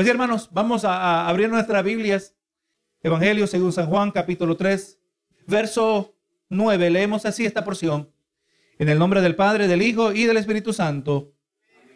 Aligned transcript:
Pues 0.00 0.08
hermanos, 0.08 0.48
vamos 0.50 0.86
a, 0.86 1.28
abrir 1.28 1.50
nuestras 1.50 1.84
Biblias. 1.84 2.34
Evangelio 3.02 3.46
según 3.46 3.70
San 3.70 3.86
Juan, 3.86 4.10
capítulo 4.10 4.56
3, 4.56 4.98
verso 5.46 6.16
9. 6.48 6.88
Leemos 6.88 7.26
así 7.26 7.44
esta 7.44 7.66
porción. 7.66 8.10
En 8.78 8.88
el 8.88 8.98
nombre 8.98 9.20
del 9.20 9.36
Padre, 9.36 9.68
del 9.68 9.82
Hijo 9.82 10.12
y 10.12 10.24
del 10.24 10.38
Espíritu 10.38 10.72
Santo. 10.72 11.34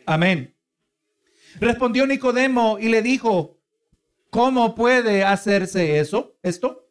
Amén. 0.04 0.54
Respondió 1.58 2.06
Nicodemo 2.06 2.78
y 2.78 2.90
le 2.90 3.00
dijo, 3.00 3.58
¿cómo 4.28 4.74
puede 4.74 5.24
hacerse 5.24 5.98
eso? 5.98 6.36
¿Esto? 6.42 6.90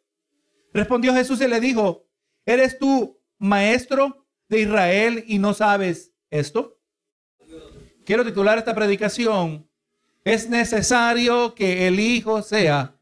Respondió 0.72 1.14
Jesús 1.14 1.40
y 1.40 1.46
le 1.46 1.60
dijo, 1.60 2.08
¿eres 2.44 2.76
tú 2.76 3.20
maestro 3.38 4.26
de 4.48 4.62
Israel 4.62 5.22
y 5.28 5.38
no 5.38 5.54
sabes 5.54 6.12
esto? 6.28 6.80
Quiero 8.04 8.24
titular 8.24 8.58
esta 8.58 8.74
predicación 8.74 9.68
es 10.24 10.48
necesario 10.48 11.54
que 11.54 11.86
el 11.86 12.00
Hijo 12.00 12.42
sea 12.42 12.94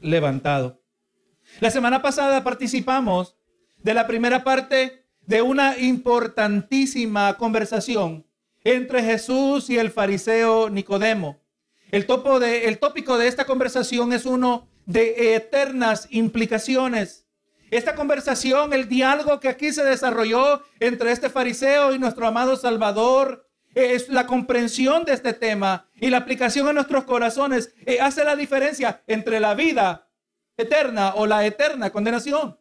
levantado. 0.00 0.82
La 1.60 1.70
semana 1.70 2.02
pasada 2.02 2.44
participamos 2.44 3.36
de 3.78 3.94
la 3.94 4.06
primera 4.06 4.44
parte 4.44 5.06
de 5.22 5.42
una 5.42 5.78
importantísima 5.78 7.36
conversación 7.36 8.26
entre 8.64 9.02
Jesús 9.02 9.70
y 9.70 9.78
el 9.78 9.90
fariseo 9.90 10.68
Nicodemo. 10.68 11.40
El, 11.90 12.06
topo 12.06 12.38
de, 12.38 12.66
el 12.66 12.78
tópico 12.78 13.18
de 13.18 13.28
esta 13.28 13.44
conversación 13.44 14.12
es 14.12 14.24
uno 14.24 14.68
de 14.86 15.34
eternas 15.34 16.06
implicaciones. 16.10 17.26
Esta 17.70 17.94
conversación, 17.94 18.72
el 18.72 18.88
diálogo 18.88 19.40
que 19.40 19.48
aquí 19.48 19.72
se 19.72 19.84
desarrolló 19.84 20.62
entre 20.80 21.12
este 21.12 21.30
fariseo 21.30 21.94
y 21.94 21.98
nuestro 21.98 22.26
amado 22.26 22.56
Salvador, 22.56 23.48
es 23.74 24.08
la 24.08 24.26
comprensión 24.26 25.04
de 25.04 25.12
este 25.12 25.32
tema 25.32 25.88
y 25.96 26.10
la 26.10 26.18
aplicación 26.18 26.68
en 26.68 26.74
nuestros 26.74 27.04
corazones 27.04 27.74
eh, 27.86 27.98
hace 28.00 28.24
la 28.24 28.36
diferencia 28.36 29.02
entre 29.06 29.40
la 29.40 29.54
vida 29.54 30.08
eterna 30.56 31.14
o 31.14 31.26
la 31.26 31.46
eterna 31.46 31.90
condenación. 31.90 32.58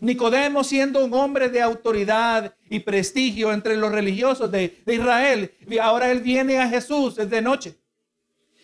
Nicodemo 0.00 0.64
siendo 0.64 1.04
un 1.04 1.14
hombre 1.14 1.48
de 1.48 1.62
autoridad 1.62 2.54
y 2.68 2.80
prestigio 2.80 3.52
entre 3.52 3.76
los 3.76 3.92
religiosos 3.92 4.50
de, 4.50 4.82
Israel, 4.86 5.54
y 5.68 5.78
ahora 5.78 6.10
él 6.10 6.20
viene 6.20 6.58
a 6.58 6.68
Jesús 6.68 7.14
de 7.16 7.40
noche. 7.40 7.78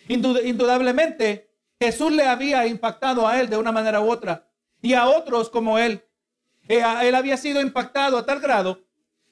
indudablemente, 0.07 1.49
Jesús 1.79 2.11
le 2.11 2.23
había 2.23 2.67
impactado 2.67 3.27
a 3.27 3.39
él 3.39 3.49
de 3.49 3.57
una 3.57 3.71
manera 3.71 4.01
u 4.01 4.11
otra 4.11 4.47
y 4.81 4.93
a 4.93 5.07
otros 5.07 5.49
como 5.49 5.79
él. 5.79 6.03
Eh, 6.67 6.83
él 7.03 7.15
había 7.15 7.37
sido 7.37 7.61
impactado 7.61 8.17
a 8.17 8.25
tal 8.25 8.39
grado 8.39 8.83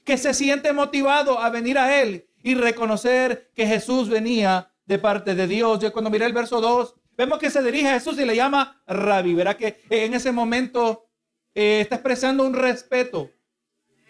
que 0.04 0.18
se 0.18 0.34
siente 0.34 0.74
motivado 0.74 1.38
a 1.38 1.50
venir 1.50 1.78
a 1.78 2.02
él 2.02 2.29
y 2.44 2.56
reconocer 2.56 3.52
que 3.56 3.66
Jesús 3.66 4.10
venía 4.10 4.72
de 4.86 5.00
parte 5.00 5.36
de 5.36 5.48
Dios. 5.48 5.80
Yo 5.80 5.92
cuando 5.94 6.10
miré 6.10 6.26
el 6.26 6.34
verso 6.34 6.62
2, 6.62 6.96
vemos 7.18 7.40
que 7.40 7.50
se 7.50 7.62
dirige 7.62 7.90
a 7.90 7.94
Jesús 7.94 8.20
y 8.20 8.26
le 8.26 8.36
llama 8.36 8.82
Rabbi. 8.88 9.34
Verá 9.34 9.56
que 9.58 9.82
en 9.90 10.14
ese 10.14 10.32
momento 10.32 11.10
eh, 11.54 11.82
está 11.82 11.96
expresando 11.96 12.44
un 12.44 12.54
respeto. 12.54 13.32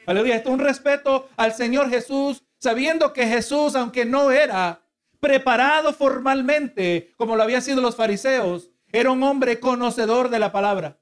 Aleluya, 0.05 0.35
esto 0.35 0.49
es 0.49 0.53
un 0.53 0.61
respeto 0.61 1.29
al 1.37 1.53
Señor 1.53 1.89
Jesús, 1.89 2.43
sabiendo 2.57 3.13
que 3.13 3.27
Jesús, 3.27 3.75
aunque 3.75 4.05
no 4.05 4.31
era 4.31 4.81
preparado 5.19 5.93
formalmente 5.93 7.13
como 7.17 7.35
lo 7.35 7.43
habían 7.43 7.61
sido 7.61 7.81
los 7.81 7.95
fariseos, 7.95 8.69
era 8.91 9.11
un 9.11 9.21
hombre 9.23 9.59
conocedor 9.59 10.29
de 10.29 10.39
la 10.39 10.51
palabra. 10.51 10.99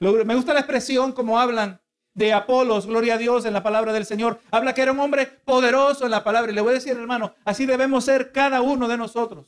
Me 0.00 0.34
gusta 0.34 0.52
la 0.52 0.60
expresión 0.60 1.12
como 1.12 1.38
hablan 1.38 1.80
de 2.14 2.32
Apolos, 2.32 2.86
gloria 2.86 3.14
a 3.14 3.18
Dios 3.18 3.44
en 3.44 3.52
la 3.52 3.62
palabra 3.62 3.92
del 3.92 4.06
Señor. 4.06 4.40
Habla 4.50 4.72
que 4.72 4.82
era 4.82 4.92
un 4.92 5.00
hombre 5.00 5.26
poderoso 5.44 6.04
en 6.04 6.12
la 6.12 6.24
palabra. 6.24 6.50
Y 6.50 6.54
le 6.54 6.60
voy 6.60 6.70
a 6.70 6.74
decir, 6.74 6.92
hermano, 6.92 7.34
así 7.44 7.66
debemos 7.66 8.04
ser 8.04 8.32
cada 8.32 8.62
uno 8.62 8.88
de 8.88 8.96
nosotros. 8.96 9.46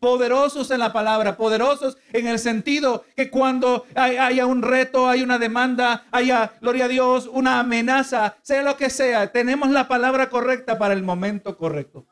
Poderosos 0.00 0.70
en 0.70 0.78
la 0.78 0.92
palabra, 0.92 1.36
poderosos 1.36 1.96
en 2.12 2.28
el 2.28 2.38
sentido 2.38 3.04
que 3.16 3.30
cuando 3.30 3.84
haya 3.96 4.46
un 4.46 4.62
reto, 4.62 5.08
hay 5.08 5.22
una 5.22 5.38
demanda, 5.38 6.04
haya, 6.12 6.52
gloria 6.60 6.84
a 6.84 6.88
Dios, 6.88 7.28
una 7.32 7.58
amenaza, 7.58 8.36
sea 8.42 8.62
lo 8.62 8.76
que 8.76 8.90
sea, 8.90 9.32
tenemos 9.32 9.70
la 9.70 9.88
palabra 9.88 10.30
correcta 10.30 10.78
para 10.78 10.94
el 10.94 11.02
momento 11.02 11.56
correcto. 11.56 12.06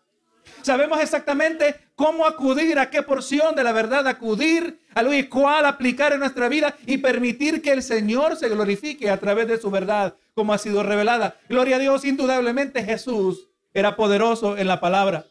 Sabemos 0.66 1.00
exactamente 1.00 1.77
cómo 1.94 2.27
acudir, 2.27 2.81
a 2.81 2.91
qué 2.91 3.00
porción 3.00 3.54
de 3.54 3.62
la 3.62 3.71
verdad 3.71 4.04
acudir, 4.09 4.81
a 4.94 5.03
lo 5.03 5.15
y 5.15 5.28
cuál 5.28 5.65
aplicar 5.65 6.12
en 6.12 6.19
nuestra 6.19 6.49
vida 6.49 6.77
y 6.87 6.99
permitir 6.99 7.62
que 7.62 7.71
el 7.71 7.84
Señor 7.84 8.34
se 8.34 8.49
glorifique 8.49 9.09
a 9.09 9.21
través 9.21 9.47
de 9.47 9.60
su 9.60 9.71
verdad, 9.71 10.16
como 10.34 10.53
ha 10.53 10.59
sido 10.59 10.82
revelada. 10.82 11.38
Gloria 11.49 11.76
a 11.76 11.78
Dios, 11.78 12.05
indudablemente 12.05 12.82
Jesús 12.82 13.49
era 13.72 13.94
poderoso 13.94 14.59
en 14.59 14.66
la 14.66 14.81
palabra. 14.81 15.25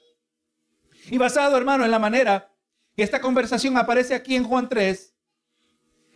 Y 1.11 1.17
basado, 1.17 1.57
hermano, 1.57 1.83
en 1.83 1.91
la 1.91 1.99
manera 1.99 2.49
que 2.95 3.03
esta 3.03 3.19
conversación 3.19 3.75
aparece 3.75 4.15
aquí 4.15 4.37
en 4.37 4.45
Juan 4.45 4.69
3, 4.69 5.15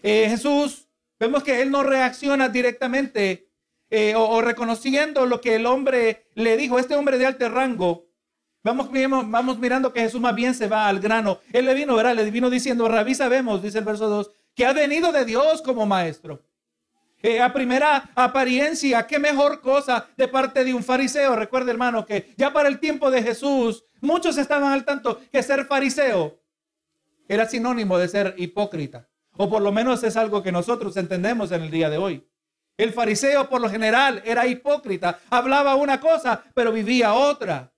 eh, 0.02 0.28
Jesús, 0.30 0.88
vemos 1.20 1.44
que 1.44 1.62
él 1.62 1.72
no 1.72 1.84
reacciona 1.84 2.48
directamente 2.48 3.50
eh, 3.90 4.16
o, 4.16 4.30
o, 4.30 4.40
reconociendo 4.40 5.26
lo 5.26 5.42
que 5.42 5.56
el 5.56 5.66
hombre 5.66 6.28
le 6.36 6.56
dijo, 6.56 6.80
este 6.80 6.96
hombre 6.96 7.18
de 7.18 7.26
alto 7.26 7.50
rango, 7.50 8.09
Vamos, 8.64 8.90
vamos 8.92 9.58
mirando 9.58 9.94
que 9.94 10.02
Jesús 10.02 10.20
más 10.20 10.36
bien 10.36 10.54
se 10.54 10.68
va 10.68 10.88
al 10.88 11.00
grano. 11.00 11.40
Él 11.54 11.66
le 11.66 11.74
vino, 11.74 11.96
¿verdad? 11.96 12.16
Le 12.16 12.30
vino 12.30 12.50
diciendo, 12.50 12.88
Rabí, 12.88 13.16
sabemos, 13.16 13.62
dice 13.62 13.80
el 13.80 13.86
verso 13.86 14.10
2, 14.10 14.32
que 14.56 14.66
ha 14.66 14.74
venido 14.74 15.12
de 15.12 15.26
Dios 15.26 15.62
como 15.62 15.86
maestro. 15.86 16.44
Eh, 17.22 17.42
a 17.42 17.52
primera 17.52 18.12
apariencia, 18.16 19.06
qué 19.06 19.20
mejor 19.20 19.62
cosa 19.62 20.08
de 20.16 20.28
parte 20.28 20.64
de 20.64 20.74
un 20.74 20.84
fariseo. 20.84 21.36
Recuerde, 21.36 21.72
hermano, 21.72 22.06
que 22.06 22.34
ya 22.38 22.52
para 22.54 22.70
el 22.70 22.80
tiempo 22.80 23.12
de 23.12 23.22
Jesús, 23.22 23.86
muchos 24.02 24.38
estaban 24.38 24.72
al 24.72 24.86
tanto 24.86 25.20
que 25.32 25.44
ser 25.44 25.66
fariseo 25.66 26.40
era 27.30 27.46
sinónimo 27.46 27.98
de 27.98 28.10
ser 28.10 28.34
hipócrita. 28.38 29.08
O 29.38 29.50
por 29.50 29.62
lo 29.62 29.72
menos 29.72 30.04
es 30.04 30.18
algo 30.18 30.44
que 30.44 30.52
nosotros 30.52 30.98
entendemos 30.98 31.52
en 31.54 31.62
el 31.62 31.72
día 31.72 31.90
de 31.90 31.98
hoy. 31.98 32.28
El 32.76 32.92
fariseo 32.92 33.48
por 33.48 33.62
lo 33.62 33.70
general 33.70 34.22
era 34.26 34.48
hipócrita, 34.48 35.20
hablaba 35.30 35.76
una 35.76 36.02
cosa, 36.02 36.44
pero 36.54 36.72
vivía 36.72 37.14
otra. 37.14 37.72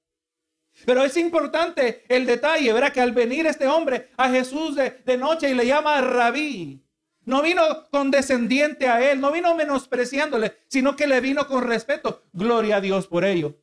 Pero 0.86 1.03
es 1.03 1.18
importante 1.18 2.03
el 2.09 2.25
detalle, 2.25 2.74
verá 2.74 2.92
que 2.92 3.02
al 3.02 3.12
venir 3.12 3.46
este 3.46 3.68
hombre 3.68 4.09
a 4.18 4.30
Jesús 4.30 4.75
de, 4.75 5.18
noche 5.18 5.50
y 5.50 5.53
le 5.53 5.66
llama 5.66 6.02
rabí, 6.02 6.84
no 7.25 7.42
vino 7.42 7.62
condescendiente 7.92 8.88
a 8.88 9.12
él, 9.12 9.22
no 9.22 9.31
vino 9.31 9.53
menospreciándole, 9.56 10.58
sino 10.68 10.96
que 10.96 11.08
le 11.08 11.22
vino 11.22 11.47
con 11.47 11.64
respeto. 11.64 12.24
Gloria 12.34 12.78
a 12.78 12.81
Dios 12.81 13.08
por 13.08 13.25
ello. 13.25 13.58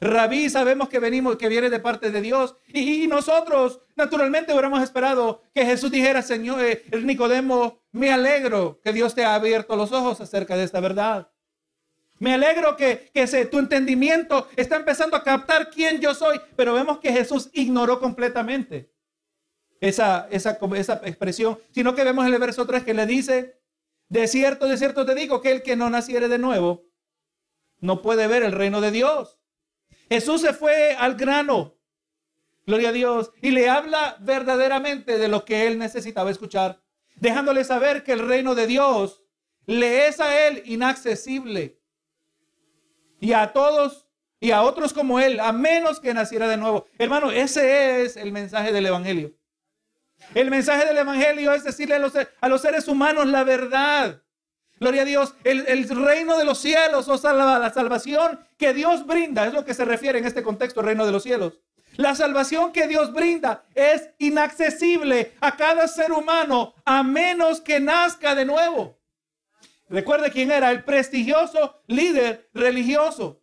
Rabí 0.00 0.50
sabemos 0.50 0.88
que 0.88 0.98
venimos, 0.98 1.36
que 1.36 1.48
viene 1.48 1.70
de 1.70 1.80
parte 1.80 2.10
de 2.10 2.20
Dios. 2.20 2.56
Y, 2.68 3.06
nosotros, 3.06 3.80
naturalmente, 3.94 4.52
hubiéramos 4.52 4.82
esperado 4.82 5.42
que 5.54 5.64
Jesús 5.64 5.90
dijera, 5.90 6.22
Señor, 6.22 6.62
eh, 6.62 6.84
Nicodemo, 7.02 7.80
me 7.92 8.12
alegro 8.12 8.80
que 8.82 8.92
Dios 8.92 9.14
te 9.14 9.24
ha 9.24 9.34
abierto 9.34 9.74
los 9.76 9.92
ojos 9.92 10.20
acerca 10.20 10.56
de 10.56 10.64
esta 10.64 10.80
verdad. 10.80 11.30
Me 12.18 12.32
alegro 12.32 12.76
que, 12.76 13.10
que 13.12 13.26
tu 13.46 13.58
entendimiento 13.58 14.48
está 14.56 14.76
empezando 14.76 15.16
a 15.16 15.22
captar 15.22 15.70
quién 15.70 16.00
yo 16.00 16.14
soy, 16.14 16.40
pero 16.56 16.72
vemos 16.72 16.98
que 16.98 17.12
Jesús 17.12 17.50
ignoró 17.52 18.00
completamente 18.00 18.90
esa, 19.80 20.26
esa, 20.30 20.58
esa 20.74 21.00
expresión, 21.04 21.58
sino 21.72 21.94
que 21.94 22.04
vemos 22.04 22.26
en 22.26 22.32
el 22.32 22.40
verso 22.40 22.66
3 22.66 22.84
que 22.84 22.94
le 22.94 23.06
dice, 23.06 23.60
de 24.08 24.28
cierto, 24.28 24.66
de 24.66 24.78
cierto 24.78 25.04
te 25.04 25.14
digo 25.14 25.42
que 25.42 25.52
el 25.52 25.62
que 25.62 25.76
no 25.76 25.90
naciere 25.90 26.28
de 26.28 26.38
nuevo 26.38 26.86
no 27.80 28.00
puede 28.00 28.26
ver 28.26 28.42
el 28.42 28.52
reino 28.52 28.80
de 28.80 28.90
Dios. 28.90 29.38
Jesús 30.08 30.40
se 30.40 30.54
fue 30.54 30.94
al 30.94 31.16
grano, 31.16 31.76
gloria 32.64 32.88
a 32.88 32.92
Dios, 32.92 33.32
y 33.42 33.50
le 33.50 33.68
habla 33.68 34.16
verdaderamente 34.20 35.18
de 35.18 35.28
lo 35.28 35.44
que 35.44 35.66
él 35.66 35.78
necesitaba 35.78 36.30
escuchar, 36.30 36.80
dejándole 37.16 37.64
saber 37.64 38.02
que 38.02 38.12
el 38.12 38.26
reino 38.26 38.54
de 38.54 38.66
Dios 38.66 39.22
le 39.66 40.06
es 40.06 40.20
a 40.20 40.46
él 40.46 40.62
inaccesible 40.64 41.80
y 43.20 43.32
a 43.32 43.52
todos 43.52 44.06
y 44.38 44.50
a 44.50 44.62
otros 44.62 44.92
como 44.92 45.18
él, 45.18 45.40
a 45.40 45.52
menos 45.52 45.98
que 46.00 46.12
naciera 46.12 46.46
de 46.46 46.56
nuevo. 46.56 46.86
Hermano, 46.98 47.30
ese 47.30 48.02
es 48.02 48.16
el 48.16 48.32
mensaje 48.32 48.72
del 48.72 48.86
Evangelio. 48.86 49.32
El 50.34 50.50
mensaje 50.50 50.84
del 50.86 50.98
Evangelio 50.98 51.52
es 51.52 51.64
decirle 51.64 51.94
a 51.94 51.98
los, 51.98 52.12
a 52.16 52.48
los 52.48 52.60
seres 52.60 52.88
humanos 52.88 53.26
la 53.26 53.44
verdad. 53.44 54.22
Gloria 54.78 55.02
a 55.02 55.04
Dios, 55.06 55.34
el, 55.44 55.88
reino 55.88 56.36
de 56.36 56.44
los 56.44 56.58
cielos, 56.58 57.08
o 57.08 57.16
sea, 57.16 57.32
la, 57.32 57.72
salvación 57.72 58.38
que 58.58 58.74
Dios 58.74 59.06
brinda, 59.06 59.46
es 59.46 59.54
lo 59.54 59.64
que 59.64 59.72
se 59.72 59.86
refiere 59.86 60.18
en 60.18 60.26
este 60.26 60.42
contexto, 60.42 60.80
el 60.80 60.86
reino 60.86 61.06
de 61.06 61.12
los 61.12 61.22
cielos. 61.22 61.60
La 61.96 62.14
salvación 62.14 62.72
que 62.72 62.86
Dios 62.86 63.10
brinda 63.14 63.64
es 63.74 64.10
inaccesible 64.18 65.32
a 65.40 65.56
cada 65.56 65.88
ser 65.88 66.12
humano 66.12 66.74
a 66.84 67.02
menos 67.02 67.62
que 67.62 67.80
nazca 67.80 68.34
de 68.34 68.44
nuevo. 68.44 68.98
Recuerde 69.88 70.30
quién 70.30 70.50
era 70.50 70.70
el 70.70 70.82
prestigioso 70.82 71.80
líder 71.86 72.48
religioso. 72.52 73.40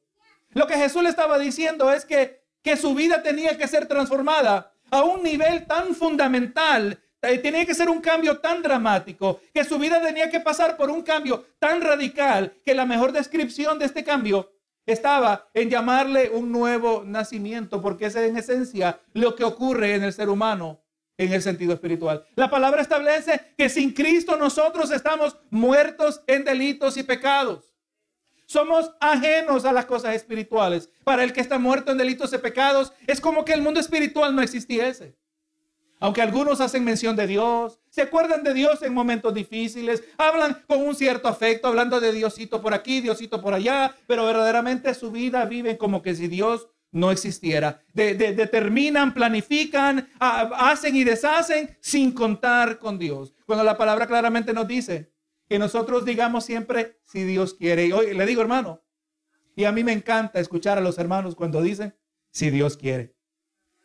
Lo 0.52 0.68
que 0.68 0.76
Jesús 0.76 1.02
le 1.02 1.10
estaba 1.10 1.40
diciendo 1.40 1.92
es 1.92 2.06
que, 2.06 2.44
que 2.62 2.76
su 2.78 2.94
vida 2.94 3.24
tenía 3.24 3.58
que 3.58 3.68
ser 3.68 3.88
transformada 3.88 4.74
a 4.92 5.04
un 5.04 5.24
nivel 5.24 5.66
tan 5.66 5.96
fundamental, 5.96 7.02
eh, 7.22 7.38
tenía 7.38 7.66
que 7.66 7.74
ser 7.74 7.90
un 7.90 8.02
cambio 8.02 8.40
tan 8.40 8.62
dramático, 8.62 9.40
que 9.54 9.64
su 9.64 9.80
vida 9.80 10.02
tenía 10.02 10.30
que 10.30 10.42
pasar 10.42 10.78
por 10.78 10.90
un 10.90 11.02
cambio 11.02 11.46
tan 11.60 11.82
radical, 11.82 12.54
que 12.64 12.76
la 12.76 12.86
mejor 12.86 13.14
descripción 13.14 13.80
de 13.80 13.86
este 13.86 14.04
cambio 14.04 14.52
estaba 14.86 15.50
en 15.54 15.70
llamarle 15.70 16.30
un 16.30 16.52
nuevo 16.52 17.04
nacimiento, 17.06 17.82
porque 17.82 18.08
es 18.08 18.16
en 18.18 18.38
esencia 18.38 19.00
lo 19.14 19.36
que 19.36 19.46
ocurre 19.46 19.96
en 19.96 20.04
el 20.04 20.12
ser 20.12 20.28
humano 20.30 20.83
en 21.18 21.34
el 21.34 21.42
sentido 21.42 21.74
espiritual. 21.74 22.26
La 22.36 22.50
palabra 22.50 22.82
establece 22.82 23.54
que 23.58 23.70
sin 23.70 23.94
Cristo 23.94 24.38
nosotros 24.38 24.92
estamos 24.92 25.38
muertos 25.50 26.22
en 26.28 26.44
delitos 26.44 26.98
y 26.98 27.04
pecados. 27.04 27.74
Somos 28.46 28.92
ajenos 29.00 29.66
a 29.66 29.72
las 29.72 29.86
cosas 29.86 30.16
espirituales. 30.16 30.90
Para 31.04 31.24
el 31.24 31.34
que 31.34 31.42
está 31.42 31.60
muerto 31.60 31.92
en 31.92 31.98
delitos 31.98 32.34
y 32.34 32.38
pecados, 32.38 32.94
es 33.08 33.22
como 33.22 33.46
que 33.46 33.54
el 33.54 33.62
mundo 33.62 33.80
espiritual 33.80 34.36
no 34.36 34.42
existiese. 34.42 35.16
Aunque 36.00 36.22
algunos 36.22 36.60
hacen 36.60 36.84
mención 36.84 37.16
de 37.16 37.28
Dios, 37.28 37.80
se 37.90 38.02
acuerdan 38.02 38.44
de 38.44 38.54
Dios 38.54 38.82
en 38.82 38.94
momentos 38.94 39.34
difíciles, 39.34 40.04
hablan 40.18 40.62
con 40.68 40.86
un 40.86 40.96
cierto 40.96 41.30
afecto, 41.30 41.70
hablando 41.70 42.02
de 42.02 42.12
Diosito 42.12 42.62
por 42.62 42.74
aquí, 42.74 43.00
Diosito 43.00 43.40
por 43.42 43.54
allá, 43.54 43.96
pero 44.06 44.26
verdaderamente 44.26 44.94
su 44.96 45.12
vida 45.12 45.46
viven 45.46 45.78
como 45.78 46.02
que 46.02 46.14
si 46.14 46.28
Dios 46.28 46.68
no 46.94 47.12
existiera. 47.12 47.82
determinan, 47.94 49.14
planifican, 49.14 50.10
hacen 50.20 50.96
y 50.96 51.04
deshacen 51.04 51.76
sin 51.82 52.14
contar 52.14 52.80
con 52.80 52.98
Dios. 52.98 53.34
Cuando 53.46 53.64
la 53.66 53.78
palabra 53.78 54.08
claramente 54.08 54.54
nos 54.54 54.68
dice 54.68 55.12
que 55.50 55.60
nosotros 55.60 56.06
digamos 56.06 56.46
siempre 56.46 57.00
si 57.04 57.24
Dios 57.24 57.56
quiere. 57.56 57.88
Y 57.88 57.92
hoy 57.92 58.14
le 58.14 58.26
digo, 58.26 58.42
hermano, 58.42 58.82
y 59.56 59.66
a 59.66 59.72
mí 59.72 59.84
me 59.84 59.92
encanta 59.92 60.40
escuchar 60.40 60.78
a 60.78 60.82
los 60.82 60.98
hermanos 60.98 61.36
cuando 61.36 61.62
dicen 61.62 61.96
si 62.32 62.52
Dios 62.52 62.78
quiere. 62.78 63.16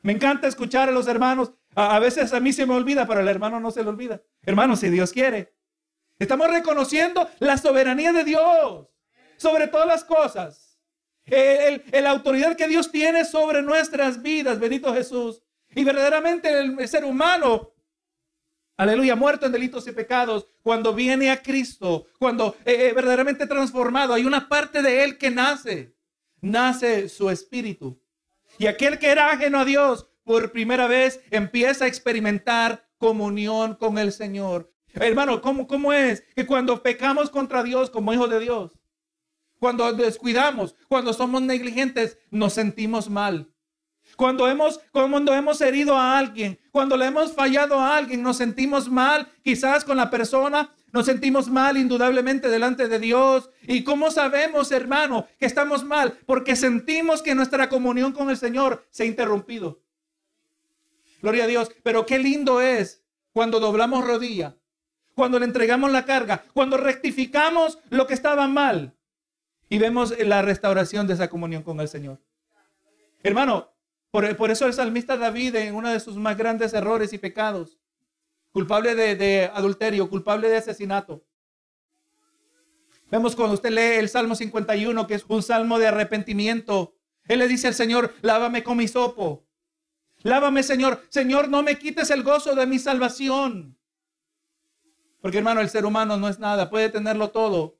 Me 0.02 0.12
encanta 0.12 0.46
escuchar 0.46 0.88
a 0.88 0.92
los 0.92 1.08
hermanos. 1.08 1.52
A, 1.74 1.96
a 1.96 1.98
veces 1.98 2.32
a 2.32 2.40
mí 2.40 2.52
se 2.52 2.66
me 2.66 2.74
olvida, 2.74 3.06
pero 3.06 3.20
al 3.20 3.28
hermano 3.28 3.58
no 3.58 3.70
se 3.70 3.82
le 3.82 3.88
olvida. 3.88 4.22
Hermano, 4.42 4.76
si 4.76 4.90
Dios 4.90 5.12
quiere. 5.12 5.54
Estamos 6.18 6.50
reconociendo 6.50 7.28
la 7.38 7.56
soberanía 7.56 8.12
de 8.12 8.24
Dios 8.24 8.88
sobre 9.38 9.68
todas 9.68 9.86
las 9.86 10.04
cosas 10.04 10.67
la 11.30 12.10
autoridad 12.10 12.56
que 12.56 12.68
Dios 12.68 12.90
tiene 12.90 13.24
sobre 13.24 13.62
nuestras 13.62 14.22
vidas, 14.22 14.58
bendito 14.58 14.94
Jesús. 14.94 15.42
Y 15.74 15.84
verdaderamente 15.84 16.50
el, 16.58 16.88
ser 16.88 17.04
humano, 17.04 17.72
aleluya, 18.76 19.16
muerto 19.16 19.46
en 19.46 19.52
delitos 19.52 19.86
y 19.86 19.92
pecados, 19.92 20.46
cuando 20.62 20.94
viene 20.94 21.30
a 21.30 21.42
Cristo, 21.42 22.06
cuando 22.18 22.56
eh, 22.64 22.88
eh, 22.88 22.92
verdaderamente 22.92 23.46
transformado, 23.46 24.14
hay 24.14 24.24
una 24.24 24.48
parte 24.48 24.82
de 24.82 25.04
él 25.04 25.18
que 25.18 25.30
nace, 25.30 25.94
nace 26.40 27.08
su 27.08 27.30
espíritu. 27.30 28.00
Y 28.58 28.66
aquel 28.66 28.98
que 28.98 29.08
era 29.08 29.30
ajeno 29.30 29.60
a 29.60 29.64
Dios, 29.64 30.08
por 30.24 30.52
primera 30.52 30.86
vez 30.86 31.20
empieza 31.30 31.84
a 31.84 31.88
experimentar 31.88 32.88
comunión 32.98 33.74
con 33.74 33.98
el 33.98 34.12
Señor. 34.12 34.72
Hermano, 34.94 35.40
¿cómo, 35.40 35.66
¿cómo 35.66 35.92
es 35.92 36.22
que 36.34 36.46
cuando 36.46 36.82
pecamos 36.82 37.30
contra 37.30 37.62
Dios 37.62 37.90
como 37.90 38.12
hijos 38.12 38.28
de 38.30 38.40
Dios, 38.40 38.77
cuando 39.58 39.92
descuidamos, 39.92 40.74
cuando 40.88 41.12
somos 41.12 41.42
negligentes, 41.42 42.18
nos 42.30 42.52
sentimos 42.52 43.10
mal. 43.10 43.48
Cuando 44.16 44.48
hemos, 44.48 44.80
cuando 44.90 45.34
hemos 45.34 45.60
herido 45.60 45.96
a 45.96 46.18
alguien, 46.18 46.58
cuando 46.72 46.96
le 46.96 47.06
hemos 47.06 47.34
fallado 47.34 47.78
a 47.78 47.96
alguien, 47.96 48.22
nos 48.22 48.38
sentimos 48.38 48.88
mal, 48.88 49.30
quizás 49.42 49.84
con 49.84 49.96
la 49.96 50.10
persona, 50.10 50.74
nos 50.92 51.06
sentimos 51.06 51.48
mal 51.48 51.76
indudablemente 51.76 52.48
delante 52.48 52.88
de 52.88 52.98
Dios. 52.98 53.50
¿Y 53.62 53.84
cómo 53.84 54.10
sabemos, 54.10 54.72
hermano, 54.72 55.26
que 55.38 55.46
estamos 55.46 55.84
mal? 55.84 56.18
Porque 56.26 56.56
sentimos 56.56 57.22
que 57.22 57.34
nuestra 57.34 57.68
comunión 57.68 58.12
con 58.12 58.30
el 58.30 58.36
Señor 58.36 58.86
se 58.90 59.02
ha 59.02 59.06
interrumpido. 59.06 59.82
Gloria 61.20 61.44
a 61.44 61.48
Dios. 61.48 61.70
Pero 61.82 62.06
qué 62.06 62.18
lindo 62.18 62.60
es 62.60 63.04
cuando 63.32 63.60
doblamos 63.60 64.04
rodilla, 64.04 64.56
cuando 65.14 65.38
le 65.38 65.44
entregamos 65.44 65.92
la 65.92 66.04
carga, 66.04 66.44
cuando 66.54 66.76
rectificamos 66.76 67.78
lo 67.90 68.06
que 68.06 68.14
estaba 68.14 68.48
mal 68.48 68.97
y 69.68 69.78
vemos 69.78 70.14
la 70.18 70.42
restauración 70.42 71.06
de 71.06 71.14
esa 71.14 71.28
comunión 71.28 71.62
con 71.62 71.80
el 71.80 71.88
Señor. 71.88 72.20
Hermano, 73.22 73.70
por, 74.10 74.50
eso 74.50 74.66
el 74.66 74.72
salmista 74.72 75.16
David 75.16 75.54
en 75.56 75.74
uno 75.74 75.90
de 75.90 76.00
sus 76.00 76.16
más 76.16 76.36
grandes 76.36 76.72
errores 76.72 77.12
y 77.12 77.18
pecados, 77.18 77.78
culpable 78.52 78.94
de, 78.94 79.50
adulterio, 79.52 80.08
culpable 80.08 80.48
de 80.48 80.56
asesinato. 80.56 81.24
Vemos 83.10 83.36
cuando 83.36 83.54
usted 83.54 83.70
lee 83.70 83.98
el 83.98 84.08
Salmo 84.08 84.34
51, 84.34 85.06
que 85.06 85.14
es 85.14 85.24
un 85.28 85.42
salmo 85.42 85.78
de 85.78 85.86
arrepentimiento. 85.86 86.94
Él 87.26 87.38
le 87.38 87.48
dice 87.48 87.68
al 87.68 87.74
Señor, 87.74 88.14
lávame 88.22 88.62
con 88.62 88.76
mi 88.76 88.88
sopo. 88.88 89.46
Lávame, 90.22 90.62
Señor. 90.62 91.02
Señor, 91.08 91.48
no 91.48 91.62
me 91.62 91.78
quites 91.78 92.10
el 92.10 92.22
gozo 92.22 92.54
de 92.54 92.66
mi 92.66 92.78
salvación. 92.78 93.78
Porque 95.20 95.38
hermano, 95.38 95.60
el 95.60 95.70
ser 95.70 95.84
humano 95.84 96.16
no 96.16 96.28
es 96.28 96.38
nada, 96.38 96.70
puede 96.70 96.90
tenerlo 96.90 97.30
todo, 97.30 97.77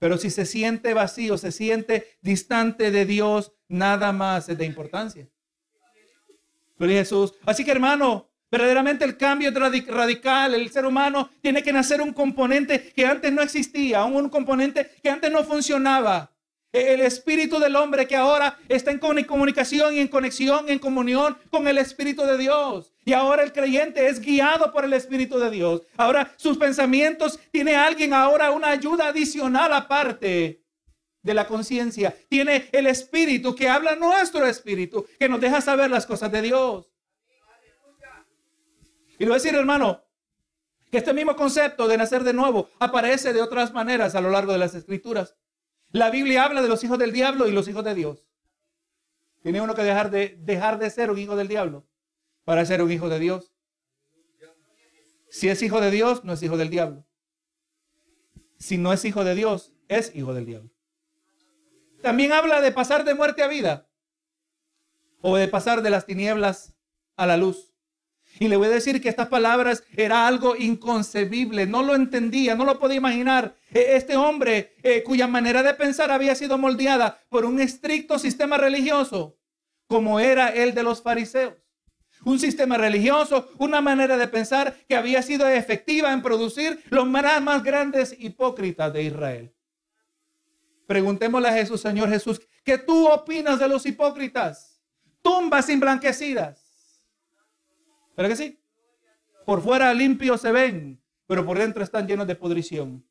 pero 0.00 0.16
si 0.16 0.30
se 0.30 0.46
siente 0.46 0.94
vacío, 0.94 1.36
se 1.36 1.52
siente 1.52 2.16
distante 2.22 2.90
de 2.90 3.04
Dios, 3.04 3.52
nada 3.68 4.12
más 4.12 4.48
es 4.48 4.56
de 4.56 4.64
importancia. 4.64 5.28
Gloria 6.78 7.00
Jesús. 7.00 7.34
Así 7.44 7.66
que 7.66 7.70
hermano, 7.70 8.30
verdaderamente 8.50 9.04
el 9.04 9.18
cambio 9.18 9.50
es 9.50 9.86
radical. 9.86 10.54
El 10.54 10.70
ser 10.70 10.86
humano 10.86 11.28
tiene 11.42 11.62
que 11.62 11.70
nacer 11.70 12.00
un 12.00 12.14
componente 12.14 12.92
que 12.96 13.04
antes 13.04 13.30
no 13.30 13.42
existía, 13.42 14.02
un 14.04 14.30
componente 14.30 14.90
que 15.02 15.10
antes 15.10 15.30
no 15.30 15.44
funcionaba. 15.44 16.32
El 16.72 17.00
espíritu 17.00 17.58
del 17.58 17.76
hombre 17.76 18.06
que 18.06 18.16
ahora 18.16 18.56
está 18.68 18.90
en 18.92 18.98
comunicación 18.98 19.94
y 19.94 19.98
en 19.98 20.08
conexión, 20.08 20.70
en 20.70 20.78
comunión 20.78 21.36
con 21.50 21.68
el 21.68 21.76
espíritu 21.76 22.22
de 22.22 22.38
Dios. 22.38 22.94
Y 23.10 23.12
ahora 23.12 23.42
el 23.42 23.52
creyente 23.52 24.06
es 24.06 24.20
guiado 24.20 24.70
por 24.70 24.84
el 24.84 24.92
espíritu 24.92 25.36
de 25.40 25.50
Dios. 25.50 25.82
Ahora 25.96 26.32
sus 26.36 26.56
pensamientos 26.56 27.40
tiene 27.50 27.74
alguien 27.74 28.14
ahora 28.14 28.52
una 28.52 28.68
ayuda 28.68 29.08
adicional 29.08 29.72
aparte 29.72 30.62
de 31.20 31.34
la 31.34 31.48
conciencia. 31.48 32.16
Tiene 32.28 32.68
el 32.70 32.86
espíritu 32.86 33.56
que 33.56 33.68
habla 33.68 33.96
nuestro 33.96 34.46
espíritu, 34.46 35.04
que 35.18 35.28
nos 35.28 35.40
deja 35.40 35.60
saber 35.60 35.90
las 35.90 36.06
cosas 36.06 36.30
de 36.30 36.40
Dios. 36.40 36.92
Y 39.18 39.24
lo 39.24 39.30
voy 39.30 39.40
a 39.40 39.42
decir, 39.42 39.56
hermano, 39.56 40.04
que 40.92 40.98
este 40.98 41.12
mismo 41.12 41.34
concepto 41.34 41.88
de 41.88 41.96
nacer 41.96 42.22
de 42.22 42.32
nuevo 42.32 42.70
aparece 42.78 43.32
de 43.32 43.42
otras 43.42 43.72
maneras 43.72 44.14
a 44.14 44.20
lo 44.20 44.30
largo 44.30 44.52
de 44.52 44.58
las 44.58 44.76
escrituras. 44.76 45.34
La 45.90 46.10
Biblia 46.10 46.44
habla 46.44 46.62
de 46.62 46.68
los 46.68 46.84
hijos 46.84 47.00
del 47.00 47.10
diablo 47.10 47.48
y 47.48 47.50
los 47.50 47.66
hijos 47.66 47.82
de 47.82 47.96
Dios. 47.96 48.28
Tiene 49.42 49.60
uno 49.60 49.74
que 49.74 49.82
dejar 49.82 50.12
de, 50.12 50.36
dejar 50.38 50.78
de 50.78 50.90
ser 50.90 51.10
un 51.10 51.18
hijo 51.18 51.34
del 51.34 51.48
diablo 51.48 51.89
para 52.50 52.66
ser 52.66 52.82
un 52.82 52.90
hijo 52.90 53.08
de 53.08 53.20
Dios. 53.20 53.52
Si 55.28 55.48
es 55.48 55.62
hijo 55.62 55.80
de 55.80 55.92
Dios, 55.92 56.24
no 56.24 56.32
es 56.32 56.42
hijo 56.42 56.56
del 56.56 56.68
diablo. 56.68 57.06
Si 58.58 58.76
no 58.76 58.92
es 58.92 59.04
hijo 59.04 59.22
de 59.22 59.36
Dios, 59.36 59.72
es 59.86 60.10
hijo 60.16 60.34
del 60.34 60.46
diablo. 60.46 60.68
También 62.02 62.32
habla 62.32 62.60
de 62.60 62.72
pasar 62.72 63.04
de 63.04 63.14
muerte 63.14 63.44
a 63.44 63.46
vida 63.46 63.88
o 65.20 65.36
de 65.36 65.46
pasar 65.46 65.80
de 65.82 65.90
las 65.90 66.06
tinieblas 66.06 66.74
a 67.14 67.24
la 67.24 67.36
luz. 67.36 67.72
Y 68.40 68.48
le 68.48 68.56
voy 68.56 68.66
a 68.66 68.70
decir 68.70 69.00
que 69.00 69.10
estas 69.10 69.28
palabras 69.28 69.84
era 69.96 70.26
algo 70.26 70.56
inconcebible, 70.56 71.68
no 71.68 71.84
lo 71.84 71.94
entendía, 71.94 72.56
no 72.56 72.64
lo 72.64 72.80
podía 72.80 72.96
imaginar. 72.96 73.54
E, 73.70 73.94
este 73.94 74.16
hombre 74.16 74.74
eh, 74.82 75.04
cuya 75.04 75.28
manera 75.28 75.62
de 75.62 75.74
pensar 75.74 76.10
había 76.10 76.34
sido 76.34 76.58
moldeada 76.58 77.22
por 77.28 77.44
un 77.44 77.60
estricto 77.60 78.18
sistema 78.18 78.58
religioso, 78.58 79.38
como 79.86 80.18
era 80.18 80.48
el 80.48 80.74
de 80.74 80.82
los 80.82 81.00
fariseos. 81.00 81.59
Un 82.24 82.38
sistema 82.38 82.76
religioso, 82.76 83.50
una 83.58 83.80
manera 83.80 84.16
de 84.16 84.28
pensar 84.28 84.76
que 84.88 84.96
había 84.96 85.22
sido 85.22 85.48
efectiva 85.48 86.12
en 86.12 86.22
producir 86.22 86.82
los 86.90 87.06
más 87.06 87.62
grandes 87.62 88.14
hipócritas 88.18 88.92
de 88.92 89.02
Israel. 89.04 89.54
Preguntémosle 90.86 91.48
a 91.48 91.52
Jesús, 91.52 91.80
Señor 91.80 92.08
Jesús, 92.08 92.40
¿qué 92.64 92.78
tú 92.78 93.08
opinas 93.08 93.58
de 93.58 93.68
los 93.68 93.86
hipócritas? 93.86 94.82
Tumbas 95.22 95.68
emblanquecidas 95.68 96.60
¿Verdad 98.20 98.36
que 98.36 98.36
sí? 98.36 98.62
Por 99.46 99.62
fuera 99.62 99.94
limpios 99.94 100.42
se 100.42 100.52
ven, 100.52 101.02
pero 101.26 101.46
por 101.46 101.58
dentro 101.58 101.82
están 101.82 102.06
llenos 102.06 102.26
de 102.26 102.36
podrición. 102.36 103.02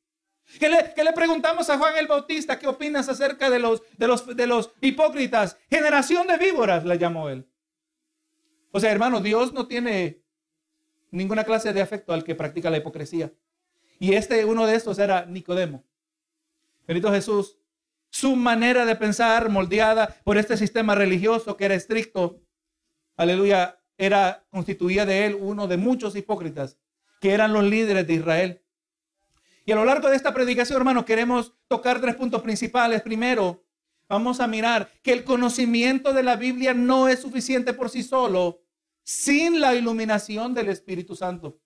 ¿Qué 0.60 0.70
le, 0.70 1.14
preguntamos 1.14 1.68
a 1.72 1.80
Juan 1.80 1.98
el 1.98 2.06
Bautista? 2.06 2.60
¿Qué 2.60 2.68
opinas 2.68 3.10
acerca 3.10 3.50
de 3.50 3.58
los, 3.58 3.82
de, 3.98 4.08
los, 4.08 4.36
de 4.36 4.46
los 4.46 4.72
hipócritas? 4.82 5.58
Generación 5.68 6.28
de 6.28 6.38
víboras, 6.38 6.86
le 6.86 7.00
llamó 7.00 7.28
él. 7.28 7.49
O 8.72 8.80
sea, 8.80 8.92
hermano, 8.92 9.22
Dios 9.22 9.54
no 9.54 9.68
tiene 9.68 10.22
ninguna 11.12 11.44
clase 11.44 11.74
de 11.74 11.82
afecto 11.82 12.14
al 12.14 12.24
que 12.24 12.36
practica 12.36 12.70
la 12.70 12.78
hipocresía. 12.78 13.34
Y 14.00 14.14
este, 14.14 14.46
uno 14.46 14.66
de 14.66 14.76
estos 14.76 15.00
era 15.00 15.26
Nicodemo. 15.26 15.84
Benito 16.88 17.12
Jesús, 17.12 17.58
su 18.10 18.36
manera 18.36 18.86
de 18.86 18.96
pensar 18.96 19.50
moldeada 19.50 20.16
por 20.24 20.38
este 20.38 20.58
sistema 20.58 20.96
religioso 20.96 21.58
que 21.58 21.66
era 21.66 21.76
estricto, 21.76 22.42
aleluya, 23.18 23.80
era, 23.98 24.46
constituía 24.50 25.06
de 25.06 25.26
él 25.26 25.38
uno 25.40 25.68
de 25.68 25.78
muchos 25.78 26.16
hipócritas 26.16 26.78
que 27.20 27.34
eran 27.34 27.54
los 27.54 27.64
líderes 27.64 28.08
de 28.08 28.14
Israel. 28.14 28.62
Y 29.66 29.72
a 29.72 29.76
lo 29.76 29.86
largo 29.86 30.10
de 30.10 30.16
esta 30.16 30.34
predicación, 30.34 30.78
hermano, 30.78 31.06
queremos 31.06 31.54
tocar 31.68 32.02
tres 32.02 32.16
puntos 32.16 32.42
principales. 32.42 33.02
Primero, 33.02 33.64
vamos 34.10 34.40
a 34.40 34.48
mirar 34.48 34.92
que 35.04 35.14
el 35.14 35.24
conocimiento 35.24 36.12
de 36.12 36.24
la 36.24 36.36
Biblia 36.36 36.74
no 36.74 37.08
es 37.08 37.20
suficiente 37.20 37.74
por 37.74 37.90
sí 37.90 38.04
solo 38.04 38.62
sin 39.04 39.62
la 39.62 39.76
iluminación 39.76 40.54
del 40.54 40.70
Espíritu 40.70 41.16
Santo 41.16 41.60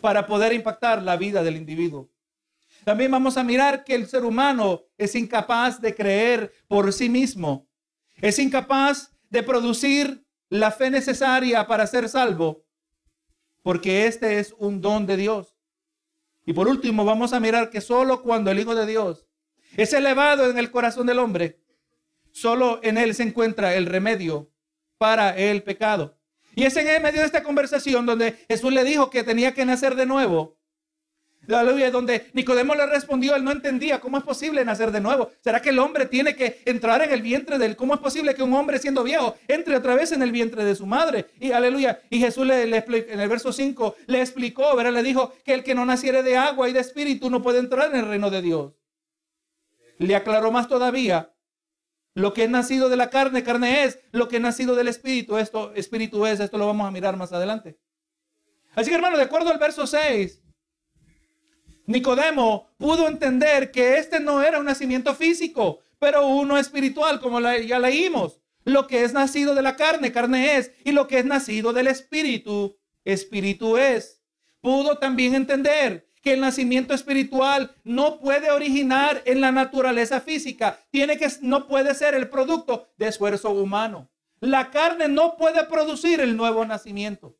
para 0.00 0.26
poder 0.26 0.52
impactar 0.52 1.02
la 1.02 1.16
vida 1.16 1.42
del 1.42 1.56
individuo. 1.56 2.10
También 2.84 3.10
vamos 3.10 3.36
a 3.36 3.44
mirar 3.44 3.84
que 3.84 3.94
el 3.94 4.06
ser 4.06 4.24
humano 4.24 4.82
es 4.96 5.14
incapaz 5.14 5.80
de 5.80 5.94
creer 5.94 6.52
por 6.68 6.92
sí 6.92 7.08
mismo. 7.08 7.66
Es 8.20 8.38
incapaz 8.38 9.12
de 9.30 9.42
producir 9.42 10.24
la 10.48 10.70
fe 10.70 10.90
necesaria 10.90 11.66
para 11.66 11.86
ser 11.86 12.08
salvo 12.08 12.64
porque 13.62 14.06
este 14.06 14.38
es 14.38 14.54
un 14.58 14.80
don 14.80 15.06
de 15.06 15.16
Dios. 15.16 15.54
Y 16.46 16.54
por 16.54 16.68
último, 16.68 17.04
vamos 17.04 17.32
a 17.32 17.40
mirar 17.40 17.68
que 17.68 17.82
solo 17.82 18.22
cuando 18.22 18.50
el 18.50 18.58
Hijo 18.58 18.74
de 18.74 18.86
Dios 18.86 19.27
es 19.78 19.92
elevado 19.92 20.50
en 20.50 20.58
el 20.58 20.72
corazón 20.72 21.06
del 21.06 21.20
hombre, 21.20 21.60
solo 22.32 22.80
en 22.82 22.98
él 22.98 23.14
se 23.14 23.22
encuentra 23.22 23.76
el 23.76 23.86
remedio 23.86 24.50
para 24.98 25.38
el 25.38 25.62
pecado. 25.62 26.18
Y 26.56 26.64
es 26.64 26.76
en 26.76 27.00
medio 27.00 27.20
de 27.20 27.26
esta 27.26 27.44
conversación 27.44 28.04
donde 28.04 28.44
Jesús 28.48 28.72
le 28.72 28.82
dijo 28.82 29.08
que 29.08 29.22
tenía 29.22 29.54
que 29.54 29.64
nacer 29.64 29.94
de 29.94 30.04
nuevo. 30.04 30.58
Aleluya, 31.48 31.92
donde 31.92 32.26
Nicodemo 32.32 32.74
le 32.74 32.86
respondió, 32.86 33.36
él 33.36 33.44
no 33.44 33.52
entendía 33.52 34.00
cómo 34.00 34.18
es 34.18 34.24
posible 34.24 34.64
nacer 34.64 34.90
de 34.90 35.00
nuevo. 35.00 35.30
¿Será 35.40 35.62
que 35.62 35.70
el 35.70 35.78
hombre 35.78 36.06
tiene 36.06 36.34
que 36.34 36.60
entrar 36.64 37.00
en 37.02 37.12
el 37.12 37.22
vientre 37.22 37.56
de 37.56 37.66
él? 37.66 37.76
¿Cómo 37.76 37.94
es 37.94 38.00
posible 38.00 38.34
que 38.34 38.42
un 38.42 38.54
hombre 38.54 38.80
siendo 38.80 39.04
viejo 39.04 39.36
entre 39.46 39.76
otra 39.76 39.94
vez 39.94 40.10
en 40.10 40.22
el 40.22 40.32
vientre 40.32 40.64
de 40.64 40.74
su 40.74 40.86
madre? 40.86 41.26
Y 41.38 41.52
aleluya, 41.52 42.02
y 42.10 42.18
Jesús 42.18 42.44
le, 42.44 42.66
le 42.66 42.84
en 42.88 43.20
el 43.20 43.28
verso 43.28 43.52
5 43.52 43.94
le 44.08 44.20
explicó, 44.20 44.74
¿verdad? 44.74 44.92
le 44.92 45.04
dijo 45.04 45.32
que 45.44 45.54
el 45.54 45.62
que 45.62 45.76
no 45.76 45.86
naciere 45.86 46.24
de 46.24 46.36
agua 46.36 46.68
y 46.68 46.72
de 46.72 46.80
espíritu 46.80 47.30
no 47.30 47.40
puede 47.40 47.60
entrar 47.60 47.90
en 47.94 48.00
el 48.00 48.08
reino 48.08 48.28
de 48.28 48.42
Dios. 48.42 48.77
Le 49.98 50.16
aclaró 50.16 50.50
más 50.50 50.68
todavía, 50.68 51.34
lo 52.14 52.32
que 52.34 52.44
es 52.44 52.50
nacido 52.50 52.88
de 52.88 52.96
la 52.96 53.10
carne, 53.10 53.44
carne 53.44 53.84
es, 53.84 54.00
lo 54.10 54.28
que 54.28 54.36
es 54.36 54.42
nacido 54.42 54.74
del 54.74 54.88
espíritu, 54.88 55.38
esto 55.38 55.72
espíritu 55.74 56.26
es, 56.26 56.40
esto 56.40 56.58
lo 56.58 56.66
vamos 56.66 56.86
a 56.86 56.90
mirar 56.90 57.16
más 57.16 57.32
adelante. 57.32 57.78
Así 58.74 58.90
que 58.90 58.96
hermano, 58.96 59.16
de 59.16 59.24
acuerdo 59.24 59.50
al 59.50 59.58
verso 59.58 59.86
6, 59.86 60.42
Nicodemo 61.86 62.68
pudo 62.76 63.08
entender 63.08 63.70
que 63.70 63.98
este 63.98 64.20
no 64.20 64.42
era 64.42 64.58
un 64.58 64.66
nacimiento 64.66 65.14
físico, 65.14 65.80
pero 65.98 66.26
uno 66.26 66.58
espiritual, 66.58 67.20
como 67.20 67.40
ya 67.40 67.78
leímos. 67.78 68.40
Lo 68.64 68.86
que 68.86 69.04
es 69.04 69.12
nacido 69.12 69.54
de 69.54 69.62
la 69.62 69.76
carne, 69.76 70.12
carne 70.12 70.56
es, 70.56 70.72
y 70.84 70.92
lo 70.92 71.06
que 71.06 71.20
es 71.20 71.24
nacido 71.24 71.72
del 71.72 71.86
espíritu, 71.86 72.76
espíritu 73.04 73.78
es. 73.78 74.22
Pudo 74.60 74.98
también 74.98 75.34
entender 75.34 76.07
que 76.28 76.34
el 76.34 76.40
nacimiento 76.40 76.92
espiritual 76.92 77.74
no 77.84 78.20
puede 78.20 78.50
originar 78.50 79.22
en 79.24 79.40
la 79.40 79.50
naturaleza 79.50 80.20
física, 80.20 80.78
tiene 80.90 81.16
que 81.16 81.26
no 81.40 81.66
puede 81.66 81.94
ser 81.94 82.14
el 82.14 82.28
producto 82.28 82.86
de 82.98 83.08
esfuerzo 83.08 83.48
humano. 83.48 84.10
La 84.40 84.70
carne 84.70 85.08
no 85.08 85.38
puede 85.38 85.64
producir 85.64 86.20
el 86.20 86.36
nuevo 86.36 86.66
nacimiento. 86.66 87.38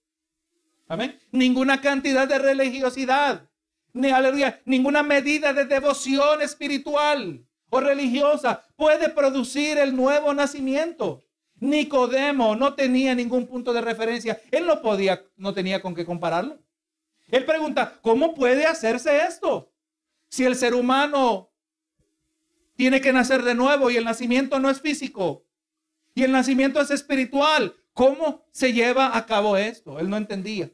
Amén. 0.88 1.21
Ninguna 1.33 1.83
cantidad 1.83 2.26
de 2.26 2.38
religiosidad, 2.38 3.50
ni 3.92 4.09
aleluya, 4.09 4.62
ninguna 4.64 5.02
medida 5.02 5.52
de 5.52 5.66
devoción 5.66 6.40
espiritual 6.40 7.45
o 7.68 7.80
religiosa 7.80 8.64
puede 8.75 9.11
producir 9.11 9.76
el 9.76 9.95
nuevo 9.95 10.33
nacimiento. 10.33 11.23
Nicodemo 11.61 12.57
no 12.57 12.73
tenía 12.73 13.14
ningún 13.14 13.49
punto 13.49 13.75
de 13.75 13.83
referencia. 13.83 14.40
Él 14.50 14.66
no 14.66 14.80
podía, 14.80 15.23
no 15.37 15.52
tenía 15.52 15.83
con 15.83 15.95
qué 15.95 16.07
compararlo. 16.07 16.59
Él 17.28 17.44
pregunta, 17.44 17.99
¿cómo 18.02 18.35
puede 18.35 18.66
hacerse 18.66 19.25
esto? 19.25 19.73
Si 20.28 20.44
el 20.44 20.56
ser 20.56 20.75
humano 20.75 21.52
tiene 22.75 23.00
que 23.00 23.12
nacer 23.12 23.42
de 23.42 23.54
nuevo 23.54 23.90
y 23.90 23.97
el 23.97 24.04
nacimiento 24.04 24.58
no 24.58 24.70
es 24.70 24.80
físico 24.80 25.44
y 26.14 26.23
el 26.23 26.32
nacimiento 26.32 26.80
es 26.80 26.90
espiritual, 26.90 27.75
¿cómo 27.92 28.47
se 28.50 28.73
lleva 28.73 29.16
a 29.16 29.26
cabo 29.26 29.56
esto? 29.56 29.99
Él 29.99 30.08
no 30.08 30.16
entendía. 30.16 30.70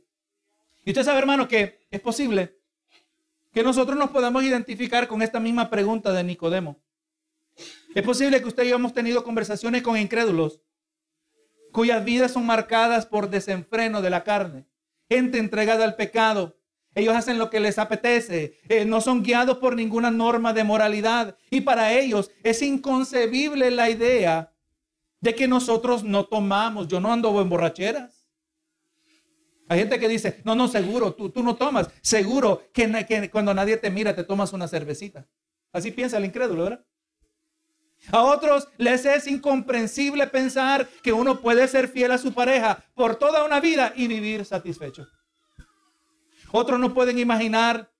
Y 0.84 0.90
usted 0.90 1.02
sabe, 1.02 1.18
hermano, 1.18 1.48
que 1.48 1.86
es 1.90 2.00
posible 2.00 2.58
que 3.52 3.62
nosotros 3.62 3.96
nos 3.96 4.10
podamos 4.10 4.42
identificar 4.42 5.08
con 5.08 5.22
esta 5.22 5.40
misma 5.40 5.70
pregunta 5.70 6.12
de 6.12 6.24
Nicodemo. 6.24 6.82
Es 7.94 8.02
posible 8.02 8.40
que 8.40 8.48
usted 8.48 8.64
y 8.64 8.70
yo 8.70 8.76
hemos 8.76 8.92
tenido 8.92 9.22
conversaciones 9.22 9.82
con 9.82 9.96
incrédulos 9.96 10.60
cuyas 11.72 12.04
vidas 12.04 12.32
son 12.32 12.46
marcadas 12.46 13.06
por 13.06 13.30
desenfreno 13.30 14.00
de 14.00 14.10
la 14.10 14.22
carne, 14.22 14.66
gente 15.14 15.38
entregada 15.38 15.84
al 15.84 15.96
pecado. 15.96 16.56
Ellos 16.94 17.16
hacen 17.16 17.38
lo 17.38 17.50
que 17.50 17.58
les 17.58 17.78
apetece, 17.78 18.60
eh, 18.68 18.84
no 18.84 19.00
son 19.00 19.22
guiados 19.22 19.58
por 19.58 19.74
ninguna 19.74 20.12
norma 20.12 20.52
de 20.52 20.62
moralidad 20.62 21.36
y 21.50 21.62
para 21.62 21.92
ellos 21.92 22.30
es 22.44 22.62
inconcebible 22.62 23.72
la 23.72 23.90
idea 23.90 24.52
de 25.20 25.34
que 25.34 25.48
nosotros 25.48 26.04
no 26.04 26.26
tomamos. 26.26 26.86
Yo 26.86 27.00
no 27.00 27.12
ando 27.12 27.40
en 27.40 27.48
borracheras. 27.48 28.28
Hay 29.68 29.78
gente 29.80 29.98
que 29.98 30.08
dice, 30.08 30.40
no, 30.44 30.54
no, 30.54 30.68
seguro, 30.68 31.14
tú, 31.14 31.30
tú 31.30 31.42
no 31.42 31.56
tomas. 31.56 31.88
Seguro 32.00 32.62
que, 32.72 33.04
que 33.08 33.30
cuando 33.30 33.54
nadie 33.54 33.76
te 33.76 33.90
mira 33.90 34.14
te 34.14 34.22
tomas 34.22 34.52
una 34.52 34.68
cervecita. 34.68 35.26
Así 35.72 35.90
piensa 35.90 36.18
el 36.18 36.26
incrédulo, 36.26 36.64
¿verdad? 36.64 36.84
A 38.12 38.22
otros 38.22 38.68
les 38.76 39.06
es 39.06 39.26
incomprensible 39.26 40.26
pensar 40.26 40.88
que 41.02 41.12
uno 41.12 41.40
puede 41.40 41.66
ser 41.68 41.88
fiel 41.88 42.12
a 42.12 42.18
su 42.18 42.32
pareja 42.32 42.84
por 42.94 43.16
toda 43.16 43.44
una 43.44 43.60
vida 43.60 43.92
y 43.96 44.08
vivir 44.08 44.44
satisfecho. 44.44 45.08
Otros 46.52 46.78
no 46.78 46.94
pueden 46.94 47.18
imaginar 47.18 47.92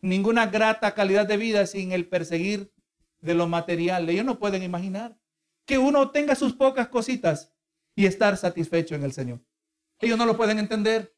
ninguna 0.00 0.46
grata 0.46 0.94
calidad 0.94 1.26
de 1.26 1.36
vida 1.36 1.66
sin 1.66 1.92
el 1.92 2.08
perseguir 2.08 2.72
de 3.20 3.34
lo 3.34 3.46
material. 3.46 4.08
Ellos 4.08 4.24
no 4.24 4.38
pueden 4.38 4.62
imaginar 4.62 5.16
que 5.64 5.78
uno 5.78 6.10
tenga 6.10 6.34
sus 6.34 6.54
pocas 6.54 6.88
cositas 6.88 7.52
y 7.94 8.06
estar 8.06 8.36
satisfecho 8.36 8.94
en 8.94 9.04
el 9.04 9.12
Señor. 9.12 9.40
Ellos 10.00 10.18
no 10.18 10.26
lo 10.26 10.36
pueden 10.36 10.58
entender. 10.58 11.14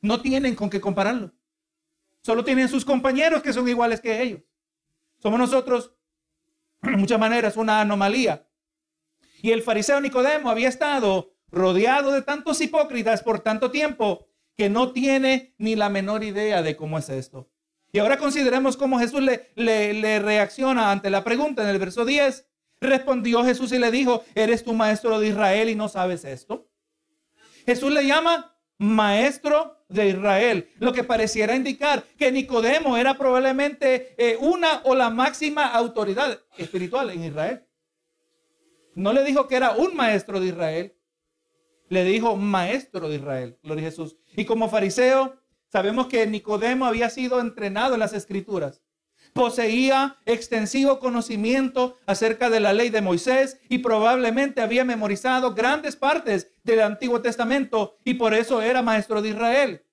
No 0.00 0.20
tienen 0.20 0.54
con 0.54 0.70
qué 0.70 0.80
compararlo. 0.80 1.32
Solo 2.22 2.44
tienen 2.44 2.68
sus 2.68 2.84
compañeros 2.84 3.42
que 3.42 3.52
son 3.52 3.68
iguales 3.68 4.00
que 4.00 4.20
ellos. 4.22 4.40
Somos 5.18 5.38
nosotros, 5.38 5.94
en 6.82 6.92
muchas 7.00 7.18
maneras, 7.18 7.56
una 7.56 7.80
anomalía. 7.80 8.46
Y 9.42 9.52
el 9.52 9.62
fariseo 9.62 10.00
Nicodemo 10.00 10.50
había 10.50 10.68
estado 10.68 11.34
rodeado 11.50 12.12
de 12.12 12.22
tantos 12.22 12.60
hipócritas 12.60 13.22
por 13.22 13.40
tanto 13.40 13.70
tiempo 13.70 14.26
que 14.56 14.68
no 14.68 14.92
tiene 14.92 15.54
ni 15.58 15.74
la 15.76 15.88
menor 15.88 16.22
idea 16.22 16.62
de 16.62 16.76
cómo 16.76 16.98
es 16.98 17.08
esto. 17.08 17.50
Y 17.92 17.98
ahora 17.98 18.18
consideremos 18.18 18.76
cómo 18.76 18.98
Jesús 18.98 19.20
le, 19.20 19.50
le, 19.56 19.94
le 19.94 20.20
reacciona 20.20 20.92
ante 20.92 21.10
la 21.10 21.24
pregunta 21.24 21.62
en 21.62 21.70
el 21.70 21.78
verso 21.78 22.04
10. 22.04 22.46
Respondió 22.80 23.44
Jesús 23.44 23.72
y 23.72 23.78
le 23.78 23.90
dijo, 23.90 24.24
¿eres 24.34 24.62
tu 24.62 24.72
maestro 24.74 25.18
de 25.18 25.28
Israel 25.28 25.68
y 25.70 25.74
no 25.74 25.88
sabes 25.88 26.24
esto? 26.24 26.68
Jesús 27.66 27.92
le 27.92 28.06
llama 28.06 28.56
maestro 28.80 29.76
de 29.90 30.08
Israel, 30.08 30.70
lo 30.78 30.94
que 30.94 31.04
pareciera 31.04 31.54
indicar 31.54 32.02
que 32.16 32.32
Nicodemo 32.32 32.96
era 32.96 33.18
probablemente 33.18 34.14
eh, 34.16 34.38
una 34.40 34.80
o 34.84 34.94
la 34.94 35.10
máxima 35.10 35.66
autoridad 35.66 36.40
espiritual 36.56 37.10
en 37.10 37.24
Israel. 37.24 37.66
No 38.94 39.12
le 39.12 39.22
dijo 39.22 39.46
que 39.46 39.56
era 39.56 39.72
un 39.72 39.94
maestro 39.94 40.40
de 40.40 40.46
Israel, 40.46 40.96
le 41.90 42.04
dijo 42.04 42.36
maestro 42.36 43.10
de 43.10 43.16
Israel, 43.16 43.58
gloria 43.62 43.88
a 43.88 43.90
Jesús. 43.90 44.16
Y 44.34 44.46
como 44.46 44.70
fariseo, 44.70 45.36
sabemos 45.68 46.06
que 46.06 46.26
Nicodemo 46.26 46.86
había 46.86 47.10
sido 47.10 47.38
entrenado 47.38 47.94
en 47.94 48.00
las 48.00 48.14
escrituras 48.14 48.80
poseía 49.32 50.16
extensivo 50.26 50.98
conocimiento 50.98 51.98
acerca 52.06 52.50
de 52.50 52.60
la 52.60 52.72
ley 52.72 52.90
de 52.90 53.02
Moisés 53.02 53.58
y 53.68 53.78
probablemente 53.78 54.60
había 54.60 54.84
memorizado 54.84 55.54
grandes 55.54 55.96
partes 55.96 56.50
del 56.62 56.80
Antiguo 56.80 57.20
Testamento 57.22 57.98
y 58.04 58.14
por 58.14 58.34
eso 58.34 58.62
era 58.62 58.82
maestro 58.82 59.22
de 59.22 59.30
Israel. 59.30 59.84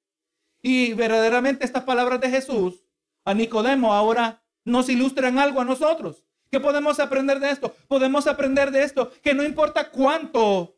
Y 0.61 0.93
verdaderamente 0.93 1.65
estas 1.65 1.83
palabras 1.83 2.19
de 2.19 2.29
Jesús 2.29 2.83
a 3.25 3.33
Nicodemo 3.33 3.93
ahora 3.93 4.43
nos 4.63 4.89
ilustran 4.89 5.39
algo 5.39 5.61
a 5.61 5.65
nosotros. 5.65 6.23
¿Qué 6.49 6.59
podemos 6.59 6.99
aprender 6.99 7.39
de 7.39 7.51
esto? 7.51 7.75
Podemos 7.87 8.27
aprender 8.27 8.71
de 8.71 8.83
esto 8.83 9.11
que 9.21 9.33
no 9.33 9.43
importa 9.43 9.91
cuánto 9.91 10.77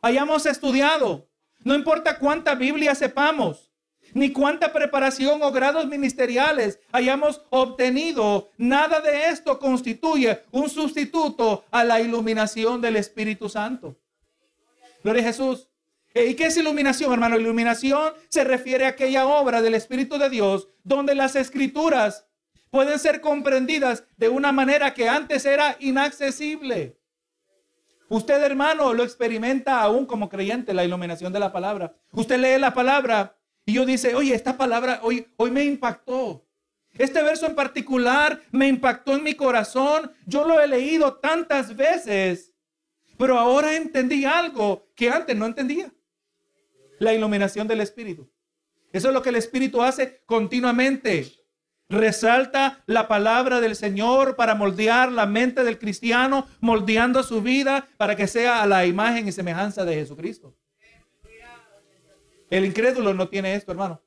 hayamos 0.00 0.46
estudiado, 0.46 1.28
no 1.64 1.74
importa 1.74 2.18
cuánta 2.18 2.54
Biblia 2.54 2.94
sepamos, 2.94 3.67
ni 4.18 4.32
cuánta 4.32 4.72
preparación 4.72 5.42
o 5.42 5.52
grados 5.52 5.86
ministeriales 5.86 6.80
hayamos 6.90 7.42
obtenido. 7.50 8.50
Nada 8.58 9.00
de 9.00 9.28
esto 9.28 9.58
constituye 9.60 10.42
un 10.50 10.68
sustituto 10.68 11.64
a 11.70 11.84
la 11.84 12.00
iluminación 12.00 12.80
del 12.80 12.96
Espíritu 12.96 13.48
Santo. 13.48 13.96
Gloria 15.04 15.22
a 15.22 15.26
Jesús. 15.26 15.68
Eh, 16.14 16.26
¿Y 16.26 16.34
qué 16.34 16.46
es 16.46 16.56
iluminación, 16.56 17.12
hermano? 17.12 17.38
Iluminación 17.38 18.12
se 18.28 18.42
refiere 18.42 18.86
a 18.86 18.90
aquella 18.90 19.26
obra 19.26 19.62
del 19.62 19.74
Espíritu 19.74 20.18
de 20.18 20.28
Dios 20.28 20.68
donde 20.82 21.14
las 21.14 21.36
escrituras 21.36 22.26
pueden 22.70 22.98
ser 22.98 23.20
comprendidas 23.20 24.04
de 24.16 24.28
una 24.28 24.50
manera 24.50 24.94
que 24.94 25.08
antes 25.08 25.46
era 25.46 25.76
inaccesible. 25.78 26.98
Usted, 28.08 28.42
hermano, 28.42 28.94
lo 28.94 29.04
experimenta 29.04 29.80
aún 29.80 30.06
como 30.06 30.28
creyente, 30.28 30.74
la 30.74 30.84
iluminación 30.84 31.32
de 31.32 31.38
la 31.38 31.52
palabra. 31.52 31.94
Usted 32.12 32.38
lee 32.38 32.58
la 32.58 32.72
palabra 32.72 33.37
y 33.68 33.74
yo 33.74 33.84
dice, 33.84 34.14
oye, 34.14 34.34
esta 34.34 34.56
palabra 34.56 35.00
hoy, 35.02 35.26
hoy 35.36 35.50
me 35.50 35.62
impactó. 35.62 36.42
Este 36.96 37.22
verso 37.22 37.44
en 37.44 37.54
particular 37.54 38.40
me 38.50 38.66
impactó 38.66 39.14
en 39.14 39.22
mi 39.22 39.34
corazón. 39.34 40.10
Yo 40.24 40.48
lo 40.48 40.58
he 40.58 40.66
leído 40.66 41.16
tantas 41.16 41.76
veces, 41.76 42.54
pero 43.18 43.38
ahora 43.38 43.76
entendí 43.76 44.24
algo 44.24 44.88
que 44.96 45.10
antes 45.10 45.36
no 45.36 45.44
entendía. 45.44 45.92
La 46.98 47.12
iluminación 47.12 47.68
del 47.68 47.82
Espíritu. 47.82 48.32
Eso 48.90 49.08
es 49.08 49.14
lo 49.14 49.20
que 49.20 49.28
el 49.28 49.36
Espíritu 49.36 49.82
hace 49.82 50.22
continuamente. 50.24 51.30
Resalta 51.90 52.82
la 52.86 53.06
palabra 53.06 53.60
del 53.60 53.76
Señor 53.76 54.34
para 54.34 54.54
moldear 54.54 55.12
la 55.12 55.26
mente 55.26 55.62
del 55.62 55.78
cristiano, 55.78 56.48
moldeando 56.60 57.22
su 57.22 57.42
vida 57.42 57.86
para 57.98 58.16
que 58.16 58.28
sea 58.28 58.62
a 58.62 58.66
la 58.66 58.86
imagen 58.86 59.28
y 59.28 59.32
semejanza 59.32 59.84
de 59.84 59.96
Jesucristo. 59.96 60.56
El 62.50 62.64
incrédulo 62.64 63.14
no 63.14 63.28
tiene 63.28 63.54
esto, 63.54 63.72
hermano. 63.72 64.02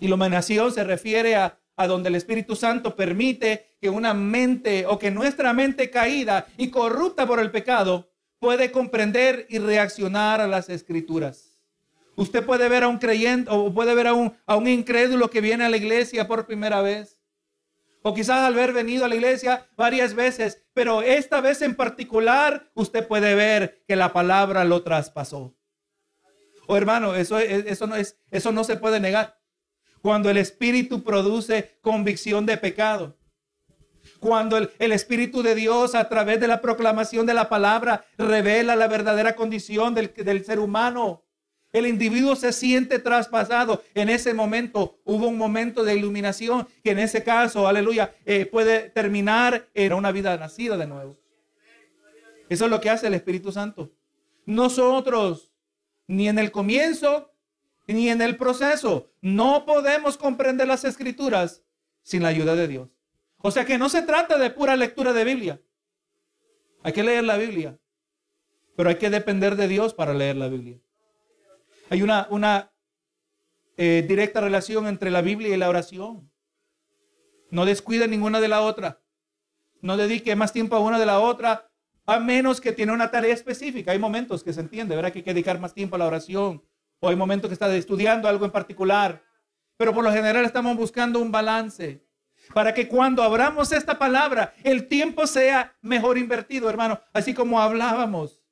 Iluminación 0.00 0.72
se 0.72 0.84
refiere 0.84 1.36
a, 1.36 1.60
a 1.76 1.86
donde 1.86 2.08
el 2.08 2.14
Espíritu 2.14 2.56
Santo 2.56 2.96
permite 2.96 3.76
que 3.80 3.88
una 3.88 4.14
mente 4.14 4.86
o 4.86 4.98
que 4.98 5.10
nuestra 5.10 5.52
mente 5.52 5.90
caída 5.90 6.46
y 6.56 6.70
corrupta 6.70 7.26
por 7.26 7.40
el 7.40 7.50
pecado 7.50 8.10
puede 8.38 8.70
comprender 8.70 9.46
y 9.48 9.58
reaccionar 9.58 10.40
a 10.40 10.46
las 10.46 10.68
escrituras. 10.68 11.58
Usted 12.16 12.44
puede 12.44 12.68
ver 12.68 12.82
a 12.82 12.88
un 12.88 12.98
creyente 12.98 13.48
o 13.52 13.72
puede 13.72 13.94
ver 13.94 14.08
a 14.08 14.12
un, 14.14 14.36
a 14.46 14.56
un 14.56 14.66
incrédulo 14.66 15.30
que 15.30 15.40
viene 15.40 15.64
a 15.64 15.68
la 15.68 15.76
iglesia 15.76 16.26
por 16.26 16.46
primera 16.46 16.82
vez. 16.82 17.22
O 18.02 18.14
quizás 18.14 18.38
al 18.38 18.54
haber 18.54 18.72
venido 18.72 19.04
a 19.04 19.08
la 19.08 19.14
iglesia 19.14 19.68
varias 19.76 20.14
veces, 20.14 20.64
pero 20.72 21.02
esta 21.02 21.40
vez 21.40 21.62
en 21.62 21.76
particular 21.76 22.70
usted 22.74 23.06
puede 23.06 23.34
ver 23.34 23.84
que 23.86 23.96
la 23.96 24.12
palabra 24.12 24.64
lo 24.64 24.82
traspasó. 24.82 25.57
O 26.70 26.76
hermano, 26.76 27.14
eso, 27.14 27.38
eso, 27.38 27.86
no, 27.86 27.96
es, 27.96 28.18
eso 28.30 28.52
no 28.52 28.62
se 28.62 28.76
puede 28.76 29.00
negar. 29.00 29.38
Cuando 30.02 30.28
el 30.28 30.36
Espíritu 30.36 31.02
produce 31.02 31.78
convicción 31.80 32.44
de 32.44 32.58
pecado. 32.58 33.16
Cuando 34.20 34.58
el, 34.58 34.70
el, 34.78 34.92
Espíritu 34.92 35.42
de 35.42 35.54
Dios 35.54 35.94
a 35.94 36.10
través 36.10 36.40
de 36.40 36.46
la 36.46 36.60
proclamación 36.60 37.24
de 37.24 37.32
la 37.32 37.48
palabra 37.48 38.04
revela 38.18 38.76
la 38.76 38.86
verdadera 38.86 39.34
condición 39.34 39.94
del, 39.94 40.12
del 40.14 40.44
ser 40.44 40.58
humano. 40.58 41.24
El 41.72 41.86
individuo 41.86 42.36
se 42.36 42.52
siente 42.52 42.98
traspasado. 42.98 43.82
En 43.94 44.10
ese 44.10 44.34
momento 44.34 44.98
hubo 45.04 45.26
un 45.26 45.38
momento 45.38 45.84
de 45.84 45.96
iluminación 45.96 46.68
que 46.84 46.90
en 46.90 46.98
ese 46.98 47.24
caso, 47.24 47.66
aleluya, 47.66 48.14
eh, 48.26 48.44
puede 48.44 48.90
terminar 48.90 49.70
en 49.72 49.94
una 49.94 50.12
vida 50.12 50.36
nacida 50.36 50.76
de 50.76 50.86
nuevo. 50.86 51.18
Eso 52.50 52.66
es 52.66 52.70
lo 52.70 52.80
que 52.80 52.90
hace 52.90 53.06
el 53.06 53.14
Espíritu 53.14 53.52
Santo. 53.52 53.90
Nosotros, 54.44 55.47
ni 56.08 56.28
en 56.28 56.38
el 56.38 56.50
comienzo, 56.50 57.32
ni 57.86 58.08
en 58.08 58.20
el 58.20 58.36
proceso, 58.36 59.12
no 59.20 59.64
podemos 59.64 60.16
comprender 60.16 60.66
las 60.66 60.84
escrituras 60.84 61.62
sin 62.02 62.22
la 62.22 62.28
ayuda 62.28 62.56
de 62.56 62.66
Dios. 62.66 62.88
O 63.38 63.50
sea 63.50 63.64
que 63.64 63.78
no 63.78 63.88
se 63.88 64.02
trata 64.02 64.36
de 64.38 64.50
pura 64.50 64.74
lectura 64.74 65.12
de 65.12 65.24
Biblia. 65.24 65.62
Hay 66.82 66.92
que 66.92 67.04
leer 67.04 67.24
la 67.24 67.36
Biblia. 67.36 67.78
Pero 68.76 68.88
hay 68.88 68.96
que 68.96 69.10
depender 69.10 69.56
de 69.56 69.68
Dios 69.68 69.94
para 69.94 70.14
leer 70.14 70.36
la 70.36 70.48
Biblia. 70.48 70.80
Hay 71.90 72.02
una, 72.02 72.72
eh, 73.76 74.04
directa 74.06 74.40
relación 74.40 74.86
entre 74.86 75.10
la 75.10 75.22
Biblia 75.22 75.54
y 75.54 75.56
la 75.56 75.68
oración. 75.68 76.30
No 77.50 77.64
descuide 77.64 78.08
ninguna 78.08 78.40
de 78.40 78.48
la 78.48 78.62
otra. 78.62 79.00
No 79.80 79.96
dedique 79.96 80.34
más 80.36 80.52
tiempo 80.52 80.76
a 80.76 80.80
una 80.80 80.98
de 80.98 81.06
la 81.06 81.20
otra, 81.20 81.67
a 82.08 82.18
menos 82.18 82.58
que 82.58 82.72
tiene 82.72 82.90
una 82.90 83.10
tarea 83.10 83.34
específica. 83.34 83.92
Hay 83.92 83.98
momentos 83.98 84.42
que 84.42 84.54
se 84.54 84.60
entiende, 84.60 84.96
¿verdad? 84.96 85.12
Que 85.12 85.18
hay 85.18 85.24
que 85.24 85.34
dedicar 85.34 85.60
más 85.60 85.74
tiempo 85.74 85.94
a 85.94 85.98
la 85.98 86.06
oración. 86.06 86.64
O 87.00 87.08
hay 87.10 87.16
momentos 87.16 87.50
que 87.50 87.52
está 87.52 87.72
estudiando 87.76 88.26
algo 88.26 88.46
en 88.46 88.50
particular. 88.50 89.22
Pero 89.76 89.92
por 89.92 90.02
lo 90.02 90.10
general 90.10 90.46
estamos 90.46 90.74
buscando 90.74 91.20
un 91.20 91.30
balance 91.30 92.02
para 92.54 92.72
que 92.72 92.88
cuando 92.88 93.22
abramos 93.22 93.72
esta 93.72 93.98
palabra, 93.98 94.54
el 94.64 94.88
tiempo 94.88 95.26
sea 95.26 95.76
mejor 95.82 96.16
invertido, 96.16 96.70
hermano. 96.70 96.98
Así 97.12 97.34
como 97.34 97.60
hablábamos. 97.60 98.42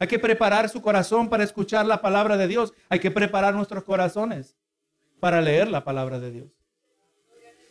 Hay 0.00 0.08
que 0.08 0.18
preparar 0.18 0.68
su 0.68 0.82
corazón 0.82 1.28
para 1.28 1.44
escuchar 1.44 1.86
la 1.86 2.02
palabra 2.02 2.36
de 2.36 2.48
Dios. 2.48 2.74
Hay 2.88 2.98
que 2.98 3.12
preparar 3.12 3.54
nuestros 3.54 3.84
corazones 3.84 4.56
para 5.20 5.40
leer 5.40 5.68
la 5.68 5.84
palabra 5.84 6.18
de 6.18 6.32
Dios. 6.32 6.48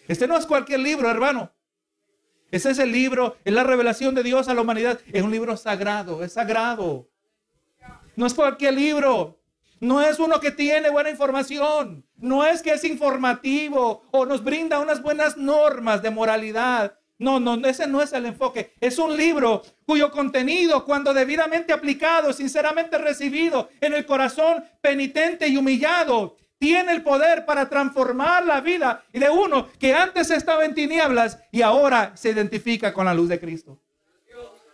Este 0.08 0.26
no 0.26 0.38
es 0.38 0.46
cualquier 0.46 0.80
libro, 0.80 1.12
hermano. 1.12 1.52
Ese 2.52 2.72
es 2.72 2.80
el 2.80 2.92
libro, 2.92 3.36
es 3.44 3.54
la 3.54 3.64
revelación 3.64 4.16
de 4.16 4.24
Dios 4.24 4.48
a 4.48 4.54
la 4.54 4.62
humanidad. 4.62 5.00
Es 5.12 5.22
un 5.22 5.32
libro 5.32 5.58
sagrado, 5.58 6.24
es 6.24 6.34
sagrado. 6.34 7.10
No 8.16 8.26
es 8.26 8.34
cualquier 8.34 8.74
libro. 8.74 9.40
No 9.80 10.02
es 10.02 10.18
uno 10.18 10.40
que 10.40 10.52
tiene 10.52 10.90
buena 10.90 11.10
información. 11.10 12.04
No 12.18 12.46
es 12.46 12.62
que 12.62 12.72
es 12.72 12.84
informativo 12.84 14.04
o 14.12 14.26
nos 14.26 14.44
brinda 14.44 14.80
unas 14.80 15.02
buenas 15.02 15.38
normas 15.38 16.02
de 16.02 16.10
moralidad. 16.10 16.98
No, 17.20 17.40
no, 17.40 17.56
ese 17.68 17.88
no 17.88 18.02
es 18.02 18.14
el 18.14 18.28
enfoque. 18.28 18.74
Es 18.80 19.00
un 19.00 19.18
libro 19.18 19.64
cuyo 19.86 20.12
contenido, 20.12 20.86
cuando 20.86 21.14
debidamente 21.14 21.74
aplicado, 21.74 22.32
sinceramente 22.32 22.98
recibido 22.98 23.70
en 23.82 23.94
el 23.94 24.06
corazón 24.06 24.64
penitente 24.82 25.48
y 25.48 25.58
humillado, 25.58 26.38
tiene 26.58 26.94
el 26.94 27.04
poder 27.04 27.46
para 27.46 27.70
transformar 27.70 28.46
la 28.46 28.62
vida 28.62 29.04
de 29.14 29.30
uno 29.30 29.70
que 29.80 29.94
antes 29.94 30.32
estaba 30.32 30.66
en 30.66 30.74
tinieblas 30.74 31.40
y 31.52 31.62
ahora 31.62 32.16
se 32.16 32.32
identifica 32.32 32.94
con 32.94 33.06
la 33.06 33.14
luz 33.14 33.30
de 33.30 33.40
Cristo. 33.40 33.80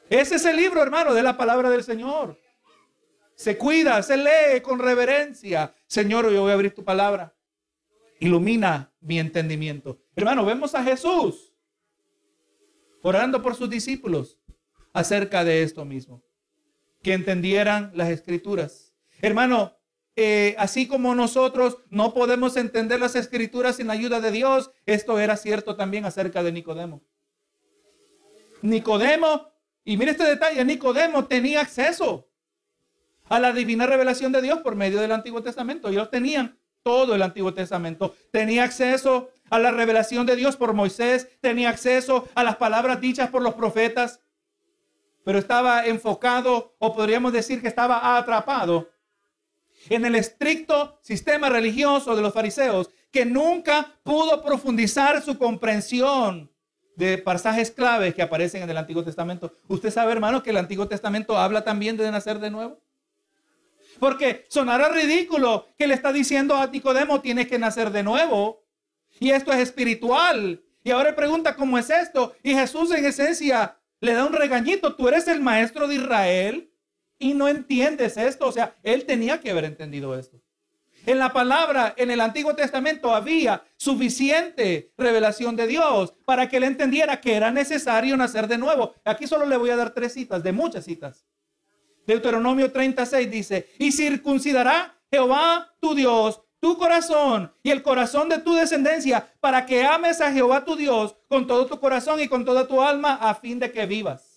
Ese 0.10 0.36
es 0.36 0.46
el 0.46 0.56
libro, 0.56 0.82
hermano, 0.82 1.13
de 1.13 1.24
la 1.24 1.36
palabra 1.36 1.69
del 1.69 1.84
Señor. 1.84 2.39
Se 3.36 3.58
cuida, 3.58 4.02
se 4.04 4.15
lee 4.15 4.62
con 4.62 4.80
reverencia. 4.80 5.74
Señor, 5.88 6.32
yo 6.32 6.41
voy 6.41 6.52
a 6.52 6.54
abrir 6.54 6.74
tu 6.74 6.84
palabra. 6.84 7.34
Ilumina 8.19 8.91
mi 9.02 9.19
entendimiento. 9.19 10.00
Hermano, 10.15 10.46
vemos 10.46 10.76
a 10.76 10.84
Jesús 10.84 11.54
orando 13.02 13.41
por 13.41 13.56
sus 13.56 13.69
discípulos 13.69 14.39
acerca 14.93 15.43
de 15.43 15.63
esto 15.63 15.84
mismo, 15.84 16.24
que 17.02 17.13
entendieran 17.13 17.91
las 17.93 18.10
escrituras. 18.10 18.93
Hermano, 19.22 19.76
eh, 20.15 20.56
así 20.60 20.88
como 20.88 21.15
nosotros 21.15 21.78
no 21.89 22.13
podemos 22.13 22.56
entender 22.56 22.99
las 22.99 23.15
escrituras 23.15 23.78
sin 23.78 23.88
la 23.88 23.93
ayuda 23.93 24.21
de 24.21 24.32
Dios, 24.32 24.71
esto 24.86 25.19
era 25.19 25.38
cierto 25.38 25.76
también 25.76 26.06
acerca 26.06 26.43
de 26.43 26.52
Nicodemo. 26.52 27.02
Nicodemo, 28.62 29.49
y 29.84 29.97
mire 29.97 30.12
este 30.12 30.26
detalle, 30.26 30.63
Nicodemo 30.63 31.26
tenía 31.26 31.62
acceso 31.62 32.30
a 33.28 33.39
la 33.39 33.52
divina 33.52 33.88
revelación 33.88 34.32
de 34.32 34.41
Dios 34.41 34.60
por 34.60 34.76
medio 34.76 35.02
del 35.02 35.12
Antiguo 35.12 35.41
Testamento. 35.41 35.89
Ellos 35.89 36.10
tenían 36.10 36.58
todo 36.84 37.15
el 37.15 37.21
Antiguo 37.21 37.54
Testamento. 37.54 38.15
Tenía 38.32 38.63
acceso 38.63 39.32
a 39.49 39.60
la 39.60 39.71
revelación 39.71 40.26
de 40.26 40.36
Dios 40.36 40.56
por 40.56 40.73
Moisés, 40.73 41.30
tenía 41.41 41.69
acceso 41.69 42.28
a 42.36 42.43
las 42.43 42.58
palabras 42.58 43.02
dichas 43.02 43.30
por 43.30 43.41
los 43.41 43.54
profetas, 43.56 44.19
pero 45.23 45.39
estaba 45.39 45.86
enfocado, 45.86 46.76
o 46.80 46.93
podríamos 46.93 47.34
decir 47.34 47.62
que 47.62 47.67
estaba 47.67 48.17
atrapado 48.17 48.92
en 49.89 50.06
el 50.06 50.15
estricto 50.15 50.98
sistema 51.02 51.50
religioso 51.50 52.15
de 52.15 52.22
los 52.22 52.34
fariseos, 52.34 52.89
que 53.12 53.26
nunca 53.26 53.96
pudo 54.04 54.43
profundizar 54.43 55.22
su 55.22 55.38
comprensión 55.38 56.52
de 56.96 57.17
pasajes 57.17 57.72
claves 57.72 58.13
que 58.13 58.22
aparecen 58.22 58.63
en 58.63 58.69
el 58.69 58.78
Antiguo 58.78 59.04
Testamento. 59.04 59.54
Usted 59.67 59.91
sabe, 59.91 60.12
hermano, 60.12 60.43
que 60.43 60.52
el 60.52 60.58
Antiguo 60.58 60.88
Testamento 60.88 61.38
habla 61.38 61.63
también 61.63 61.98
de 61.98 62.10
nacer 62.12 62.39
de 62.39 62.52
nuevo. 62.52 62.80
Porque 64.00 64.46
sonará 64.50 64.89
ridículo 64.89 65.67
que 65.78 65.88
le 65.88 65.93
está 65.93 66.12
diciendo 66.12 66.56
a 66.56 66.67
Nicodemo, 66.67 67.22
tienes 67.22 67.48
que 67.48 67.60
nacer 67.60 67.91
de 67.91 68.04
nuevo. 68.04 68.63
Y 69.19 69.32
esto 69.32 69.52
es 69.52 69.60
espiritual. 69.60 70.63
Y 70.84 70.91
ahora 70.91 71.15
pregunta, 71.15 71.56
¿cómo 71.56 71.78
es 71.78 71.89
esto? 71.89 72.34
Y 72.43 72.54
Jesús 72.54 72.91
en 72.91 73.06
esencia 73.06 73.78
le 74.00 74.13
da 74.13 74.26
un 74.26 74.34
regañito. 74.34 74.96
Tú 74.96 75.08
eres 75.08 75.28
el 75.28 75.39
maestro 75.39 75.88
de 75.88 75.96
Israel 75.96 76.72
y 77.19 77.34
no 77.34 77.47
entiendes 77.47 78.17
esto. 78.17 78.47
O 78.47 78.52
sea, 78.52 78.76
él 78.84 79.06
tenía 79.06 79.39
que 79.39 79.52
haber 79.52 79.65
entendido 79.65 80.17
esto. 80.17 80.41
En 81.06 81.19
la 81.19 81.34
palabra, 81.34 81.93
en 81.97 82.12
el 82.12 82.21
Antiguo 82.21 82.56
Testamento 82.56 83.13
había 83.13 83.63
suficiente 83.76 84.93
revelación 84.97 85.56
de 85.56 85.67
Dios 85.67 86.13
para 86.26 86.47
que 86.47 86.58
él 86.58 86.63
entendiera 86.63 87.19
que 87.19 87.36
era 87.36 87.52
necesario 87.52 88.15
nacer 88.15 88.47
de 88.47 88.58
nuevo. 88.58 88.93
Aquí 89.04 89.28
solo 89.28 89.45
le 89.45 89.58
voy 89.58 89.69
a 89.69 89.76
dar 89.76 89.93
tres 89.93 90.13
citas, 90.13 90.41
de 90.43 90.54
muchas 90.54 90.86
citas. 90.86 91.26
Deuteronomio 92.08 92.71
36 92.71 93.30
dice, 93.30 93.69
y 93.80 93.91
circuncidará 93.91 94.97
Jehová 95.12 95.76
tu 95.80 95.93
Dios 95.93 96.41
tu 96.63 96.78
corazón 96.78 97.52
y 97.62 97.71
el 97.71 97.84
corazón 97.84 98.30
de 98.30 98.38
tu 98.39 98.54
descendencia 98.54 99.34
para 99.41 99.65
que 99.65 99.84
ames 99.84 100.21
a 100.21 100.32
Jehová 100.32 100.63
tu 100.63 100.78
Dios 100.78 101.13
con 101.28 101.45
todo 101.45 101.65
tu 101.65 101.78
corazón 101.78 102.21
y 102.21 102.30
con 102.30 102.45
toda 102.45 102.65
tu 102.65 102.82
alma 102.82 103.15
a 103.15 103.36
fin 103.36 103.60
de 103.60 103.69
que 103.69 103.86
vivas. 103.86 104.33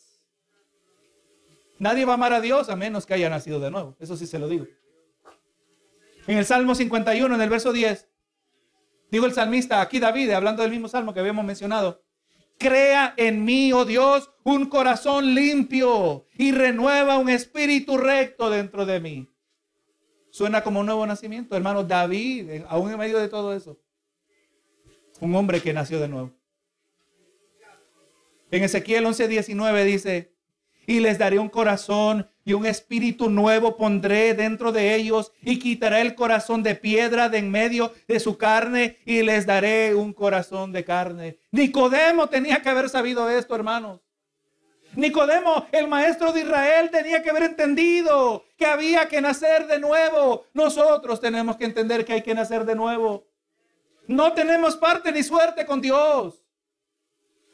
Nadie 1.79 2.05
va 2.05 2.13
a 2.13 2.15
amar 2.15 2.33
a 2.33 2.41
Dios 2.41 2.69
a 2.69 2.77
menos 2.77 3.07
que 3.07 3.15
haya 3.15 3.29
nacido 3.29 3.61
de 3.61 3.71
nuevo. 3.71 3.97
Eso 4.01 4.17
sí 4.17 4.27
se 4.27 4.39
lo 4.39 4.49
digo. 4.49 4.67
En 6.27 6.39
el 6.39 6.45
Salmo 6.45 6.75
51, 6.75 7.35
en 7.35 7.41
el 7.41 7.51
verso 7.51 7.73
10, 7.73 8.09
digo 9.11 9.27
el 9.27 9.33
salmista, 9.33 9.81
aquí 9.81 10.01
David, 10.01 10.31
hablando 10.31 10.63
del 10.63 10.73
mismo 10.73 10.89
salmo 10.89 11.15
que 11.15 11.21
habíamos 11.21 11.45
mencionado, 11.45 12.03
crea 12.59 13.15
en 13.17 13.45
mí, 13.45 13.73
oh 13.73 13.85
Dios, 13.85 14.31
un 14.43 14.67
corazón 14.67 15.35
limpio 15.35 16.27
y 16.37 16.53
renueva 16.53 17.19
un 17.19 17.29
espíritu 17.29 17.99
recto 17.99 18.51
dentro 18.51 18.87
de 18.87 19.01
mí. 19.01 19.33
Suena 20.31 20.63
como 20.63 20.81
un 20.81 20.87
nuevo 20.87 21.07
nacimiento, 21.07 21.57
hermano 21.57 21.85
David, 21.85 22.63
aún 22.69 22.91
en 22.91 22.99
medio 22.99 23.19
de 23.19 23.29
todo 23.29 23.55
eso. 23.55 23.79
Un 25.21 25.35
hombre 25.35 25.63
que 25.63 25.73
nació 25.73 26.01
de 26.01 26.09
nuevo. 26.09 26.33
En 28.51 28.63
Ezequiel 28.63 29.07
11:19 29.07 29.85
dice, 29.85 30.36
y 30.87 31.01
les 31.01 31.19
daré 31.19 31.39
un 31.39 31.49
corazón 31.49 32.29
y 32.45 32.53
un 32.53 32.65
espíritu 32.65 33.29
nuevo 33.29 33.77
pondré 33.77 34.35
dentro 34.35 34.73
de 34.73 34.95
ellos 34.95 35.33
y 35.43 35.59
quitaré 35.59 36.01
el 36.01 36.15
corazón 36.15 36.63
de 36.63 36.77
piedra 36.77 37.29
de 37.29 37.39
en 37.39 37.51
medio 37.51 37.93
de 38.07 38.21
su 38.21 38.39
carne 38.39 38.99
y 39.05 39.23
les 39.23 39.47
daré 39.47 39.95
un 39.95 40.13
corazón 40.13 40.73
de 40.73 40.85
carne. 40.85 41.39
Nicodemo 41.51 42.29
tenía 42.29 42.63
que 42.63 42.69
haber 42.69 42.89
sabido 42.89 43.29
esto, 43.29 43.55
hermanos. 43.55 44.01
Nicodemo, 44.95 45.67
el 45.73 45.89
maestro 45.89 46.33
de 46.33 46.41
Israel, 46.41 46.91
tenía 46.91 47.23
que 47.23 47.31
haber 47.31 47.43
entendido 47.43 48.45
que 48.57 48.65
había 48.65 49.09
que 49.09 49.21
nacer 49.21 49.67
de 49.67 49.79
nuevo. 49.79 50.47
Nosotros 50.55 51.21
tenemos 51.21 51.57
que 51.57 51.67
entender 51.67 52.05
que 52.05 52.15
hay 52.15 52.23
que 52.23 52.35
nacer 52.35 52.65
de 52.65 52.75
nuevo. 52.75 53.27
No 54.07 54.33
tenemos 54.33 54.77
parte 54.77 55.13
ni 55.13 55.23
suerte 55.23 55.67
con 55.67 55.81
Dios. 55.81 56.46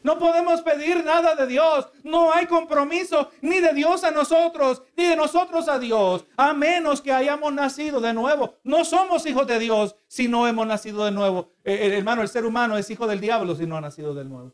No 0.03 0.19
podemos 0.19 0.63
pedir 0.63 1.05
nada 1.05 1.35
de 1.35 1.47
Dios. 1.47 1.89
No 2.03 2.33
hay 2.33 2.47
compromiso 2.47 3.31
ni 3.41 3.61
de 3.61 3.73
Dios 3.73 4.05
a 4.05 4.11
nosotros, 4.11 4.83
ni 4.97 5.05
de 5.05 5.17
nosotros 5.17 5.69
a 5.69 5.79
Dios, 5.79 6.27
a 6.37 6.53
menos 6.53 7.01
que 7.01 7.13
hayamos 7.13 7.53
nacido 7.53 8.01
de 8.01 8.13
nuevo. 8.13 8.57
No 8.65 8.85
somos 8.85 9.25
hijos 9.27 9.47
de 9.47 9.59
Dios 9.59 9.97
si 10.09 10.29
no 10.29 10.47
hemos 10.49 10.67
nacido 10.67 11.05
de 11.05 11.13
nuevo. 11.13 11.53
Eh, 11.65 11.75
eh, 11.75 11.99
hermano, 11.99 12.23
el 12.23 12.29
ser 12.29 12.45
humano 12.45 12.77
es 12.77 12.91
hijo 12.91 13.07
del 13.07 13.21
diablo 13.21 13.55
si 13.55 13.67
no 13.67 13.77
ha 13.77 13.81
nacido 13.81 14.15
de 14.15 14.25
nuevo. 14.25 14.53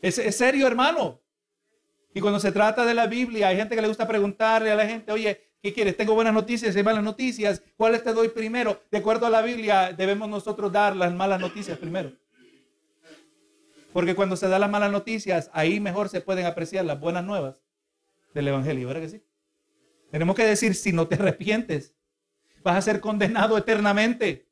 Es, 0.00 0.18
es 0.18 0.36
serio, 0.36 0.66
hermano. 0.66 1.20
Y 2.14 2.20
cuando 2.20 2.40
se 2.40 2.52
trata 2.52 2.84
de 2.84 2.94
la 2.94 3.06
Biblia, 3.06 3.48
hay 3.48 3.56
gente 3.56 3.74
que 3.74 3.82
le 3.82 3.88
gusta 3.88 4.06
preguntarle 4.06 4.70
a 4.70 4.74
la 4.74 4.86
gente, 4.86 5.12
oye, 5.12 5.52
¿qué 5.62 5.72
quieres? 5.72 5.96
Tengo 5.96 6.14
buenas 6.14 6.34
noticias 6.34 6.76
y 6.76 6.82
malas 6.82 7.04
noticias. 7.04 7.62
¿Cuáles 7.76 8.02
te 8.02 8.12
doy 8.12 8.28
primero? 8.28 8.82
De 8.90 8.98
acuerdo 8.98 9.26
a 9.26 9.30
la 9.30 9.40
Biblia, 9.42 9.94
debemos 9.96 10.28
nosotros 10.28 10.70
dar 10.70 10.94
las 10.94 11.14
malas 11.14 11.40
noticias 11.40 11.78
primero. 11.78 12.12
Porque 13.92 14.14
cuando 14.14 14.36
se 14.36 14.48
da 14.48 14.58
las 14.58 14.70
malas 14.70 14.90
noticias, 14.90 15.50
ahí 15.52 15.80
mejor 15.80 16.08
se 16.08 16.20
pueden 16.20 16.46
apreciar 16.46 16.84
las 16.84 16.98
buenas 16.98 17.24
nuevas 17.24 17.56
del 18.34 18.48
Evangelio, 18.48 18.88
¿verdad 18.88 19.02
que 19.02 19.08
sí? 19.08 19.22
Tenemos 20.10 20.36
que 20.36 20.44
decir, 20.44 20.74
si 20.74 20.92
no 20.92 21.08
te 21.08 21.16
arrepientes, 21.16 21.94
vas 22.62 22.76
a 22.76 22.82
ser 22.82 23.00
condenado 23.00 23.56
eternamente. 23.58 24.48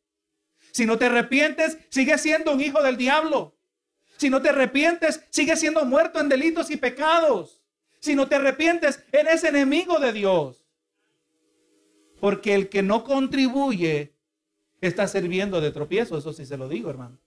Si 0.72 0.86
no 0.86 0.98
te 0.98 1.06
arrepientes, 1.06 1.78
sigues 1.88 2.20
siendo 2.20 2.52
un 2.52 2.60
hijo 2.60 2.82
del 2.82 2.96
diablo. 2.96 3.56
Si 4.16 4.28
no 4.28 4.42
te 4.42 4.50
arrepientes, 4.50 5.24
sigues 5.30 5.60
siendo 5.60 5.84
muerto 5.84 6.20
en 6.20 6.28
delitos 6.28 6.70
y 6.70 6.76
pecados. 6.76 7.62
Si 8.00 8.14
no 8.14 8.28
te 8.28 8.36
arrepientes, 8.36 9.02
eres 9.12 9.44
enemigo 9.44 9.98
de 9.98 10.12
Dios. 10.12 10.66
Porque 12.20 12.54
el 12.54 12.68
que 12.68 12.82
no 12.82 13.04
contribuye 13.04 14.14
está 14.80 15.08
sirviendo 15.08 15.60
de 15.60 15.70
tropiezo. 15.70 16.18
Eso 16.18 16.32
sí 16.32 16.44
se 16.44 16.56
lo 16.56 16.68
digo, 16.68 16.90
hermano. 16.90 17.18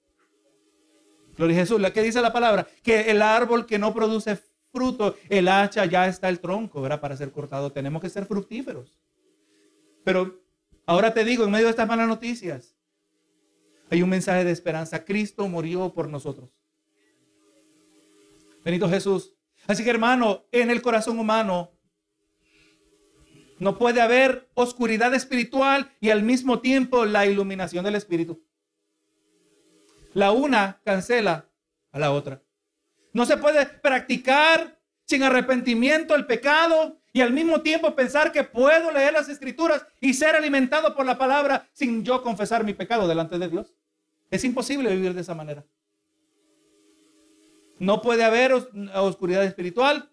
Gloria 1.38 1.58
a 1.58 1.60
Jesús. 1.62 1.82
¿Qué 1.94 2.02
dice 2.02 2.22
la 2.22 2.34
palabra? 2.34 2.68
Que 2.84 3.12
el 3.12 3.22
árbol 3.22 3.66
que 3.66 3.80
no 3.80 3.94
produce 3.94 4.40
fruto, 4.72 5.16
el 5.30 5.48
hacha 5.48 5.86
ya 5.86 6.08
está 6.08 6.30
el 6.30 6.40
tronco, 6.40 6.82
¿verdad? 6.82 7.02
Para 7.02 7.18
ser 7.18 7.32
cortado. 7.32 7.72
Tenemos 7.72 8.02
que 8.02 8.10
ser 8.10 8.26
fructíferos. 8.26 9.00
Pero 10.04 10.42
ahora 10.86 11.14
te 11.14 11.24
digo, 11.24 11.46
en 11.46 11.52
medio 11.52 11.66
de 11.66 11.72
estas 11.72 11.88
malas 11.88 12.08
noticias, 12.08 12.76
hay 13.90 14.02
un 14.02 14.10
mensaje 14.10 14.44
de 14.44 14.52
esperanza. 14.52 15.06
Cristo 15.06 15.48
murió 15.48 15.94
por 15.94 16.10
nosotros. 16.10 16.50
Benito 18.64 18.90
Jesús. 18.90 19.34
Así 19.68 19.84
que 19.84 19.90
hermano, 19.90 20.46
en 20.52 20.70
el 20.70 20.82
corazón 20.82 21.20
humano 21.20 21.72
no 23.60 23.78
puede 23.78 24.02
haber 24.02 24.50
oscuridad 24.56 25.14
espiritual 25.14 25.92
y 26.02 26.10
al 26.10 26.24
mismo 26.24 26.60
tiempo 26.60 27.06
la 27.06 27.26
iluminación 27.26 27.86
del 27.86 27.96
Espíritu. 27.96 28.44
La 30.14 30.32
una 30.32 30.80
cancela 30.84 31.50
a 31.92 32.00
la 32.00 32.12
otra. 32.12 32.42
No 33.14 33.26
se 33.26 33.38
puede 33.38 33.66
practicar 33.66 34.80
sin 35.06 35.24
arrepentimiento 35.24 36.16
el 36.16 36.26
pecado 36.26 37.00
y 37.12 37.22
al 37.22 37.32
mismo 37.32 37.62
tiempo 37.62 37.96
pensar 37.96 38.32
que 38.32 38.44
puedo 38.44 38.92
leer 38.92 39.14
las 39.14 39.30
escrituras 39.30 39.86
y 40.02 40.14
ser 40.14 40.36
alimentado 40.36 40.96
por 40.96 41.06
la 41.06 41.18
palabra 41.18 41.70
sin 41.74 42.04
yo 42.04 42.24
confesar 42.24 42.64
mi 42.64 42.74
pecado 42.74 43.08
delante 43.08 43.38
de 43.38 43.50
Dios. 43.50 43.74
Es 44.32 44.44
imposible 44.44 44.90
vivir 44.90 45.14
de 45.14 45.22
esa 45.22 45.36
manera. 45.36 45.64
No 47.78 48.02
puede 48.02 48.24
haber 48.24 48.54
oscuridad 48.54 49.44
espiritual 49.44 50.10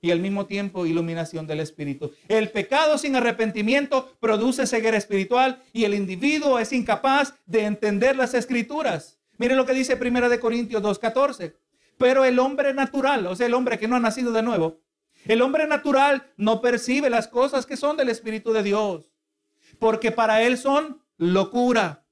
y 0.00 0.10
al 0.12 0.20
mismo 0.20 0.46
tiempo 0.46 0.86
iluminación 0.86 1.46
del 1.46 1.60
espíritu. 1.60 2.12
El 2.28 2.50
pecado 2.50 2.98
sin 2.98 3.16
arrepentimiento 3.16 4.16
produce 4.20 4.66
ceguera 4.66 4.96
espiritual 4.96 5.62
y 5.72 5.84
el 5.84 5.94
individuo 5.94 6.58
es 6.58 6.72
incapaz 6.72 7.34
de 7.46 7.64
entender 7.64 8.16
las 8.16 8.34
escrituras. 8.34 9.15
Mire 9.38 9.54
lo 9.54 9.66
que 9.66 9.74
dice 9.74 9.96
Primera 9.96 10.28
de 10.28 10.40
Corintios 10.40 10.82
2:14. 10.82 11.56
Pero 11.98 12.24
el 12.24 12.38
hombre 12.38 12.74
natural, 12.74 13.26
o 13.26 13.36
sea, 13.36 13.46
el 13.46 13.54
hombre 13.54 13.78
que 13.78 13.88
no 13.88 13.96
ha 13.96 14.00
nacido 14.00 14.32
de 14.32 14.42
nuevo, 14.42 14.80
el 15.24 15.42
hombre 15.42 15.66
natural 15.66 16.32
no 16.36 16.60
percibe 16.60 17.10
las 17.10 17.26
cosas 17.26 17.66
que 17.66 17.76
son 17.76 17.96
del 17.96 18.10
Espíritu 18.10 18.52
de 18.52 18.62
Dios, 18.62 19.12
porque 19.78 20.12
para 20.12 20.42
él 20.42 20.58
son 20.58 21.02
locura 21.16 22.04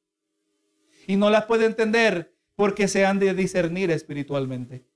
y 1.06 1.16
no 1.16 1.30
las 1.30 1.44
puede 1.44 1.66
entender 1.66 2.34
porque 2.56 2.88
se 2.88 3.04
han 3.04 3.18
de 3.18 3.34
discernir 3.34 3.90
espiritualmente. 3.90 4.86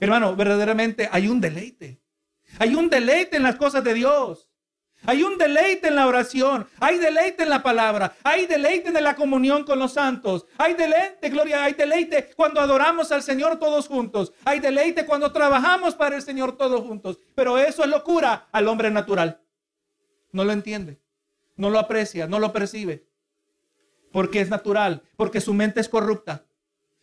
Hermano, 0.00 0.34
verdaderamente 0.34 1.08
hay 1.12 1.28
un 1.28 1.40
deleite. 1.40 2.00
Hay 2.58 2.74
un 2.74 2.88
deleite 2.88 3.36
en 3.36 3.42
las 3.42 3.56
cosas 3.56 3.84
de 3.84 3.94
Dios. 3.94 4.49
Hay 5.06 5.22
un 5.22 5.38
deleite 5.38 5.88
en 5.88 5.96
la 5.96 6.06
oración, 6.06 6.66
hay 6.78 6.98
deleite 6.98 7.44
en 7.44 7.48
la 7.48 7.62
palabra, 7.62 8.14
hay 8.22 8.46
deleite 8.46 8.88
en 8.88 9.02
la 9.02 9.16
comunión 9.16 9.64
con 9.64 9.78
los 9.78 9.94
santos, 9.94 10.44
hay 10.58 10.74
deleite, 10.74 11.30
gloria, 11.30 11.64
hay 11.64 11.72
deleite 11.72 12.30
cuando 12.36 12.60
adoramos 12.60 13.10
al 13.10 13.22
Señor 13.22 13.58
todos 13.58 13.88
juntos, 13.88 14.34
hay 14.44 14.60
deleite 14.60 15.06
cuando 15.06 15.32
trabajamos 15.32 15.94
para 15.94 16.16
el 16.16 16.22
Señor 16.22 16.56
todos 16.56 16.82
juntos, 16.82 17.18
pero 17.34 17.56
eso 17.56 17.82
es 17.82 17.88
locura 17.88 18.48
al 18.52 18.68
hombre 18.68 18.90
natural. 18.90 19.40
No 20.32 20.44
lo 20.44 20.52
entiende, 20.52 21.00
no 21.56 21.70
lo 21.70 21.78
aprecia, 21.78 22.26
no 22.26 22.38
lo 22.38 22.52
percibe, 22.52 23.06
porque 24.12 24.42
es 24.42 24.50
natural, 24.50 25.02
porque 25.16 25.40
su 25.40 25.54
mente 25.54 25.80
es 25.80 25.88
corrupta, 25.88 26.44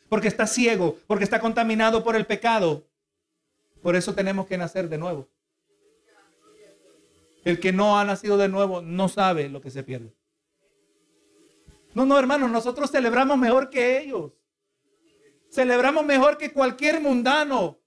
porque 0.07 0.27
está 0.27 0.45
ciego, 0.45 0.97
porque 1.07 1.23
está 1.23 1.39
contaminado 1.39 2.03
por 2.03 2.15
el 2.15 2.27
pecado. 2.27 2.87
Por 3.81 3.95
eso 3.95 4.13
tenemos 4.13 4.45
que 4.45 4.57
nacer 4.57 4.87
de 4.87 4.97
nuevo. 4.97 5.29
El 7.47 7.61
que 7.61 7.71
no 7.71 7.97
ha 7.97 8.03
nacido 8.03 8.35
de 8.35 8.49
nuevo 8.49 8.81
no 8.81 9.07
sabe 9.07 9.47
lo 9.47 9.61
que 9.61 9.71
se 9.71 9.81
pierde. 9.81 10.13
No, 11.93 12.05
no, 12.05 12.19
hermanos, 12.19 12.51
nosotros 12.51 12.91
celebramos 12.91 13.37
mejor 13.37 13.69
que 13.69 13.99
ellos. 14.01 14.33
Celebramos 15.49 16.03
mejor 16.03 16.37
que 16.37 16.51
cualquier 16.51 16.99
mundano. 16.99 17.79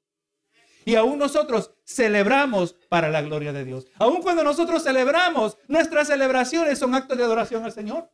Y 0.87 0.95
aún 0.95 1.19
nosotros 1.19 1.75
celebramos 1.85 2.73
para 2.89 3.11
la 3.11 3.21
gloria 3.21 3.53
de 3.53 3.67
Dios. 3.67 3.87
Aún 3.99 4.23
cuando 4.23 4.43
nosotros 4.43 4.83
celebramos, 4.83 5.59
nuestras 5.69 6.07
celebraciones 6.07 6.79
son 6.79 6.95
actos 6.95 7.19
de 7.19 7.25
adoración 7.25 7.63
al 7.63 7.73
Señor. 7.73 8.11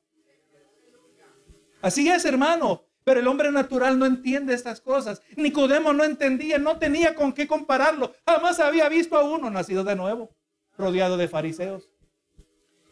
Así 1.80 2.08
es, 2.08 2.24
hermano. 2.24 2.82
Pero 3.04 3.20
el 3.20 3.28
hombre 3.28 3.52
natural 3.52 4.00
no 4.00 4.04
entiende 4.04 4.52
estas 4.52 4.80
cosas. 4.80 5.22
Nicodemo 5.36 5.92
no 5.92 6.02
entendía, 6.02 6.58
no 6.58 6.76
tenía 6.76 7.14
con 7.14 7.32
qué 7.32 7.46
compararlo. 7.46 8.12
Jamás 8.26 8.58
había 8.58 8.88
visto 8.88 9.16
a 9.16 9.22
uno 9.22 9.48
nacido 9.48 9.84
de 9.84 9.94
nuevo 9.94 10.34
rodeado 10.78 11.16
de 11.16 11.28
fariseos. 11.28 11.88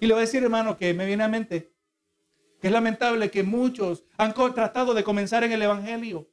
Y 0.00 0.06
le 0.06 0.14
voy 0.14 0.20
a 0.22 0.26
decir, 0.26 0.42
hermano, 0.42 0.76
que 0.76 0.92
me 0.94 1.06
viene 1.06 1.24
a 1.24 1.28
mente 1.28 1.74
que 2.64 2.68
es 2.68 2.72
lamentable 2.72 3.30
que 3.30 3.42
muchos 3.42 4.06
han 4.16 4.32
tratado 4.32 4.94
de 4.94 5.04
comenzar 5.04 5.44
en 5.44 5.52
el 5.52 5.60
Evangelio. 5.60 6.26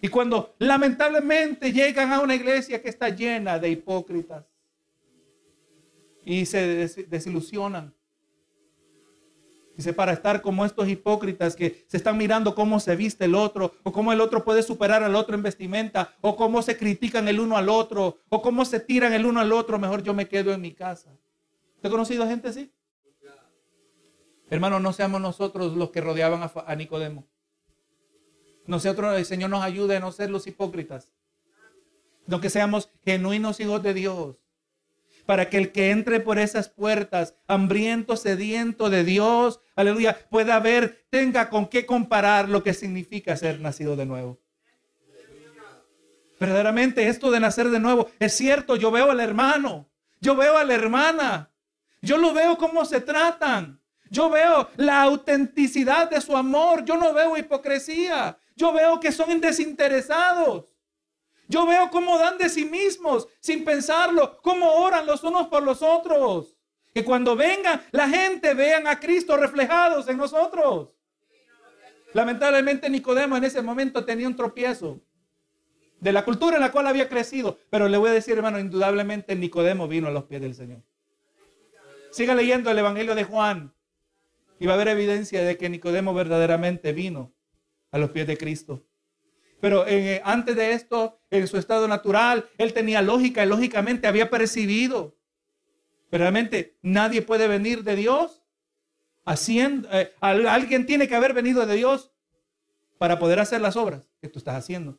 Y 0.00 0.06
cuando 0.06 0.54
lamentablemente 0.60 1.72
llegan 1.72 2.12
a 2.12 2.20
una 2.20 2.36
iglesia 2.36 2.80
que 2.80 2.88
está 2.88 3.08
llena 3.08 3.58
de 3.58 3.70
hipócritas 3.70 4.44
y 6.24 6.46
se 6.46 6.86
desilusionan. 7.08 7.92
Dice, 9.76 9.92
para 9.92 10.14
estar 10.14 10.40
como 10.40 10.64
estos 10.64 10.88
hipócritas 10.88 11.54
que 11.54 11.84
se 11.86 11.98
están 11.98 12.16
mirando 12.16 12.54
cómo 12.54 12.80
se 12.80 12.96
viste 12.96 13.26
el 13.26 13.34
otro, 13.34 13.74
o 13.82 13.92
cómo 13.92 14.10
el 14.10 14.22
otro 14.22 14.42
puede 14.42 14.62
superar 14.62 15.02
al 15.02 15.14
otro 15.14 15.34
en 15.36 15.42
vestimenta, 15.42 16.14
o 16.22 16.34
cómo 16.34 16.62
se 16.62 16.78
critican 16.78 17.28
el 17.28 17.40
uno 17.40 17.58
al 17.58 17.68
otro, 17.68 18.16
o 18.30 18.40
cómo 18.40 18.64
se 18.64 18.80
tiran 18.80 19.12
el 19.12 19.26
uno 19.26 19.38
al 19.38 19.52
otro, 19.52 19.78
mejor 19.78 20.02
yo 20.02 20.14
me 20.14 20.28
quedo 20.28 20.54
en 20.54 20.62
mi 20.62 20.72
casa. 20.72 21.14
¿Te 21.82 21.88
ha 21.88 21.90
conocido 21.90 22.24
a 22.24 22.26
gente 22.26 22.48
así? 22.48 22.72
Hermano, 24.48 24.80
no 24.80 24.94
seamos 24.94 25.20
nosotros 25.20 25.76
los 25.76 25.90
que 25.90 26.00
rodeaban 26.00 26.42
a, 26.42 26.50
a 26.66 26.74
Nicodemo. 26.74 27.26
Nosotros, 28.66 29.18
el 29.18 29.26
Señor 29.26 29.50
nos 29.50 29.62
ayude 29.62 29.96
a 29.96 30.00
no 30.00 30.10
ser 30.10 30.30
los 30.30 30.46
hipócritas. 30.46 31.12
No 32.26 32.40
que 32.40 32.48
seamos 32.48 32.90
genuinos 33.04 33.60
hijos 33.60 33.82
de 33.82 33.92
Dios 33.92 34.36
para 35.26 35.50
que 35.50 35.58
el 35.58 35.72
que 35.72 35.90
entre 35.90 36.20
por 36.20 36.38
esas 36.38 36.68
puertas, 36.68 37.34
hambriento, 37.48 38.16
sediento 38.16 38.88
de 38.88 39.04
Dios, 39.04 39.60
aleluya, 39.74 40.16
pueda 40.30 40.58
ver, 40.60 41.04
tenga 41.10 41.50
con 41.50 41.66
qué 41.66 41.84
comparar 41.84 42.48
lo 42.48 42.62
que 42.62 42.72
significa 42.72 43.36
ser 43.36 43.60
nacido 43.60 43.96
de 43.96 44.06
nuevo. 44.06 44.40
Verdaderamente 46.38 47.08
esto 47.08 47.30
de 47.30 47.40
nacer 47.40 47.70
de 47.70 47.80
nuevo, 47.80 48.10
es 48.18 48.34
cierto, 48.34 48.76
yo 48.76 48.90
veo 48.90 49.10
al 49.10 49.20
hermano, 49.20 49.88
yo 50.20 50.36
veo 50.36 50.56
a 50.56 50.64
la 50.64 50.74
hermana, 50.74 51.50
yo 52.02 52.18
lo 52.18 52.32
veo 52.32 52.56
cómo 52.56 52.84
se 52.84 53.00
tratan, 53.00 53.80
yo 54.10 54.30
veo 54.30 54.68
la 54.76 55.02
autenticidad 55.02 56.08
de 56.08 56.20
su 56.20 56.36
amor, 56.36 56.84
yo 56.84 56.96
no 56.96 57.12
veo 57.12 57.36
hipocresía, 57.36 58.38
yo 58.54 58.72
veo 58.72 59.00
que 59.00 59.12
son 59.12 59.40
desinteresados. 59.40 60.75
Yo 61.48 61.66
veo 61.66 61.90
cómo 61.90 62.18
dan 62.18 62.38
de 62.38 62.48
sí 62.48 62.64
mismos 62.64 63.28
sin 63.40 63.64
pensarlo, 63.64 64.40
cómo 64.42 64.70
oran 64.72 65.06
los 65.06 65.22
unos 65.22 65.46
por 65.48 65.62
los 65.62 65.82
otros. 65.82 66.56
Que 66.92 67.04
cuando 67.04 67.36
venga 67.36 67.84
la 67.92 68.08
gente 68.08 68.54
vean 68.54 68.86
a 68.86 68.98
Cristo 68.98 69.36
reflejados 69.36 70.08
en 70.08 70.16
nosotros. 70.16 70.90
Lamentablemente 72.14 72.88
Nicodemo 72.88 73.36
en 73.36 73.44
ese 73.44 73.60
momento 73.60 74.04
tenía 74.04 74.26
un 74.26 74.36
tropiezo. 74.36 75.00
de 76.00 76.12
la 76.12 76.24
cultura 76.24 76.56
en 76.56 76.62
la 76.62 76.72
cual 76.72 76.86
había 76.86 77.08
crecido. 77.08 77.58
Pero 77.70 77.88
le 77.88 77.96
voy 77.96 78.10
a 78.10 78.12
decir, 78.12 78.36
hermano, 78.36 78.58
indudablemente 78.58 79.34
Nicodemo 79.34 79.88
vino 79.88 80.08
a 80.08 80.10
los 80.10 80.24
pies 80.24 80.40
del 80.40 80.54
Señor. 80.54 80.82
Siga 82.10 82.34
leyendo 82.34 82.70
el 82.70 82.78
Evangelio 82.78 83.14
de 83.14 83.24
Juan 83.24 83.74
y 84.58 84.66
va 84.66 84.72
a 84.72 84.76
haber 84.76 84.88
evidencia 84.88 85.42
de 85.42 85.56
que 85.56 85.68
Nicodemo 85.68 86.14
verdaderamente 86.14 86.92
vino 86.92 87.32
a 87.90 87.98
los 87.98 88.10
pies 88.10 88.26
de 88.26 88.36
Cristo. 88.38 88.85
Pero 89.60 89.86
eh, 89.86 90.20
antes 90.24 90.56
de 90.56 90.72
esto, 90.72 91.18
en 91.30 91.46
su 91.46 91.56
estado 91.56 91.88
natural, 91.88 92.48
él 92.58 92.72
tenía 92.72 93.02
lógica 93.02 93.44
y 93.44 93.48
lógicamente 93.48 94.06
había 94.06 94.30
percibido. 94.30 95.16
Pero 96.10 96.24
realmente 96.24 96.76
nadie 96.82 97.22
puede 97.22 97.48
venir 97.48 97.82
de 97.82 97.96
Dios 97.96 98.42
haciendo, 99.24 99.88
eh, 99.92 100.12
alguien 100.20 100.86
tiene 100.86 101.08
que 101.08 101.16
haber 101.16 101.32
venido 101.32 101.66
de 101.66 101.74
Dios 101.74 102.12
para 102.98 103.18
poder 103.18 103.40
hacer 103.40 103.60
las 103.60 103.76
obras 103.76 104.08
que 104.20 104.28
tú 104.28 104.38
estás 104.38 104.54
haciendo. 104.54 104.98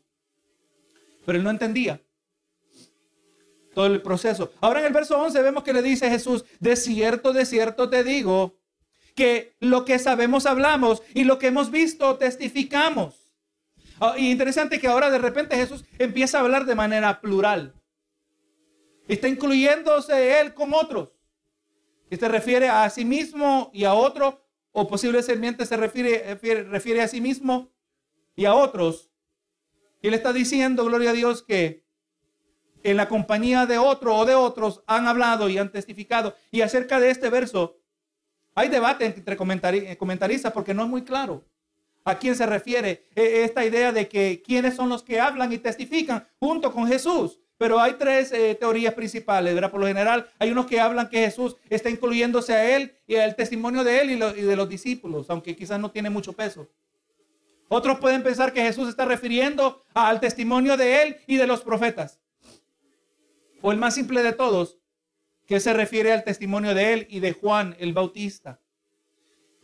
Pero 1.26 1.38
él 1.38 1.43
no 1.43 1.50
entendía 1.50 2.02
todo 3.74 3.86
el 3.86 4.02
proceso. 4.02 4.52
Ahora 4.60 4.80
en 4.80 4.88
el 4.88 4.93
verso 4.93 5.20
11 5.20 5.41
vemos 5.41 5.63
que 5.63 5.74
le 5.74 5.82
dice 5.82 6.10
Jesús, 6.10 6.46
de 6.60 6.76
cierto, 6.76 7.32
de 7.32 7.46
cierto 7.46 7.89
te 7.89 8.04
digo, 8.04 8.58
que 9.15 9.56
lo 9.60 9.84
que 9.84 9.98
sabemos 9.98 10.46
hablamos 10.46 11.02
y 11.13 11.24
lo 11.24 11.39
que 11.39 11.48
hemos 11.48 11.72
visto 11.72 12.17
testificamos. 12.17 13.27
Ah, 14.00 14.16
y 14.18 14.32
interesante 14.32 14.80
que 14.80 14.88
ahora 14.88 15.10
de 15.10 15.18
repente 15.18 15.56
Jesús 15.56 15.84
empieza 15.98 16.38
a 16.38 16.42
hablar 16.42 16.66
de 16.66 16.76
manera 16.76 17.20
plural. 17.20 17.74
Está 19.08 19.28
incluyéndose 19.28 20.40
él 20.40 20.54
con 20.54 20.74
otros. 20.74 21.14
Y 22.10 22.18
se 22.18 22.28
refiere 22.28 22.70
a 22.70 22.90
sí 22.90 23.06
mismo 23.06 23.72
y 23.74 23.86
a 23.86 23.94
otro, 23.94 24.46
o 24.72 24.88
posiblemente 24.88 25.66
se 25.66 25.76
refiere, 25.78 26.36
refiere, 26.66 27.02
a 27.02 27.08
sí 27.08 27.22
mismo 27.22 27.72
y 28.36 28.46
a 28.46 28.54
otros. 28.54 29.10
Y 30.02 30.10
él 30.10 30.14
está 30.14 30.32
diciendo, 30.32 30.86
gloria 30.86 31.10
a 31.10 31.14
Dios, 31.14 31.42
que 31.42 31.84
en 32.84 32.98
la 32.98 33.10
compañía 33.10 33.66
de 33.66 33.80
otro 33.80 34.16
o 34.16 34.26
de 34.26 34.36
otros 34.36 34.84
han 34.86 35.08
hablado 35.08 35.50
y 35.50 35.58
han 35.58 35.72
testificado. 35.72 36.36
Y 36.52 36.62
acerca 36.62 37.00
de 37.00 37.10
este 37.10 37.30
verso, 37.30 37.80
hay 38.54 38.70
debate 38.70 39.06
entre 39.06 39.36
comentaristas 39.36 40.54
porque 40.54 40.74
no 40.74 40.84
es 40.84 40.90
muy 40.90 41.04
claro 41.04 41.44
a 42.08 42.17
quién 42.17 42.36
se 42.36 42.46
refiere 42.46 43.04
e, 43.15 43.43
esta 43.43 43.65
idea 43.65 43.91
de 43.91 44.08
que 44.08 44.41
quiénes 44.41 44.76
son 44.76 44.88
los 44.88 45.04
que 45.04 45.20
hablan 45.20 45.52
y 45.52 45.58
testifican 45.58 46.26
junto 46.39 46.72
con 46.72 46.88
Jesús. 46.88 47.38
Pero 47.58 47.82
hay 47.82 47.96
tres 47.96 48.32
eh, 48.32 48.56
teorías 48.56 48.93
principales, 48.93 49.54
¿verdad? 49.54 49.72
Por 49.72 49.82
lo 49.82 49.88
general, 49.88 50.30
hay 50.39 50.52
unos 50.52 50.67
que 50.67 50.80
hablan 50.80 51.10
que 51.10 51.20
Jesús 51.20 51.58
está 51.70 51.89
incluyéndose 51.89 52.54
a 52.54 52.78
él 52.78 52.96
y 53.08 53.15
al 53.15 53.36
testimonio 53.36 53.84
de 53.84 54.00
él 54.00 54.12
y, 54.12 54.13
y 54.13 54.43
de 54.43 54.56
los 54.56 54.70
discípulos, 54.70 55.30
aunque 55.30 55.54
quizás 55.54 55.82
no 55.82 55.91
tiene 55.91 56.10
mucho 56.10 56.32
peso. 56.32 56.70
Otros 57.67 58.00
pueden 58.00 58.24
pensar 58.24 58.54
que 58.54 58.62
Jesús 58.62 58.88
está 58.88 59.04
refiriendo 59.04 59.84
al 59.93 60.22
testimonio 60.22 60.78
de 60.78 61.04
él 61.04 61.17
y 61.28 61.36
de 61.36 61.48
los 61.48 61.62
profetas. 61.62 62.22
O 63.62 63.74
el 63.74 63.78
más 63.78 63.96
simple 63.96 64.24
de 64.24 64.32
todos, 64.32 64.78
que 65.46 65.60
se 65.60 65.74
refiere 65.74 66.13
al 66.13 66.24
testimonio 66.24 66.74
de 66.74 66.93
él 66.93 67.08
y 67.10 67.20
de 67.20 67.34
Juan 67.34 67.76
el 67.80 67.91
Bautista. 67.91 68.62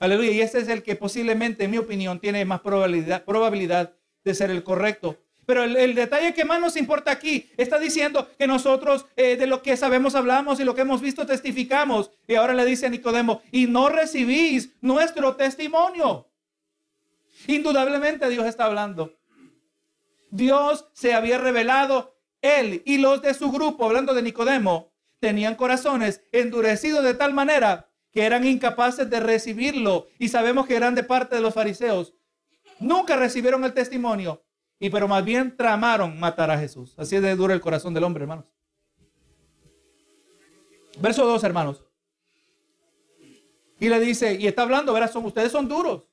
Aleluya. 0.04 0.32
Y 0.32 0.42
este 0.42 0.60
es 0.60 0.68
el 0.68 0.84
que 0.84 0.98
posiblemente, 0.98 1.64
en 1.64 1.72
mi 1.72 1.78
opinión, 1.78 2.20
tiene 2.20 2.44
más 2.44 2.60
probabilidad, 2.60 3.94
de 4.26 4.36
ser 4.36 4.52
el 4.52 4.62
correcto. 4.62 5.18
Pero 5.46 5.64
el, 5.64 5.96
detalle 5.96 6.34
que 6.34 6.44
más 6.44 6.60
nos 6.60 6.76
importa 6.76 7.10
aquí 7.12 7.50
está 7.56 7.80
diciendo 7.80 8.28
que 8.38 8.46
nosotros 8.46 9.06
eh, 9.16 9.38
de 9.38 9.48
lo 9.48 9.62
que 9.62 9.78
sabemos 9.78 10.16
hablamos 10.16 10.60
y 10.60 10.66
lo 10.66 10.76
que 10.76 10.82
hemos 10.82 11.00
visto 11.00 11.26
testificamos. 11.26 12.12
Y 12.28 12.36
ahora 12.36 12.54
le 12.54 12.66
dice 12.66 12.88
a 12.88 12.90
Nicodemo, 12.90 13.42
y 13.50 13.68
no 13.68 13.88
recibís 13.88 14.72
nuestro 14.82 15.38
testimonio. 15.38 16.28
Indudablemente 17.48 18.28
Dios 18.28 18.46
está 18.46 18.66
hablando. 18.66 19.18
Dios 20.30 20.90
se 20.92 21.14
había 21.14 21.38
revelado, 21.38 22.18
él 22.42 22.82
y 22.86 22.98
los 22.98 23.22
de 23.22 23.34
su 23.34 23.50
grupo, 23.54 23.86
hablando 23.86 24.14
de 24.14 24.22
Nicodemo, 24.22 24.92
tenían 25.22 25.56
corazones 25.56 26.26
endurecidos 26.34 27.06
de 27.06 27.14
tal 27.14 27.34
manera 27.34 27.93
que 28.14 28.24
eran 28.24 28.46
incapaces 28.46 29.10
de 29.10 29.20
recibirlo 29.20 30.08
y 30.20 30.30
sabemos 30.30 30.68
que 30.68 30.76
eran 30.76 30.94
de 30.94 31.04
parte 31.04 31.36
de 31.36 31.42
los 31.42 31.54
fariseos. 31.54 32.14
Nunca 32.80 33.16
recibieron 33.16 33.64
el 33.64 33.74
testimonio 33.74 34.44
y 34.80 34.90
pero 34.90 35.08
más 35.08 35.26
bien 35.26 35.58
tramaron 35.58 36.20
matar 36.20 36.52
a 36.52 36.60
Jesús. 36.60 36.94
Así 36.98 37.16
es 37.16 37.22
de 37.22 37.36
duro 37.36 37.54
el 37.54 37.62
corazón 37.62 37.94
del 37.94 38.04
hombre, 38.04 38.24
hermanos. 38.24 38.46
Verso 41.00 41.26
2, 41.26 41.44
hermanos. 41.44 41.84
Y 43.80 43.90
le 43.90 44.00
dice, 44.00 44.36
y 44.36 44.48
está 44.48 44.62
hablando, 44.62 44.94
verás, 44.94 45.16
ustedes 45.16 45.52
son 45.52 45.68
duros. 45.68 46.08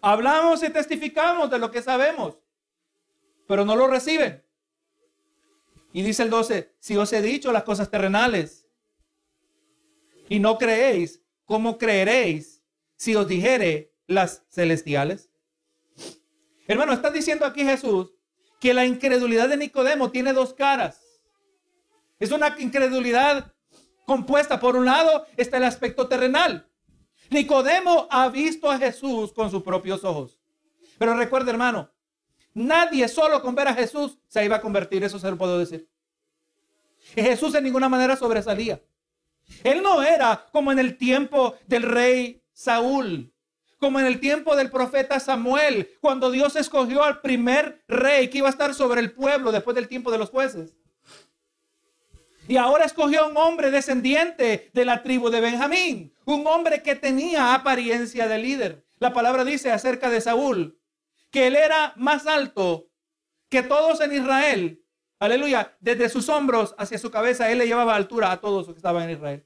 Hablamos 0.00 0.62
y 0.62 0.70
testificamos 0.70 1.48
de 1.48 1.58
lo 1.58 1.70
que 1.70 1.80
sabemos, 1.80 2.38
pero 3.46 3.64
no 3.64 3.76
lo 3.76 3.86
reciben. 3.86 4.44
Y 5.92 6.02
dice 6.02 6.24
el 6.24 6.30
12, 6.30 6.74
si 6.80 6.96
os 6.96 7.12
he 7.12 7.22
dicho 7.22 7.52
las 7.52 7.62
cosas 7.62 7.88
terrenales 7.88 8.63
y 10.34 10.40
no 10.40 10.58
creéis, 10.58 11.22
¿cómo 11.44 11.78
creeréis 11.78 12.60
si 12.96 13.14
os 13.14 13.28
dijere 13.28 13.94
las 14.08 14.42
celestiales? 14.50 15.30
Hermano, 16.66 16.92
está 16.92 17.10
diciendo 17.10 17.46
aquí 17.46 17.62
Jesús 17.62 18.12
que 18.58 18.74
la 18.74 18.84
incredulidad 18.84 19.48
de 19.48 19.56
Nicodemo 19.56 20.10
tiene 20.10 20.32
dos 20.32 20.52
caras. 20.52 21.00
Es 22.18 22.32
una 22.32 22.56
incredulidad 22.58 23.54
compuesta. 24.06 24.58
Por 24.58 24.74
un 24.74 24.86
lado 24.86 25.24
está 25.36 25.58
el 25.58 25.64
aspecto 25.64 26.08
terrenal. 26.08 26.68
Nicodemo 27.30 28.08
ha 28.10 28.28
visto 28.28 28.68
a 28.68 28.78
Jesús 28.78 29.32
con 29.32 29.52
sus 29.52 29.62
propios 29.62 30.02
ojos. 30.02 30.40
Pero 30.98 31.16
recuerda, 31.16 31.52
hermano, 31.52 31.92
nadie 32.54 33.06
solo 33.06 33.40
con 33.40 33.54
ver 33.54 33.68
a 33.68 33.74
Jesús 33.74 34.18
se 34.26 34.44
iba 34.44 34.56
a 34.56 34.60
convertir, 34.60 35.04
eso 35.04 35.20
se 35.20 35.30
lo 35.30 35.38
puedo 35.38 35.60
decir. 35.60 35.88
Jesús 37.14 37.52
de 37.52 37.62
ninguna 37.62 37.88
manera 37.88 38.16
sobresalía. 38.16 38.82
Él 39.62 39.82
no 39.82 40.02
era 40.02 40.46
como 40.52 40.72
en 40.72 40.78
el 40.78 40.96
tiempo 40.96 41.56
del 41.66 41.82
rey 41.82 42.42
Saúl, 42.52 43.32
como 43.78 44.00
en 44.00 44.06
el 44.06 44.20
tiempo 44.20 44.56
del 44.56 44.70
profeta 44.70 45.20
Samuel, 45.20 45.90
cuando 46.00 46.30
Dios 46.30 46.56
escogió 46.56 47.02
al 47.02 47.20
primer 47.20 47.82
rey 47.88 48.28
que 48.28 48.38
iba 48.38 48.48
a 48.48 48.50
estar 48.50 48.74
sobre 48.74 49.00
el 49.00 49.12
pueblo 49.12 49.52
después 49.52 49.74
del 49.74 49.88
tiempo 49.88 50.10
de 50.10 50.18
los 50.18 50.30
jueces. 50.30 50.74
Y 52.46 52.56
ahora 52.56 52.84
escogió 52.84 53.22
a 53.22 53.28
un 53.28 53.36
hombre 53.36 53.70
descendiente 53.70 54.70
de 54.72 54.84
la 54.84 55.02
tribu 55.02 55.30
de 55.30 55.40
Benjamín, 55.40 56.14
un 56.26 56.46
hombre 56.46 56.82
que 56.82 56.94
tenía 56.94 57.54
apariencia 57.54 58.28
de 58.28 58.38
líder. 58.38 58.84
La 58.98 59.12
palabra 59.12 59.44
dice 59.44 59.70
acerca 59.70 60.10
de 60.10 60.20
Saúl 60.20 60.78
que 61.30 61.46
él 61.46 61.56
era 61.56 61.94
más 61.96 62.26
alto 62.26 62.88
que 63.48 63.62
todos 63.62 64.00
en 64.00 64.14
Israel 64.14 64.83
Aleluya. 65.24 65.74
Desde 65.80 66.08
sus 66.08 66.28
hombros 66.28 66.74
hacia 66.78 66.98
su 66.98 67.10
cabeza, 67.10 67.50
él 67.50 67.58
le 67.58 67.66
llevaba 67.66 67.96
altura 67.96 68.30
a 68.30 68.40
todos 68.40 68.66
los 68.66 68.74
que 68.74 68.78
estaban 68.78 69.04
en 69.04 69.16
Israel. 69.16 69.44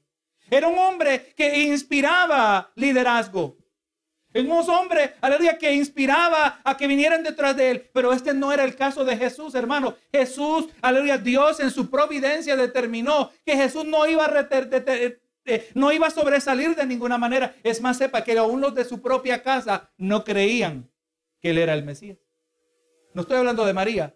Era 0.49 0.67
un 0.67 0.77
hombre 0.77 1.33
que 1.35 1.59
inspiraba 1.59 2.71
liderazgo. 2.75 3.57
Era 4.31 4.47
un 4.47 4.69
hombre, 4.69 5.15
aleluya, 5.21 5.57
que 5.57 5.73
inspiraba 5.73 6.61
a 6.63 6.77
que 6.77 6.85
vinieran 6.85 7.23
detrás 7.23 7.55
de 7.55 7.71
él. 7.71 7.89
Pero 7.93 8.13
este 8.13 8.33
no 8.33 8.51
era 8.51 8.63
el 8.63 8.75
caso 8.75 9.03
de 9.05 9.17
Jesús, 9.17 9.55
hermano. 9.55 9.95
Jesús, 10.11 10.67
aleluya, 10.81 11.17
Dios 11.17 11.59
en 11.59 11.71
su 11.71 11.89
providencia 11.89 12.55
determinó 12.55 13.31
que 13.45 13.55
Jesús 13.55 13.85
no 13.85 14.05
iba 14.05 14.25
a, 14.25 14.47
eh, 15.45 15.69
no 15.73 15.91
iba 15.91 16.07
a 16.07 16.11
sobresalir 16.11 16.75
de 16.75 16.85
ninguna 16.85 17.17
manera. 17.17 17.55
Es 17.63 17.81
más, 17.81 17.97
sepa 17.97 18.23
que 18.23 18.37
aún 18.37 18.61
los 18.61 18.75
de 18.75 18.85
su 18.85 19.01
propia 19.01 19.41
casa 19.41 19.89
no 19.97 20.23
creían 20.23 20.91
que 21.41 21.51
él 21.51 21.57
era 21.57 21.73
el 21.73 21.83
Mesías. 21.83 22.19
No 23.13 23.21
estoy 23.21 23.37
hablando 23.37 23.65
de 23.65 23.73
María, 23.73 24.15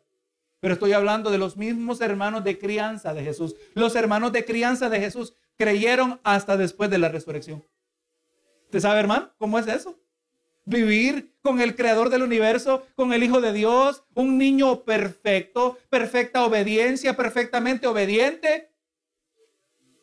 pero 0.63 0.75
estoy 0.75 0.93
hablando 0.93 1.29
de 1.29 1.37
los 1.37 1.57
mismos 1.57 1.99
hermanos 1.99 2.41
de 2.45 2.57
crianza 2.57 3.13
de 3.13 3.21
Jesús. 3.21 3.53
Los 3.73 3.97
hermanos 3.97 4.31
de 4.31 4.45
crianza 4.45 4.89
de 4.89 4.97
Jesús 4.97 5.33
creyeron 5.57 6.21
hasta 6.23 6.55
después 6.55 6.89
de 6.89 6.99
la 6.99 7.09
resurrección. 7.09 7.65
¿Usted 8.67 8.79
sabe, 8.79 9.01
hermano, 9.01 9.29
cómo 9.37 9.59
es 9.59 9.67
eso? 9.67 9.99
Vivir 10.63 11.33
con 11.41 11.59
el 11.59 11.75
creador 11.75 12.09
del 12.09 12.21
universo, 12.21 12.87
con 12.95 13.11
el 13.11 13.23
Hijo 13.23 13.41
de 13.41 13.51
Dios, 13.51 14.05
un 14.13 14.37
niño 14.37 14.85
perfecto, 14.85 15.77
perfecta 15.89 16.45
obediencia, 16.45 17.17
perfectamente 17.17 17.85
obediente. 17.85 18.71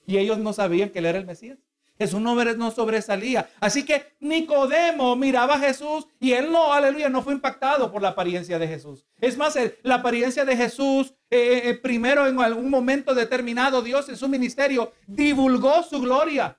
Y 0.06 0.18
ellos 0.18 0.36
no 0.36 0.52
sabían 0.52 0.90
que 0.90 0.98
él 0.98 1.06
era 1.06 1.16
el 1.16 1.24
Mesías. 1.24 1.58
Jesús 2.00 2.18
no, 2.18 2.34
no 2.34 2.70
sobresalía. 2.70 3.50
Así 3.60 3.84
que 3.84 4.14
Nicodemo 4.20 5.16
miraba 5.16 5.56
a 5.56 5.58
Jesús 5.58 6.06
y 6.18 6.32
él 6.32 6.50
no, 6.50 6.72
aleluya, 6.72 7.10
no 7.10 7.20
fue 7.20 7.34
impactado 7.34 7.92
por 7.92 8.00
la 8.00 8.08
apariencia 8.08 8.58
de 8.58 8.66
Jesús. 8.66 9.04
Es 9.20 9.36
más, 9.36 9.58
la 9.82 9.96
apariencia 9.96 10.46
de 10.46 10.56
Jesús, 10.56 11.12
eh, 11.28 11.60
eh, 11.64 11.74
primero 11.74 12.26
en 12.26 12.40
algún 12.40 12.70
momento 12.70 13.14
determinado, 13.14 13.82
Dios 13.82 14.08
en 14.08 14.16
su 14.16 14.28
ministerio 14.28 14.94
divulgó 15.06 15.82
su 15.82 16.00
gloria. 16.00 16.58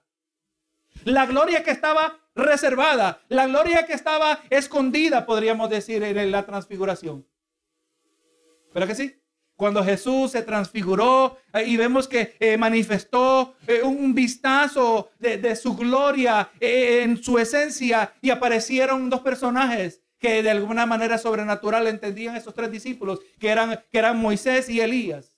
La 1.05 1.25
gloria 1.25 1.63
que 1.63 1.71
estaba 1.71 2.19
reservada, 2.35 3.23
la 3.27 3.47
gloria 3.47 3.87
que 3.87 3.93
estaba 3.93 4.43
escondida, 4.51 5.25
podríamos 5.25 5.71
decir, 5.71 6.03
en 6.03 6.31
la 6.31 6.45
transfiguración. 6.45 7.25
¿Pero 8.71 8.85
que 8.85 8.93
sí? 8.93 9.20
Cuando 9.61 9.83
Jesús 9.83 10.31
se 10.31 10.41
transfiguró 10.41 11.37
eh, 11.53 11.65
y 11.67 11.77
vemos 11.77 12.07
que 12.07 12.35
eh, 12.39 12.57
manifestó 12.57 13.53
eh, 13.67 13.83
un 13.83 14.15
vistazo 14.15 15.11
de, 15.19 15.55
su 15.55 15.75
gloria 15.75 16.49
en 16.59 17.21
su 17.21 17.37
esencia 17.37 18.11
y 18.23 18.31
aparecieron 18.31 19.07
dos 19.07 19.19
personajes, 19.19 20.01
que 20.17 20.41
de 20.41 20.49
alguna 20.49 20.87
manera 20.87 21.19
sobrenatural 21.19 21.85
entendían 21.85 22.35
esos 22.35 22.55
tres 22.55 22.71
discípulos, 22.71 23.19
que 23.37 23.49
eran, 23.49 23.83
que 23.91 23.99
eran 23.99 24.17
Moisés 24.17 24.67
y 24.67 24.81
Elías. 24.81 25.37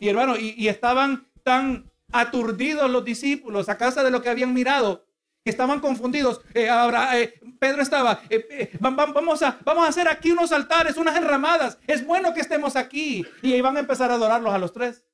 Y 0.00 0.08
hermano, 0.08 0.36
y, 0.36 0.66
estaban 0.66 1.28
tan 1.44 1.92
aturdidos 2.10 2.90
los 2.90 3.04
discípulos 3.04 3.68
a 3.68 3.78
causa 3.78 4.02
de 4.02 4.10
lo 4.10 4.20
que 4.20 4.30
habían 4.30 4.52
mirado, 4.52 5.03
estaban 5.50 5.80
confundidos. 5.80 6.40
Eh, 6.54 6.68
ahora, 6.68 7.20
eh, 7.20 7.34
Pedro 7.58 7.82
estaba, 7.82 8.22
eh, 8.30 8.70
vamos, 8.80 9.42
a, 9.42 9.58
vamos 9.64 9.84
a 9.84 9.88
hacer 9.88 10.08
aquí 10.08 10.30
unos 10.30 10.52
altares, 10.52 10.96
unas 10.96 11.16
enramadas. 11.16 11.78
Es 11.86 12.04
bueno 12.04 12.32
que 12.32 12.40
estemos 12.40 12.76
aquí. 12.76 13.24
Y 13.42 13.52
ahí 13.52 13.60
van 13.60 13.76
a 13.76 13.80
empezar 13.80 14.10
a 14.10 14.14
adorarlos 14.14 14.52
a 14.52 14.58
los 14.58 14.72
tres. 14.72 15.04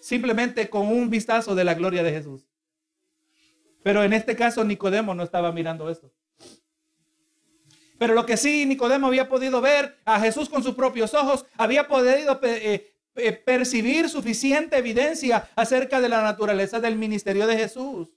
Simplemente 0.00 0.70
con 0.70 0.86
un 0.86 1.10
vistazo 1.10 1.54
de 1.54 1.64
la 1.64 1.74
gloria 1.74 2.04
de 2.04 2.12
Jesús. 2.12 2.46
Pero 3.82 4.04
en 4.04 4.12
este 4.12 4.36
caso 4.36 4.64
Nicodemo 4.64 5.14
no 5.14 5.24
estaba 5.24 5.50
mirando 5.52 5.90
esto. 5.90 6.12
Pero 7.98 8.14
lo 8.14 8.26
que 8.26 8.36
sí 8.36 8.66
Nicodemo 8.66 9.08
había 9.08 9.28
podido 9.28 9.60
ver 9.60 9.98
a 10.04 10.20
Jesús 10.20 10.48
con 10.48 10.62
sus 10.62 10.74
propios 10.74 11.14
ojos, 11.14 11.46
había 11.56 11.88
podido 11.88 12.38
eh, 12.42 12.92
percibir 13.44 14.08
suficiente 14.08 14.76
evidencia 14.76 15.48
acerca 15.56 16.00
de 16.00 16.08
la 16.08 16.22
naturaleza 16.22 16.78
del 16.78 16.96
ministerio 16.96 17.46
de 17.46 17.56
Jesús. 17.56 18.15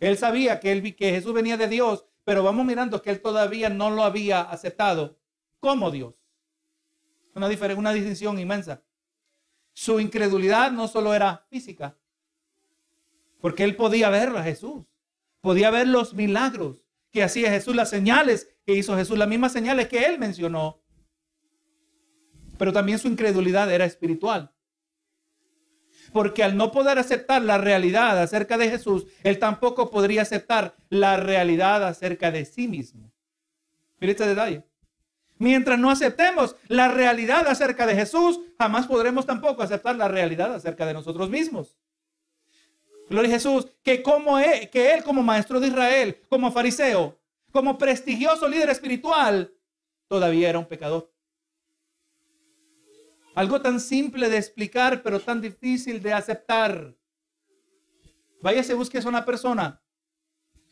Él 0.00 0.18
sabía 0.18 0.58
que, 0.58 0.72
él, 0.72 0.96
que 0.96 1.10
Jesús 1.10 1.32
venía 1.32 1.56
de 1.56 1.68
Dios, 1.68 2.04
pero 2.24 2.42
vamos 2.42 2.66
mirando 2.66 3.00
que 3.00 3.10
él 3.10 3.20
todavía 3.20 3.68
no 3.70 3.90
lo 3.90 4.02
había 4.02 4.40
aceptado 4.40 5.18
como 5.60 5.90
Dios. 5.90 6.14
Una, 7.34 7.48
una 7.76 7.92
distinción 7.92 8.38
inmensa. 8.38 8.82
Su 9.72 10.00
incredulidad 10.00 10.72
no 10.72 10.88
solo 10.88 11.14
era 11.14 11.46
física, 11.48 11.96
porque 13.40 13.62
él 13.62 13.76
podía 13.76 14.10
ver 14.10 14.30
a 14.30 14.42
Jesús, 14.42 14.84
podía 15.40 15.70
ver 15.70 15.86
los 15.86 16.14
milagros 16.14 16.82
que 17.12 17.22
hacía 17.22 17.50
Jesús, 17.50 17.76
las 17.76 17.90
señales 17.90 18.48
que 18.66 18.74
hizo 18.74 18.96
Jesús, 18.96 19.16
las 19.16 19.28
mismas 19.28 19.52
señales 19.52 19.86
que 19.88 20.04
él 20.04 20.18
mencionó 20.18 20.80
pero 22.60 22.74
también 22.74 22.98
su 22.98 23.08
incredulidad 23.08 23.72
era 23.72 23.86
espiritual. 23.86 24.52
Porque 26.12 26.42
al 26.42 26.56
no 26.56 26.72
poder 26.72 26.98
aceptar 26.98 27.42
la 27.42 27.58
realidad 27.58 28.20
acerca 28.20 28.58
de 28.58 28.70
Jesús, 28.70 29.06
él 29.22 29.38
tampoco 29.38 29.90
podría 29.90 30.22
aceptar 30.22 30.74
la 30.88 31.16
realidad 31.16 31.86
acerca 31.86 32.30
de 32.30 32.44
sí 32.44 32.68
mismo. 32.68 33.10
Mire 34.00 34.12
este 34.12 34.26
detalle. 34.26 34.64
Mientras 35.38 35.78
no 35.78 35.90
aceptemos 35.90 36.56
la 36.68 36.88
realidad 36.88 37.46
acerca 37.48 37.86
de 37.86 37.94
Jesús, 37.94 38.40
jamás 38.58 38.86
podremos 38.86 39.24
tampoco 39.24 39.62
aceptar 39.62 39.96
la 39.96 40.08
realidad 40.08 40.54
acerca 40.54 40.84
de 40.84 40.92
nosotros 40.92 41.30
mismos. 41.30 41.78
Gloria 43.08 43.30
a 43.30 43.34
Jesús, 43.34 43.66
que 43.82 44.02
como 44.02 44.38
él, 44.38 44.68
que 44.70 44.92
él 44.92 45.02
como 45.02 45.22
maestro 45.22 45.58
de 45.58 45.68
Israel, 45.68 46.20
como 46.28 46.52
fariseo, 46.52 47.18
como 47.50 47.78
prestigioso 47.78 48.48
líder 48.48 48.70
espiritual, 48.70 49.52
todavía 50.08 50.50
era 50.50 50.58
un 50.58 50.66
pecador. 50.66 51.09
Algo 53.40 53.62
tan 53.62 53.80
simple 53.80 54.28
de 54.28 54.36
explicar, 54.36 55.02
pero 55.02 55.18
tan 55.18 55.40
difícil 55.40 56.02
de 56.02 56.12
aceptar. 56.12 56.94
Váyase, 58.42 58.74
busque 58.74 58.98
a 58.98 59.08
una 59.08 59.24
persona 59.24 59.80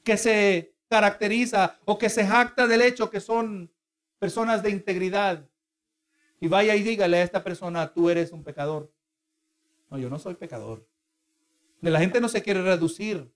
que 0.05 0.19
se 0.19 0.75
caracteriza 0.87 1.79
o 1.87 1.97
que 1.97 2.11
se 2.11 2.27
jacta 2.27 2.67
del 2.67 2.83
hecho 2.83 3.09
que 3.09 3.21
son 3.21 3.73
personas 4.19 4.63
de 4.63 4.69
integridad. 4.69 5.49
Y 6.41 6.49
vaya 6.49 6.77
y 6.77 6.83
dígale 6.83 7.17
a 7.17 7.23
esta 7.23 7.43
persona, 7.43 7.91
tú 7.95 8.11
eres 8.11 8.33
un 8.33 8.45
pecador. 8.45 8.93
No, 9.89 9.97
yo 9.97 10.11
no 10.11 10.19
soy 10.19 10.35
pecador. 10.35 10.87
La 11.81 12.01
gente 12.01 12.21
no 12.21 12.29
se 12.29 12.43
quiere 12.43 12.61
reducir 12.61 13.33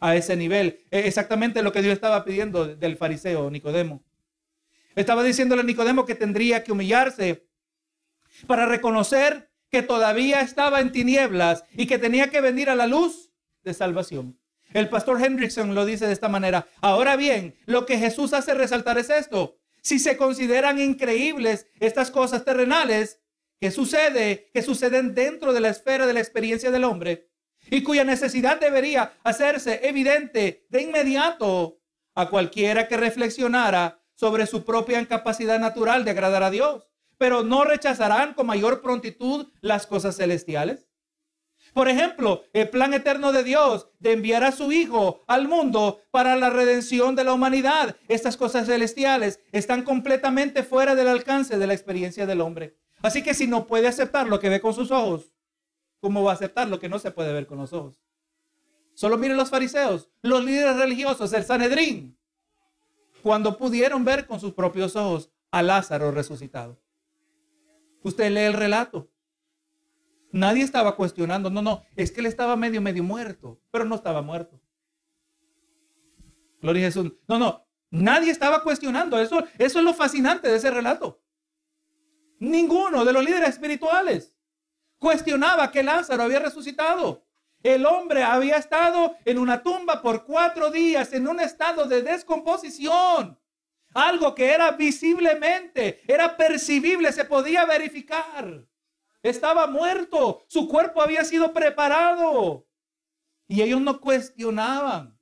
a 0.00 0.16
ese 0.16 0.34
nivel. 0.34 0.84
Es 0.90 1.06
exactamente 1.06 1.62
lo 1.62 1.70
que 1.70 1.82
Dios 1.82 1.92
estaba 1.92 2.24
pidiendo 2.24 2.66
del 2.66 2.96
fariseo 2.96 3.48
Nicodemo. 3.48 4.02
Estaba 4.96 5.22
diciéndole 5.22 5.62
a 5.62 5.64
Nicodemo 5.64 6.04
que 6.04 6.16
tendría 6.16 6.64
que 6.64 6.72
humillarse 6.72 7.48
para 8.46 8.66
reconocer 8.66 9.50
que 9.70 9.82
todavía 9.82 10.40
estaba 10.40 10.80
en 10.80 10.92
tinieblas 10.92 11.64
y 11.72 11.86
que 11.86 11.98
tenía 11.98 12.30
que 12.30 12.40
venir 12.40 12.70
a 12.70 12.74
la 12.74 12.86
luz 12.86 13.30
de 13.62 13.74
salvación. 13.74 14.38
El 14.72 14.88
pastor 14.88 15.22
Hendrickson 15.22 15.74
lo 15.74 15.84
dice 15.84 16.06
de 16.06 16.12
esta 16.12 16.28
manera. 16.28 16.68
Ahora 16.80 17.16
bien, 17.16 17.56
lo 17.66 17.86
que 17.86 17.98
Jesús 17.98 18.32
hace 18.32 18.54
resaltar 18.54 18.98
es 18.98 19.10
esto. 19.10 19.58
Si 19.82 19.98
se 19.98 20.16
consideran 20.16 20.80
increíbles 20.80 21.66
estas 21.80 22.10
cosas 22.10 22.44
terrenales 22.44 23.20
que 23.60 23.70
sucede, 23.70 24.50
que 24.52 24.62
suceden 24.62 25.14
dentro 25.14 25.52
de 25.52 25.60
la 25.60 25.68
esfera 25.68 26.06
de 26.06 26.14
la 26.14 26.20
experiencia 26.20 26.70
del 26.70 26.84
hombre 26.84 27.28
y 27.70 27.82
cuya 27.82 28.04
necesidad 28.04 28.58
debería 28.58 29.12
hacerse 29.22 29.80
evidente 29.88 30.66
de 30.70 30.82
inmediato 30.82 31.80
a 32.14 32.28
cualquiera 32.28 32.88
que 32.88 32.96
reflexionara 32.96 34.00
sobre 34.14 34.46
su 34.46 34.64
propia 34.64 35.00
incapacidad 35.00 35.58
natural 35.58 36.04
de 36.04 36.10
agradar 36.10 36.42
a 36.42 36.50
Dios 36.50 36.89
pero 37.20 37.44
no 37.44 37.64
rechazarán 37.64 38.32
con 38.32 38.46
mayor 38.46 38.80
prontitud 38.80 39.46
las 39.60 39.86
cosas 39.86 40.16
celestiales. 40.16 40.88
Por 41.74 41.90
ejemplo, 41.90 42.44
el 42.54 42.70
plan 42.70 42.94
eterno 42.94 43.30
de 43.30 43.44
Dios 43.44 43.90
de 43.98 44.12
enviar 44.12 44.42
a 44.42 44.52
su 44.52 44.72
Hijo 44.72 45.22
al 45.26 45.46
mundo 45.46 46.00
para 46.10 46.34
la 46.36 46.48
redención 46.48 47.14
de 47.16 47.24
la 47.24 47.34
humanidad. 47.34 47.94
Estas 48.08 48.38
cosas 48.38 48.68
celestiales 48.68 49.38
están 49.52 49.82
completamente 49.82 50.62
fuera 50.62 50.94
del 50.94 51.08
alcance 51.08 51.58
de 51.58 51.66
la 51.66 51.74
experiencia 51.74 52.24
del 52.24 52.40
hombre. 52.40 52.78
Así 53.02 53.22
que 53.22 53.34
si 53.34 53.46
no 53.46 53.66
puede 53.66 53.86
aceptar 53.86 54.26
lo 54.26 54.40
que 54.40 54.48
ve 54.48 54.62
con 54.62 54.72
sus 54.72 54.90
ojos, 54.90 55.30
¿cómo 56.00 56.24
va 56.24 56.30
a 56.30 56.36
aceptar 56.36 56.68
lo 56.68 56.80
que 56.80 56.88
no 56.88 56.98
se 56.98 57.10
puede 57.10 57.34
ver 57.34 57.46
con 57.46 57.58
los 57.58 57.74
ojos? 57.74 58.00
Solo 58.94 59.18
miren 59.18 59.36
los 59.36 59.50
fariseos, 59.50 60.08
los 60.22 60.42
líderes 60.42 60.78
religiosos, 60.78 61.34
el 61.34 61.44
Sanedrín, 61.44 62.18
cuando 63.22 63.58
pudieron 63.58 64.06
ver 64.06 64.26
con 64.26 64.40
sus 64.40 64.54
propios 64.54 64.96
ojos 64.96 65.30
a 65.50 65.62
Lázaro 65.62 66.12
resucitado. 66.12 66.80
Usted 68.02 68.30
lee 68.30 68.40
el 68.40 68.54
relato. 68.54 69.10
Nadie 70.32 70.62
estaba 70.62 70.96
cuestionando, 70.96 71.50
no, 71.50 71.60
no, 71.60 71.82
es 71.96 72.12
que 72.12 72.20
él 72.20 72.26
estaba 72.26 72.56
medio, 72.56 72.80
medio 72.80 73.02
muerto, 73.02 73.60
pero 73.70 73.84
no 73.84 73.96
estaba 73.96 74.22
muerto. 74.22 74.60
Gloria 76.60 76.82
a 76.82 76.90
Jesús. 76.90 77.12
No, 77.26 77.38
no, 77.38 77.66
nadie 77.90 78.30
estaba 78.30 78.62
cuestionando. 78.62 79.18
Eso, 79.18 79.44
eso 79.58 79.78
es 79.78 79.84
lo 79.84 79.94
fascinante 79.94 80.48
de 80.48 80.56
ese 80.56 80.70
relato. 80.70 81.20
Ninguno 82.38 83.04
de 83.04 83.12
los 83.12 83.24
líderes 83.24 83.50
espirituales 83.50 84.34
cuestionaba 84.98 85.70
que 85.72 85.82
Lázaro 85.82 86.22
había 86.22 86.38
resucitado. 86.38 87.26
El 87.62 87.84
hombre 87.84 88.22
había 88.22 88.56
estado 88.56 89.16
en 89.24 89.38
una 89.38 89.62
tumba 89.62 90.00
por 90.00 90.24
cuatro 90.24 90.70
días 90.70 91.12
en 91.12 91.26
un 91.26 91.40
estado 91.40 91.86
de 91.86 92.02
descomposición. 92.02 93.39
Algo 93.92 94.34
que 94.34 94.52
era 94.52 94.70
visiblemente, 94.72 96.00
era 96.06 96.36
percibible, 96.36 97.12
se 97.12 97.24
podía 97.24 97.64
verificar. 97.64 98.64
Estaba 99.22 99.66
muerto, 99.66 100.44
su 100.48 100.68
cuerpo 100.68 101.02
había 101.02 101.24
sido 101.24 101.52
preparado. 101.52 102.66
Y 103.48 103.62
ellos 103.62 103.80
no 103.80 104.00
cuestionaban 104.00 105.18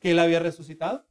que 0.00 0.10
él 0.10 0.18
había 0.18 0.40
resucitado. 0.40 1.06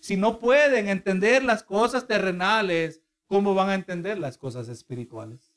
Si 0.00 0.16
no 0.16 0.38
pueden 0.38 0.88
entender 0.88 1.42
las 1.42 1.64
cosas 1.64 2.06
terrenales, 2.06 3.02
¿cómo 3.26 3.54
van 3.54 3.70
a 3.70 3.74
entender 3.74 4.18
las 4.18 4.38
cosas 4.38 4.68
espirituales? 4.68 5.52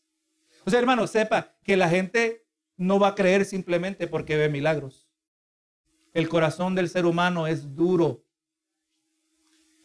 O 0.66 0.72
sea, 0.72 0.80
hermano, 0.80 1.06
sepa 1.06 1.56
que 1.64 1.78
la 1.78 1.88
gente 1.88 2.48
no 2.76 2.98
va 2.98 3.10
a 3.10 3.16
creer 3.16 3.46
simplemente 3.46 4.08
porque 4.08 4.38
ve 4.38 4.50
milagros. 4.50 5.08
El 6.14 6.28
corazón 6.28 6.74
del 6.74 6.90
ser 6.90 7.06
humano 7.06 7.46
es 7.46 7.76
duro 7.76 8.24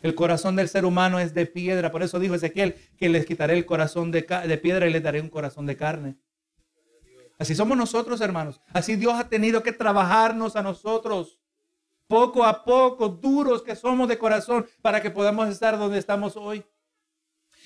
el 0.05 0.14
corazón 0.14 0.55
del 0.55 0.69
ser 0.69 0.85
humano 0.85 1.19
es 1.19 1.33
de 1.33 1.47
piedra. 1.47 1.90
Por 1.90 2.03
eso 2.03 2.19
dijo 2.19 2.35
Ezequiel 2.35 2.75
que 2.99 3.09
les 3.09 3.25
quitaré 3.25 3.57
el 3.57 3.64
corazón 3.64 4.11
de, 4.11 4.23
piedra 4.62 4.87
y 4.87 4.93
les 4.93 5.03
daré 5.03 5.19
un 5.23 5.31
corazón 5.31 5.64
de 5.64 5.79
carne. 5.79 6.19
Así 7.38 7.55
somos 7.55 7.75
nosotros, 7.79 8.21
hermanos. 8.21 8.61
Así 8.75 8.97
Dios 8.97 9.14
ha 9.14 9.31
tenido 9.31 9.62
que 9.62 9.73
trabajarnos 9.73 10.57
a 10.57 10.62
nosotros. 10.62 11.40
Poco 12.07 12.45
a 12.45 12.64
poco, 12.64 13.09
duros 13.09 13.62
que 13.62 13.75
somos 13.75 14.07
de 14.07 14.19
corazón 14.19 14.67
para 14.83 15.01
que 15.01 15.11
podamos 15.11 15.49
estar 15.49 15.79
donde 15.79 15.99
estamos 15.99 16.37
hoy. 16.37 16.62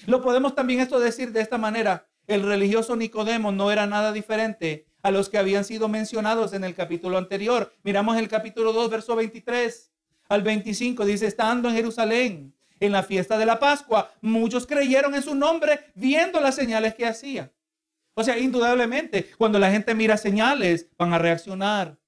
Lo 0.06 0.22
podemos 0.22 0.54
también 0.54 0.78
esto 0.78 1.00
decir 1.00 1.32
de 1.32 1.40
esta 1.40 1.58
manera. 1.58 2.06
El 2.28 2.44
religioso 2.44 2.94
Nicodemo 2.94 3.50
no 3.50 3.72
era 3.72 3.86
nada 3.88 4.12
diferente 4.12 4.86
a 5.02 5.10
los 5.10 5.28
que 5.28 5.38
habían 5.38 5.64
sido 5.64 5.88
mencionados 5.88 6.52
en 6.52 6.62
el 6.62 6.76
capítulo 6.76 7.18
anterior. 7.18 7.74
Miramos 7.82 8.16
el 8.16 8.28
capítulo 8.28 8.72
2, 8.72 8.90
verso 8.90 9.16
23 9.16 9.90
al 10.28 10.42
25 10.42 11.04
dice, 11.04 11.26
estando 11.26 11.68
en 11.68 11.74
Jerusalén 11.74 12.54
en 12.80 12.92
la 12.92 13.02
fiesta 13.02 13.38
de 13.38 13.46
la 13.46 13.58
Pascua, 13.58 14.12
muchos 14.20 14.66
creyeron 14.66 15.14
en 15.14 15.22
su 15.22 15.34
nombre 15.34 15.80
viendo 15.94 16.40
las 16.40 16.54
señales 16.54 16.94
que 16.94 17.06
hacía. 17.06 17.52
O 18.14 18.22
sea, 18.22 18.38
indudablemente, 18.38 19.30
cuando 19.38 19.58
la 19.58 19.70
gente 19.70 19.94
mira 19.94 20.16
señales, 20.16 20.88
van 20.98 21.12
a 21.12 21.18
reaccionar. 21.18 21.98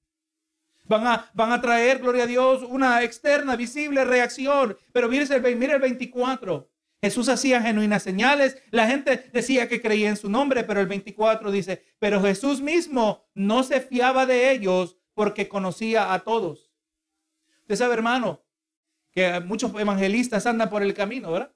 Van 0.83 1.07
a, 1.07 1.29
van 1.33 1.53
a 1.53 1.61
traer, 1.61 1.99
gloria 1.99 2.23
a 2.23 2.27
Dios, 2.27 2.63
una 2.63 3.01
externa, 3.01 3.55
visible 3.55 4.03
reacción. 4.03 4.77
Pero 4.91 5.07
mire 5.07 5.23
el, 5.23 5.55
mire 5.55 5.73
el 5.73 5.81
24. 5.81 6.69
Jesús 7.01 7.29
hacía 7.29 7.61
genuinas 7.61 8.03
señales. 8.03 8.61
La 8.71 8.87
gente 8.87 9.29
decía 9.31 9.67
que 9.67 9.81
creía 9.81 10.09
en 10.09 10.17
su 10.17 10.29
nombre, 10.29 10.63
pero 10.63 10.81
el 10.81 10.87
24 10.87 11.49
dice, 11.49 11.83
pero 11.97 12.21
Jesús 12.21 12.61
mismo 12.61 13.25
no 13.33 13.63
se 13.63 13.79
fiaba 13.79 14.25
de 14.25 14.51
ellos 14.51 14.97
porque 15.13 15.47
conocía 15.47 16.13
a 16.13 16.19
todos. 16.19 16.70
Usted 17.71 17.85
sabe, 17.85 17.93
hermano, 17.93 18.43
que 19.13 19.39
muchos 19.39 19.73
evangelistas 19.79 20.45
andan 20.45 20.69
por 20.69 20.83
el 20.83 20.93
camino, 20.93 21.31
¿verdad? 21.31 21.55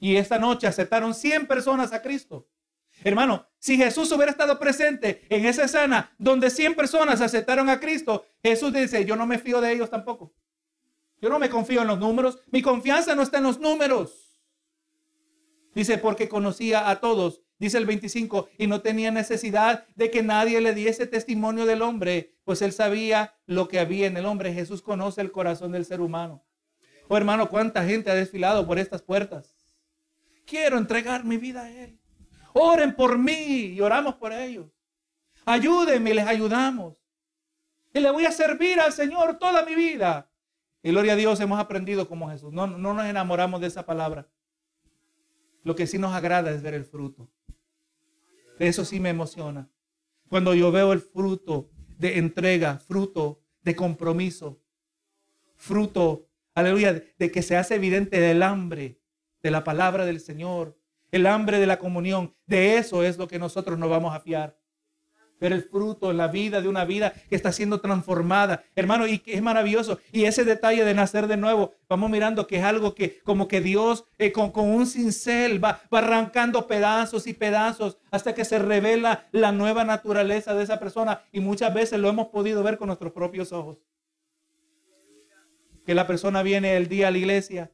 Y 0.00 0.16
esta 0.16 0.36
noche 0.40 0.66
aceptaron 0.66 1.14
100 1.14 1.46
personas 1.46 1.92
a 1.92 2.02
Cristo. 2.02 2.48
Hermano, 3.04 3.46
si 3.60 3.76
Jesús 3.76 4.10
hubiera 4.10 4.32
estado 4.32 4.58
presente 4.58 5.24
en 5.28 5.46
esa 5.46 5.62
escena 5.62 6.12
donde 6.18 6.50
100 6.50 6.74
personas 6.74 7.20
aceptaron 7.20 7.68
a 7.68 7.78
Cristo, 7.78 8.26
Jesús 8.42 8.72
dice, 8.72 9.04
yo 9.04 9.14
no 9.14 9.28
me 9.28 9.38
fío 9.38 9.60
de 9.60 9.74
ellos 9.74 9.90
tampoco. 9.90 10.34
Yo 11.20 11.28
no 11.28 11.38
me 11.38 11.50
confío 11.50 11.82
en 11.82 11.86
los 11.86 12.00
números. 12.00 12.40
Mi 12.50 12.60
confianza 12.60 13.14
no 13.14 13.22
está 13.22 13.38
en 13.38 13.44
los 13.44 13.60
números. 13.60 14.40
Dice, 15.72 15.98
porque 15.98 16.28
conocía 16.28 16.90
a 16.90 16.98
todos. 16.98 17.44
Dice 17.58 17.78
el 17.78 17.86
25, 17.86 18.48
y 18.58 18.66
no 18.66 18.82
tenía 18.82 19.10
necesidad 19.10 19.86
de 19.94 20.10
que 20.10 20.22
nadie 20.22 20.60
le 20.60 20.74
diese 20.74 21.06
testimonio 21.06 21.64
del 21.64 21.80
hombre, 21.80 22.34
pues 22.44 22.60
él 22.60 22.72
sabía 22.72 23.34
lo 23.46 23.66
que 23.66 23.78
había 23.78 24.06
en 24.06 24.16
el 24.16 24.26
hombre. 24.26 24.52
Jesús 24.52 24.82
conoce 24.82 25.22
el 25.22 25.32
corazón 25.32 25.72
del 25.72 25.86
ser 25.86 26.00
humano. 26.02 26.44
Oh 27.08 27.16
hermano, 27.16 27.48
cuánta 27.48 27.84
gente 27.84 28.10
ha 28.10 28.14
desfilado 28.14 28.66
por 28.66 28.78
estas 28.78 29.00
puertas. 29.00 29.54
Quiero 30.44 30.76
entregar 30.76 31.24
mi 31.24 31.38
vida 31.38 31.62
a 31.62 31.70
Él. 31.70 31.98
Oren 32.52 32.94
por 32.94 33.18
mí 33.18 33.66
y 33.74 33.80
oramos 33.80 34.14
por 34.16 34.32
ellos. 34.32 34.70
Ayúdenme 35.44 36.10
y 36.10 36.14
les 36.14 36.26
ayudamos. 36.26 36.96
Y 37.92 38.00
le 38.00 38.10
voy 38.10 38.26
a 38.26 38.32
servir 38.32 38.80
al 38.80 38.92
Señor 38.92 39.38
toda 39.38 39.64
mi 39.64 39.74
vida. 39.74 40.30
Y 40.82 40.90
gloria 40.90 41.14
a 41.14 41.16
Dios, 41.16 41.40
hemos 41.40 41.58
aprendido 41.58 42.08
como 42.08 42.30
Jesús. 42.30 42.52
No, 42.52 42.66
no 42.66 42.94
nos 42.94 43.06
enamoramos 43.06 43.60
de 43.60 43.68
esa 43.68 43.86
palabra. 43.86 44.28
Lo 45.62 45.74
que 45.74 45.86
sí 45.86 45.98
nos 45.98 46.14
agrada 46.14 46.50
es 46.50 46.62
ver 46.62 46.74
el 46.74 46.84
fruto. 46.84 47.28
Eso 48.58 48.84
sí 48.84 49.00
me 49.00 49.10
emociona. 49.10 49.70
Cuando 50.28 50.54
yo 50.54 50.72
veo 50.72 50.92
el 50.92 51.00
fruto 51.00 51.70
de 51.98 52.18
entrega, 52.18 52.78
fruto 52.78 53.42
de 53.62 53.76
compromiso, 53.76 54.60
fruto, 55.56 56.28
aleluya, 56.54 56.92
de 57.18 57.30
que 57.30 57.42
se 57.42 57.56
hace 57.56 57.76
evidente 57.76 58.30
el 58.30 58.42
hambre 58.42 59.00
de 59.42 59.50
la 59.50 59.64
palabra 59.64 60.04
del 60.04 60.20
Señor, 60.20 60.78
el 61.10 61.26
hambre 61.26 61.58
de 61.58 61.66
la 61.66 61.78
comunión. 61.78 62.34
De 62.46 62.78
eso 62.78 63.02
es 63.02 63.18
lo 63.18 63.28
que 63.28 63.38
nosotros 63.38 63.78
nos 63.78 63.90
vamos 63.90 64.14
a 64.14 64.20
fiar. 64.20 64.58
Ver 65.40 65.52
el 65.52 65.62
fruto 65.62 66.12
la 66.12 66.28
vida 66.28 66.60
de 66.60 66.68
una 66.68 66.84
vida 66.84 67.12
que 67.28 67.36
está 67.36 67.52
siendo 67.52 67.80
transformada. 67.80 68.64
Hermano, 68.74 69.06
y 69.06 69.18
que 69.18 69.34
es 69.34 69.42
maravilloso. 69.42 69.98
Y 70.12 70.24
ese 70.24 70.44
detalle 70.44 70.84
de 70.84 70.94
nacer 70.94 71.26
de 71.26 71.36
nuevo, 71.36 71.74
vamos 71.88 72.10
mirando 72.10 72.46
que 72.46 72.56
es 72.56 72.64
algo 72.64 72.94
que 72.94 73.18
como 73.20 73.48
que 73.48 73.60
Dios 73.60 74.04
eh, 74.18 74.32
con, 74.32 74.52
un 74.54 74.86
cincel 74.86 75.62
va, 75.62 75.80
va 75.92 75.98
arrancando 75.98 76.66
pedazos 76.66 77.26
y 77.26 77.34
pedazos 77.34 77.98
hasta 78.10 78.34
que 78.34 78.44
se 78.44 78.58
revela 78.58 79.26
la 79.32 79.52
nueva 79.52 79.84
naturaleza 79.84 80.54
de 80.54 80.64
esa 80.64 80.78
persona. 80.78 81.22
Y 81.32 81.40
muchas 81.40 81.74
veces 81.74 81.98
lo 82.00 82.08
hemos 82.08 82.28
podido 82.28 82.62
ver 82.62 82.78
con 82.78 82.86
nuestros 82.86 83.12
propios 83.12 83.52
ojos. 83.52 83.78
Que 85.84 85.94
la 85.94 86.06
persona 86.06 86.42
viene 86.42 86.76
el 86.76 86.88
día 86.88 87.08
a 87.08 87.10
la 87.10 87.18
iglesia 87.18 87.70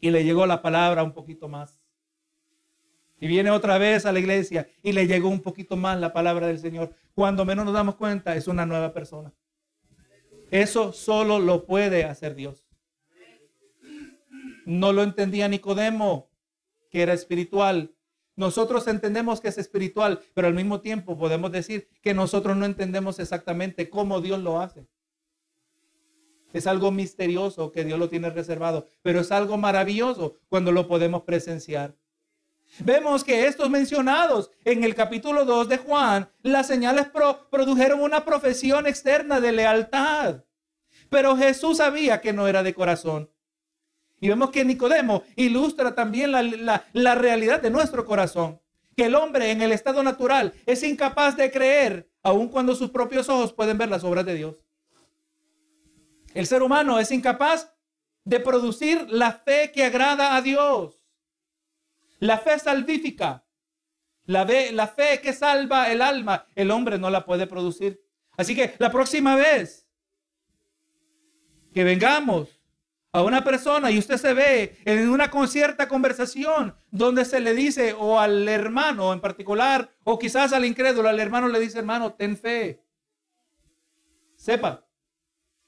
y 0.00 0.10
le 0.10 0.24
llegó 0.24 0.44
la 0.46 0.60
palabra 0.60 1.02
un 1.02 1.12
poquito 1.12 1.48
más 1.48 1.83
y 3.20 3.26
viene 3.26 3.50
otra 3.50 3.78
vez 3.78 4.06
a 4.06 4.12
la 4.12 4.18
iglesia 4.18 4.68
y 4.82 4.92
le 4.92 5.06
llegó 5.06 5.28
un 5.28 5.40
poquito 5.40 5.76
más 5.76 5.98
la 5.98 6.12
palabra 6.12 6.46
del 6.46 6.58
Señor. 6.58 6.94
Cuando 7.14 7.44
menos 7.44 7.64
nos 7.64 7.74
damos 7.74 7.96
cuenta, 7.96 8.36
es 8.36 8.48
una 8.48 8.66
nueva 8.66 8.92
persona. 8.92 9.32
Eso 10.50 10.92
solo 10.92 11.38
lo 11.38 11.66
puede 11.66 12.04
hacer 12.04 12.34
Dios. 12.34 12.66
No 14.66 14.92
lo 14.92 15.02
entendía 15.02 15.48
Nicodemo, 15.48 16.30
que 16.90 17.02
era 17.02 17.12
espiritual. 17.12 17.94
Nosotros 18.36 18.86
entendemos 18.88 19.40
que 19.40 19.48
es 19.48 19.58
espiritual, 19.58 20.20
pero 20.34 20.48
al 20.48 20.54
mismo 20.54 20.80
tiempo 20.80 21.16
podemos 21.16 21.52
decir 21.52 21.88
que 22.02 22.14
nosotros 22.14 22.56
no 22.56 22.66
entendemos 22.66 23.18
exactamente 23.18 23.90
cómo 23.90 24.20
Dios 24.20 24.40
lo 24.40 24.60
hace. 24.60 24.86
Es 26.52 26.66
algo 26.66 26.92
misterioso 26.92 27.72
que 27.72 27.84
Dios 27.84 27.98
lo 27.98 28.08
tiene 28.08 28.30
reservado, 28.30 28.86
pero 29.02 29.20
es 29.20 29.32
algo 29.32 29.56
maravilloso 29.56 30.36
cuando 30.48 30.72
lo 30.72 30.86
podemos 30.86 31.22
presenciar. 31.22 31.96
Vemos 32.80 33.22
que 33.22 33.46
estos 33.46 33.70
mencionados 33.70 34.50
en 34.64 34.82
el 34.82 34.94
capítulo 34.94 35.44
2 35.44 35.68
de 35.68 35.78
Juan, 35.78 36.28
las 36.42 36.66
señales 36.66 37.06
produjeron 37.50 38.00
una 38.00 38.24
profesión 38.24 38.86
externa 38.86 39.40
de 39.40 39.52
lealtad. 39.52 40.42
Pero 41.08 41.36
Jesús 41.36 41.76
sabía 41.76 42.20
que 42.20 42.32
no 42.32 42.48
era 42.48 42.62
de 42.62 42.74
corazón. 42.74 43.30
Y 44.20 44.28
vemos 44.28 44.50
que 44.50 44.64
Nicodemo 44.64 45.22
ilustra 45.36 45.94
también 45.94 46.32
la, 46.32 46.84
la 46.92 47.14
realidad 47.14 47.60
de 47.60 47.70
nuestro 47.70 48.04
corazón. 48.04 48.60
Que 48.96 49.06
el 49.06 49.14
hombre 49.14 49.50
en 49.50 49.62
el 49.62 49.72
estado 49.72 50.02
natural 50.02 50.52
es 50.66 50.82
incapaz 50.82 51.36
de 51.36 51.50
creer, 51.50 52.08
aun 52.22 52.48
cuando 52.48 52.74
sus 52.74 52.90
propios 52.90 53.28
ojos 53.28 53.52
pueden 53.52 53.78
ver 53.78 53.88
las 53.88 54.02
obras 54.02 54.24
de 54.26 54.34
Dios. 54.34 54.64
El 56.32 56.46
ser 56.46 56.62
humano 56.62 56.98
es 56.98 57.12
incapaz 57.12 57.72
de 58.24 58.40
producir 58.40 59.06
la 59.10 59.32
fe 59.32 59.70
que 59.72 59.84
agrada 59.84 60.34
a 60.34 60.42
Dios. 60.42 61.03
La 62.24 62.38
fe 62.38 62.58
salvífica, 62.58 63.44
la, 64.24 64.46
fe 64.46 65.20
que 65.20 65.34
salva 65.34 65.92
el 65.92 66.00
alma, 66.00 66.46
el 66.54 66.70
hombre 66.70 66.98
no 66.98 67.10
la 67.10 67.26
puede 67.26 67.46
producir. 67.46 68.02
Así 68.38 68.56
que 68.56 68.74
la 68.78 68.90
próxima 68.90 69.36
vez 69.36 69.86
que 71.74 71.84
vengamos 71.84 72.62
a 73.12 73.22
una 73.22 73.44
persona 73.44 73.90
y 73.90 73.98
usted 73.98 74.16
se 74.16 74.32
ve 74.32 74.78
en 74.86 75.10
una 75.10 75.30
concierta 75.30 75.86
conversación 75.86 76.74
donde 76.90 77.26
se 77.26 77.40
le 77.40 77.52
dice 77.52 77.92
o 77.92 78.18
al 78.18 78.48
hermano 78.48 79.12
en 79.12 79.20
particular 79.20 79.90
o 80.02 80.18
quizás 80.18 80.54
al 80.54 80.64
incrédulo, 80.64 81.10
al 81.10 81.20
hermano 81.20 81.48
le 81.48 81.60
dice, 81.60 81.80
hermano, 81.80 82.14
ten 82.14 82.38
fe. 82.38 82.82
Sepa 84.34 84.82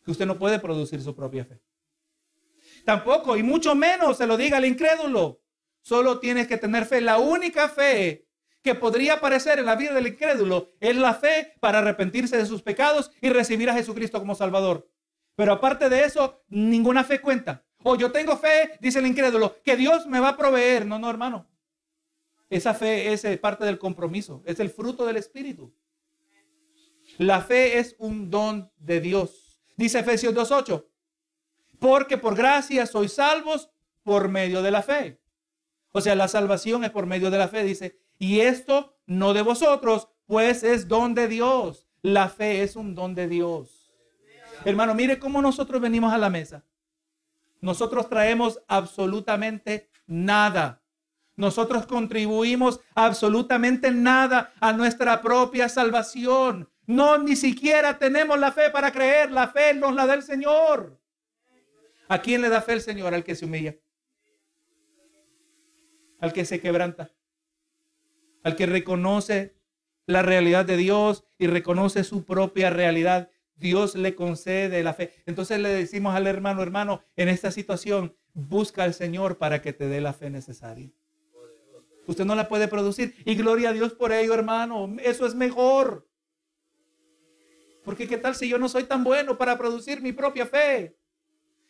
que 0.03 0.11
usted 0.11 0.25
no 0.25 0.39
puede 0.39 0.59
producir 0.59 1.03
su 1.03 1.15
propia 1.15 1.45
fe. 1.45 1.61
Tampoco, 2.87 3.37
y 3.37 3.43
mucho 3.43 3.75
menos 3.75 4.17
se 4.17 4.27
lo 4.27 4.39
diga 4.39 4.57
al 4.57 4.65
incrédulo. 4.65 5.43
Solo 5.87 6.19
tienes 6.19 6.49
que 6.49 6.57
tener 6.57 6.85
fe. 6.85 7.01
La 7.01 7.19
única 7.19 7.69
fe 7.69 8.27
que 8.61 8.75
podría 8.75 9.15
aparecer 9.15 9.61
en 9.61 9.67
la 9.67 9.77
vida 9.77 9.95
del 9.95 10.09
incrédulo 10.09 10.73
es 10.81 10.97
la 10.97 11.15
fe 11.15 11.55
para 11.61 11.79
arrepentirse 11.79 12.37
de 12.37 12.45
sus 12.45 12.61
pecados 12.61 13.13
y 13.21 13.29
recibir 13.29 13.71
a 13.71 13.75
Jesucristo 13.75 14.19
como 14.19 14.35
Salvador. 14.35 14.91
Pero 15.37 15.53
aparte 15.53 15.89
de 15.89 16.03
eso, 16.03 16.43
ninguna 16.49 17.05
fe 17.05 17.21
cuenta. 17.21 17.65
O 17.85 17.95
yo 17.95 18.11
tengo 18.11 18.37
fe, 18.37 18.73
dice 18.81 18.99
el 18.99 19.07
incrédulo, 19.07 19.63
que 19.63 19.77
Dios 19.77 20.09
me 20.09 20.19
va 20.19 20.31
a 20.31 20.37
proveer. 20.37 20.87
No, 20.87 20.99
no, 20.99 21.09
hermano. 21.09 21.47
Esa 22.51 22.75
fe 22.75 23.13
es 23.13 23.25
eh, 23.25 23.39
parte 23.39 23.65
del 23.65 23.79
compromiso, 23.79 24.43
es 24.45 24.59
el 24.59 24.71
fruto 24.71 25.07
del 25.07 25.19
Espíritu. 25.19 25.73
La 27.19 27.43
fe 27.43 27.79
es 27.79 27.95
un 28.01 28.29
don 28.29 28.73
de 28.77 29.01
Dios. 29.01 29.63
Dice 29.77 30.01
Efesios 30.01 30.35
2.8, 30.35 30.85
porque 31.79 32.19
por 32.19 32.35
gracia 32.35 32.87
sois 32.87 33.13
salvos 33.13 33.71
por 34.03 34.29
medio 34.29 34.63
de 34.63 34.73
la 34.73 34.83
fe. 34.83 35.21
O 35.93 36.01
sea, 36.01 36.15
la 36.15 36.29
salvación 36.29 36.85
es 36.85 36.91
por 36.91 37.07
medio 37.07 37.31
de 37.31 37.39
la 37.39 37.49
fe, 37.49 37.65
dice. 37.65 37.99
Y 38.19 38.41
esto 38.41 38.97
no 39.07 39.35
de 39.35 39.43
vosotros, 39.43 40.09
pues 40.27 40.63
es 40.63 40.89
don 40.89 41.15
de 41.15 41.29
Dios. 41.29 41.87
La 42.03 42.29
fe 42.29 42.63
es 42.63 42.77
un 42.77 42.95
don 42.95 43.15
de 43.15 43.29
Dios. 43.29 43.93
Hermano, 44.65 44.95
mire 44.95 45.19
cómo 45.19 45.43
nosotros 45.43 45.81
venimos 45.81 46.13
a 46.13 46.19
la 46.19 46.31
mesa. 46.31 46.65
Nosotros 47.61 48.09
traemos 48.09 48.61
absolutamente 48.69 49.91
nada. 50.07 50.83
Nosotros 51.37 51.87
contribuimos 51.87 52.81
absolutamente 52.95 53.91
nada 53.91 54.53
a 54.61 54.73
nuestra 54.73 55.21
propia 55.21 55.69
salvación. 55.69 56.69
No, 56.87 57.19
ni 57.19 57.37
siquiera 57.37 57.99
tenemos 57.99 58.39
la 58.39 58.53
fe 58.53 58.71
para 58.71 58.93
creer. 58.93 59.31
La 59.31 59.49
fe 59.49 59.75
nos 59.75 59.95
la 59.95 60.07
da 60.07 60.15
el 60.15 60.23
Señor. 60.23 61.01
¿A 62.09 62.21
quién 62.21 62.41
le 62.41 62.49
da 62.49 62.63
fe 62.63 62.75
el 62.75 62.81
Señor? 62.81 63.13
Al 63.13 63.25
que 63.25 63.35
se 63.35 63.45
humilla 63.45 63.75
al 66.27 66.33
que 66.33 66.45
se 66.45 66.61
quebranta, 66.61 67.11
al 68.43 68.57
que 68.57 68.67
reconoce 68.67 69.57
la 70.07 70.23
realidad 70.23 70.65
de 70.65 70.77
Dios 70.77 71.25
y 71.39 71.47
reconoce 71.47 72.05
su 72.05 72.25
propia 72.25 72.71
realidad. 72.71 73.31
Dios 73.57 73.95
le 73.95 74.15
concede 74.15 74.83
la 74.83 74.93
fe. 74.93 75.13
Entonces 75.25 75.59
le 75.61 75.71
decimos 75.71 76.15
al 76.15 76.27
hermano, 76.27 76.63
hermano, 76.63 77.03
en 77.17 77.29
esta 77.29 77.51
situación, 77.51 78.15
busca 78.35 78.85
al 78.85 78.93
Señor 78.93 79.39
para 79.39 79.63
que 79.63 79.73
te 79.73 79.87
dé 79.89 80.01
la 80.01 80.13
fe 80.13 80.29
necesaria. 80.31 80.91
Usted 82.07 82.25
no 82.25 82.35
la 82.35 82.49
puede 82.49 82.69
producir. 82.69 83.15
Y 83.25 83.35
gloria 83.35 83.71
a 83.71 83.73
Dios 83.73 83.95
por 83.95 84.13
ello, 84.13 84.35
hermano. 84.35 84.95
Eso 85.03 85.27
es 85.27 85.35
mejor. 85.35 86.07
Porque 87.85 88.07
qué 88.07 88.19
tal 88.19 88.35
si 88.35 88.49
yo 88.49 88.59
no 88.59 88.69
soy 88.69 88.85
tan 88.85 89.03
bueno 89.03 89.39
para 89.39 89.57
producir 89.57 90.03
mi 90.03 90.13
propia 90.13 90.47
fe? 90.47 90.97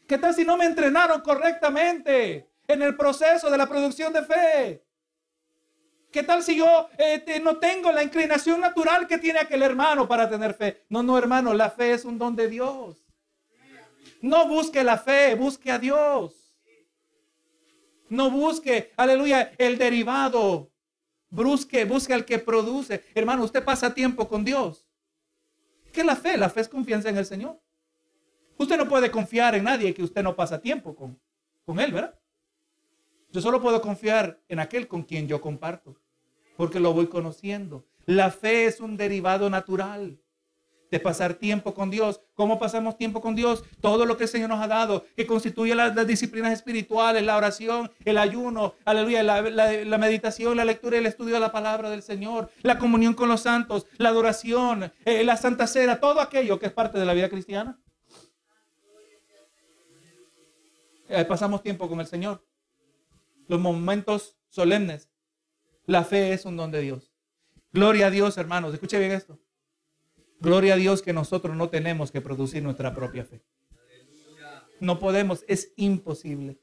¿Qué 0.07 0.18
tal 0.18 0.34
si 0.34 0.44
no 0.44 0.57
me 0.57 0.66
entrenaron 0.66 1.20
correctamente? 1.20 2.48
En 2.68 2.82
el 2.82 2.96
proceso 2.96 3.50
de 3.50 3.58
la 3.58 3.68
producción 3.68 4.12
de 4.12 4.22
fe. 4.22 4.86
¿Qué 6.10 6.22
tal 6.22 6.42
si 6.42 6.56
yo 6.56 6.88
este, 6.96 7.40
no 7.40 7.58
tengo 7.58 7.92
la 7.92 8.02
inclinación 8.02 8.60
natural 8.60 9.06
que 9.06 9.18
tiene 9.18 9.40
aquel 9.40 9.62
hermano 9.62 10.08
para 10.08 10.28
tener 10.28 10.54
fe? 10.54 10.84
No, 10.88 11.02
no, 11.02 11.18
hermano, 11.18 11.52
la 11.52 11.70
fe 11.70 11.92
es 11.92 12.04
un 12.04 12.18
don 12.18 12.34
de 12.34 12.48
Dios. 12.48 13.04
No 14.22 14.48
busque 14.48 14.82
la 14.82 14.96
fe, 14.96 15.34
busque 15.34 15.70
a 15.70 15.78
Dios. 15.78 16.54
No 18.08 18.30
busque, 18.30 18.92
aleluya, 18.96 19.52
el 19.58 19.76
derivado. 19.76 20.70
Busque, 21.28 21.84
busque 21.84 22.14
al 22.14 22.24
que 22.24 22.38
produce. 22.38 23.04
Hermano, 23.14 23.44
usted 23.44 23.62
pasa 23.62 23.92
tiempo 23.92 24.28
con 24.28 24.44
Dios. 24.44 24.86
¿Qué 25.92 26.00
es 26.00 26.06
la 26.06 26.16
fe? 26.16 26.36
La 26.38 26.48
fe 26.48 26.60
es 26.60 26.68
confianza 26.68 27.08
en 27.08 27.18
el 27.18 27.26
Señor. 27.26 27.60
Usted 28.56 28.78
no 28.78 28.88
puede 28.88 29.10
confiar 29.10 29.54
en 29.54 29.64
nadie 29.64 29.92
que 29.92 30.02
usted 30.02 30.22
no 30.22 30.34
pasa 30.34 30.60
tiempo 30.60 30.94
con, 30.94 31.20
con 31.64 31.78
él, 31.78 31.92
¿verdad? 31.92 32.18
Yo 33.37 33.43
solo 33.43 33.61
puedo 33.61 33.82
confiar 33.82 34.41
en 34.49 34.61
aquel 34.61 34.89
con 34.89 35.03
quien 35.03 35.28
yo 35.28 35.43
comparto, 35.43 35.95
porque 36.57 36.80
lo 36.80 36.95
voy 36.95 37.09
conociendo. 37.09 37.84
La 38.07 38.30
fe 38.30 38.64
es 38.64 38.80
un 38.80 38.97
derivado 38.97 39.51
natural 39.51 40.18
de 40.91 41.01
pasar 41.01 41.34
tiempo 41.34 41.74
con 41.74 41.91
Dios. 41.91 42.22
¿Cómo 42.32 42.59
pasamos 42.59 42.97
tiempo 42.97 43.20
con 43.20 43.34
Dios? 43.34 43.62
Todo 43.82 44.07
lo 44.07 44.16
que 44.16 44.22
el 44.22 44.30
Señor 44.30 44.49
nos 44.49 44.62
ha 44.62 44.68
dado, 44.68 45.05
que 45.14 45.26
constituye 45.26 45.74
las, 45.74 46.07
disciplinas 46.07 46.55
espirituales, 46.55 47.24
la 47.24 47.37
oración, 47.37 47.91
el 48.07 48.16
ayuno, 48.16 48.72
aleluya, 48.87 49.22
la, 49.22 49.99
meditación, 49.99 50.57
la 50.57 50.64
lectura 50.64 50.97
y 50.97 51.01
el 51.01 51.07
estudio 51.07 51.34
de 51.34 51.41
la 51.41 51.53
palabra 51.53 51.91
del 51.91 52.03
Señor, 52.03 52.49
la 52.62 52.78
comunión 52.78 53.12
con 53.12 53.28
los 53.28 53.43
santos, 53.43 53.87
la 53.99 54.09
adoración, 54.09 54.91
eh, 55.05 55.24
la 55.24 55.37
santa 55.37 55.66
cena, 55.66 56.01
todo 56.01 56.22
aquello 56.22 56.59
que 56.59 56.64
es 56.64 56.72
parte 56.72 56.99
de 56.99 57.05
la 57.05 57.12
vida 57.12 57.28
cristiana. 57.28 57.78
Eh, 61.11 61.26
pasamos 61.26 61.62
tiempo 61.62 61.87
con 61.87 62.01
el 62.01 62.07
Señor. 62.07 62.43
Los 63.49 63.61
momentos 63.61 64.38
solemnes. 64.49 65.11
La 65.84 66.05
fe 66.05 66.32
es 66.32 66.44
un 66.44 66.57
don 66.57 66.70
de 66.70 66.80
Dios. 66.80 67.12
Gloria 67.72 68.07
a 68.07 68.11
Dios, 68.11 68.38
hermanos. 68.38 68.74
Escuche 68.74 68.99
bien 68.99 69.12
esto. 69.12 69.38
Gloria 70.40 70.74
a 70.74 70.76
Dios 70.76 71.03
que 71.03 71.12
nosotros 71.12 71.57
no 71.57 71.68
tenemos 71.68 72.11
que 72.11 72.20
producir 72.20 72.62
nuestra 72.62 72.94
propia 72.94 73.24
fe. 73.24 73.42
No 74.80 74.99
podemos, 74.99 75.44
es 75.49 75.72
imposible. 75.76 76.59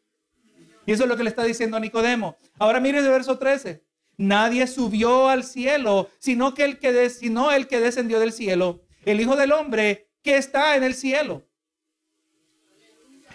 Y 0.86 0.92
eso 0.92 1.04
es 1.04 1.10
lo 1.10 1.18
que 1.18 1.24
le 1.24 1.30
está 1.30 1.44
diciendo 1.44 1.78
a 1.78 1.80
Nicodemo. 1.80 2.38
Ahora 2.60 2.80
mire 2.80 3.00
el 3.00 3.08
verso 3.08 3.38
13. 3.38 3.84
Nadie 4.18 4.68
subió 4.68 5.30
al 5.30 5.44
cielo, 5.44 6.10
sino 6.20 6.54
que 6.54 6.66
el 6.66 6.80
que 6.80 7.10
sino 7.10 7.52
el 7.52 7.68
que 7.68 7.80
descendió 7.80 8.20
del 8.20 8.32
cielo, 8.32 8.84
el 9.06 9.20
Hijo 9.20 9.36
del 9.36 9.52
Hombre 9.52 10.10
que 10.22 10.38
está 10.38 10.76
en 10.76 10.84
el 10.84 10.94
cielo. 10.94 11.48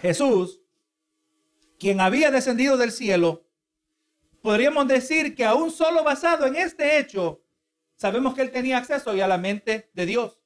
Jesús, 0.01 0.58
quien 1.79 2.01
había 2.01 2.29
descendido 2.29 2.77
del 2.77 2.91
cielo, 2.91 3.45
podríamos 4.41 4.87
decir 4.87 5.33
que 5.33 5.45
aún 5.45 5.71
solo 5.71 6.03
basado 6.03 6.45
en 6.45 6.55
este 6.55 6.99
hecho, 6.99 7.41
Sabemos 7.99 8.33
que 8.33 8.41
él 8.41 8.51
tenía 8.51 8.77
acceso 8.77 9.13
y 9.13 9.19
a 9.19 9.27
la 9.27 9.37
mente 9.37 9.89
de 9.93 10.05
Dios. 10.05 10.39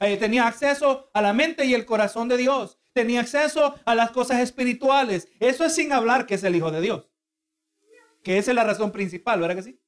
Eh, 0.00 0.18
tenía 0.18 0.46
acceso 0.46 1.08
a 1.14 1.22
la 1.22 1.32
mente 1.32 1.64
y 1.64 1.72
el 1.72 1.86
corazón 1.86 2.28
de 2.28 2.36
Dios. 2.36 2.78
Tenía 2.92 3.22
acceso 3.22 3.74
a 3.86 3.94
las 3.94 4.10
cosas 4.10 4.40
espirituales. 4.40 5.28
Eso 5.40 5.64
es 5.64 5.74
sin 5.74 5.94
hablar 5.94 6.26
que 6.26 6.34
es 6.34 6.44
el 6.44 6.54
Hijo 6.54 6.70
de 6.70 6.82
Dios. 6.82 7.08
Que 8.22 8.36
esa 8.36 8.50
es 8.50 8.54
la 8.54 8.64
razón 8.64 8.92
principal, 8.92 9.40
¿verdad 9.40 9.56
que 9.56 9.62
sí? 9.62 9.80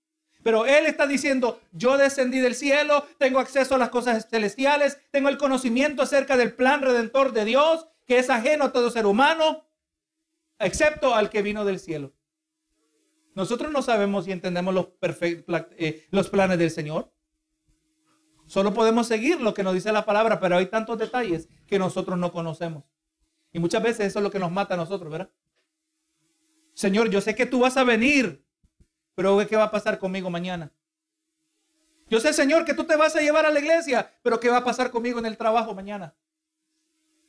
Pero 0.42 0.64
él 0.64 0.86
está 0.86 1.06
diciendo, 1.06 1.60
yo 1.72 1.98
descendí 1.98 2.38
del 2.38 2.54
cielo, 2.54 3.06
tengo 3.18 3.40
acceso 3.40 3.74
a 3.74 3.78
las 3.78 3.90
cosas 3.90 4.26
celestiales, 4.30 4.98
tengo 5.10 5.28
el 5.28 5.36
conocimiento 5.36 6.02
acerca 6.02 6.38
del 6.38 6.54
plan 6.54 6.80
redentor 6.80 7.32
de 7.32 7.44
Dios, 7.44 7.88
que 8.06 8.18
es 8.18 8.30
ajeno 8.30 8.64
a 8.64 8.72
todo 8.72 8.90
ser 8.90 9.04
humano, 9.04 9.65
excepto 10.58 11.14
al 11.14 11.30
que 11.30 11.42
vino 11.42 11.64
del 11.64 11.78
cielo. 11.78 12.14
Nosotros 13.34 13.70
no 13.70 13.82
sabemos 13.82 14.26
y 14.26 14.32
entendemos 14.32 14.74
los, 14.74 14.88
eh, 15.02 16.06
los 16.10 16.30
planes 16.30 16.58
del 16.58 16.70
Señor. 16.70 17.12
Solo 18.46 18.72
podemos 18.72 19.06
seguir 19.06 19.40
lo 19.40 19.52
que 19.52 19.62
nos 19.62 19.74
dice 19.74 19.92
la 19.92 20.06
palabra, 20.06 20.40
pero 20.40 20.56
hay 20.56 20.66
tantos 20.66 20.98
detalles 20.98 21.48
que 21.66 21.78
nosotros 21.78 22.16
no 22.16 22.32
conocemos. 22.32 22.84
Y 23.52 23.58
muchas 23.58 23.82
veces 23.82 24.06
eso 24.06 24.20
es 24.20 24.22
lo 24.22 24.30
que 24.30 24.38
nos 24.38 24.52
mata 24.52 24.74
a 24.74 24.76
nosotros, 24.76 25.10
¿verdad? 25.10 25.30
Señor, 26.74 27.10
yo 27.10 27.20
sé 27.20 27.34
que 27.34 27.46
tú 27.46 27.60
vas 27.60 27.76
a 27.76 27.84
venir, 27.84 28.44
pero 29.14 29.36
¿qué 29.46 29.56
va 29.56 29.64
a 29.64 29.70
pasar 29.70 29.98
conmigo 29.98 30.30
mañana? 30.30 30.72
Yo 32.08 32.20
sé, 32.20 32.32
Señor, 32.32 32.64
que 32.64 32.74
tú 32.74 32.84
te 32.84 32.96
vas 32.96 33.16
a 33.16 33.20
llevar 33.20 33.46
a 33.46 33.50
la 33.50 33.58
iglesia, 33.58 34.14
pero 34.22 34.38
¿qué 34.38 34.48
va 34.48 34.58
a 34.58 34.64
pasar 34.64 34.90
conmigo 34.90 35.18
en 35.18 35.26
el 35.26 35.36
trabajo 35.36 35.74
mañana? 35.74 36.14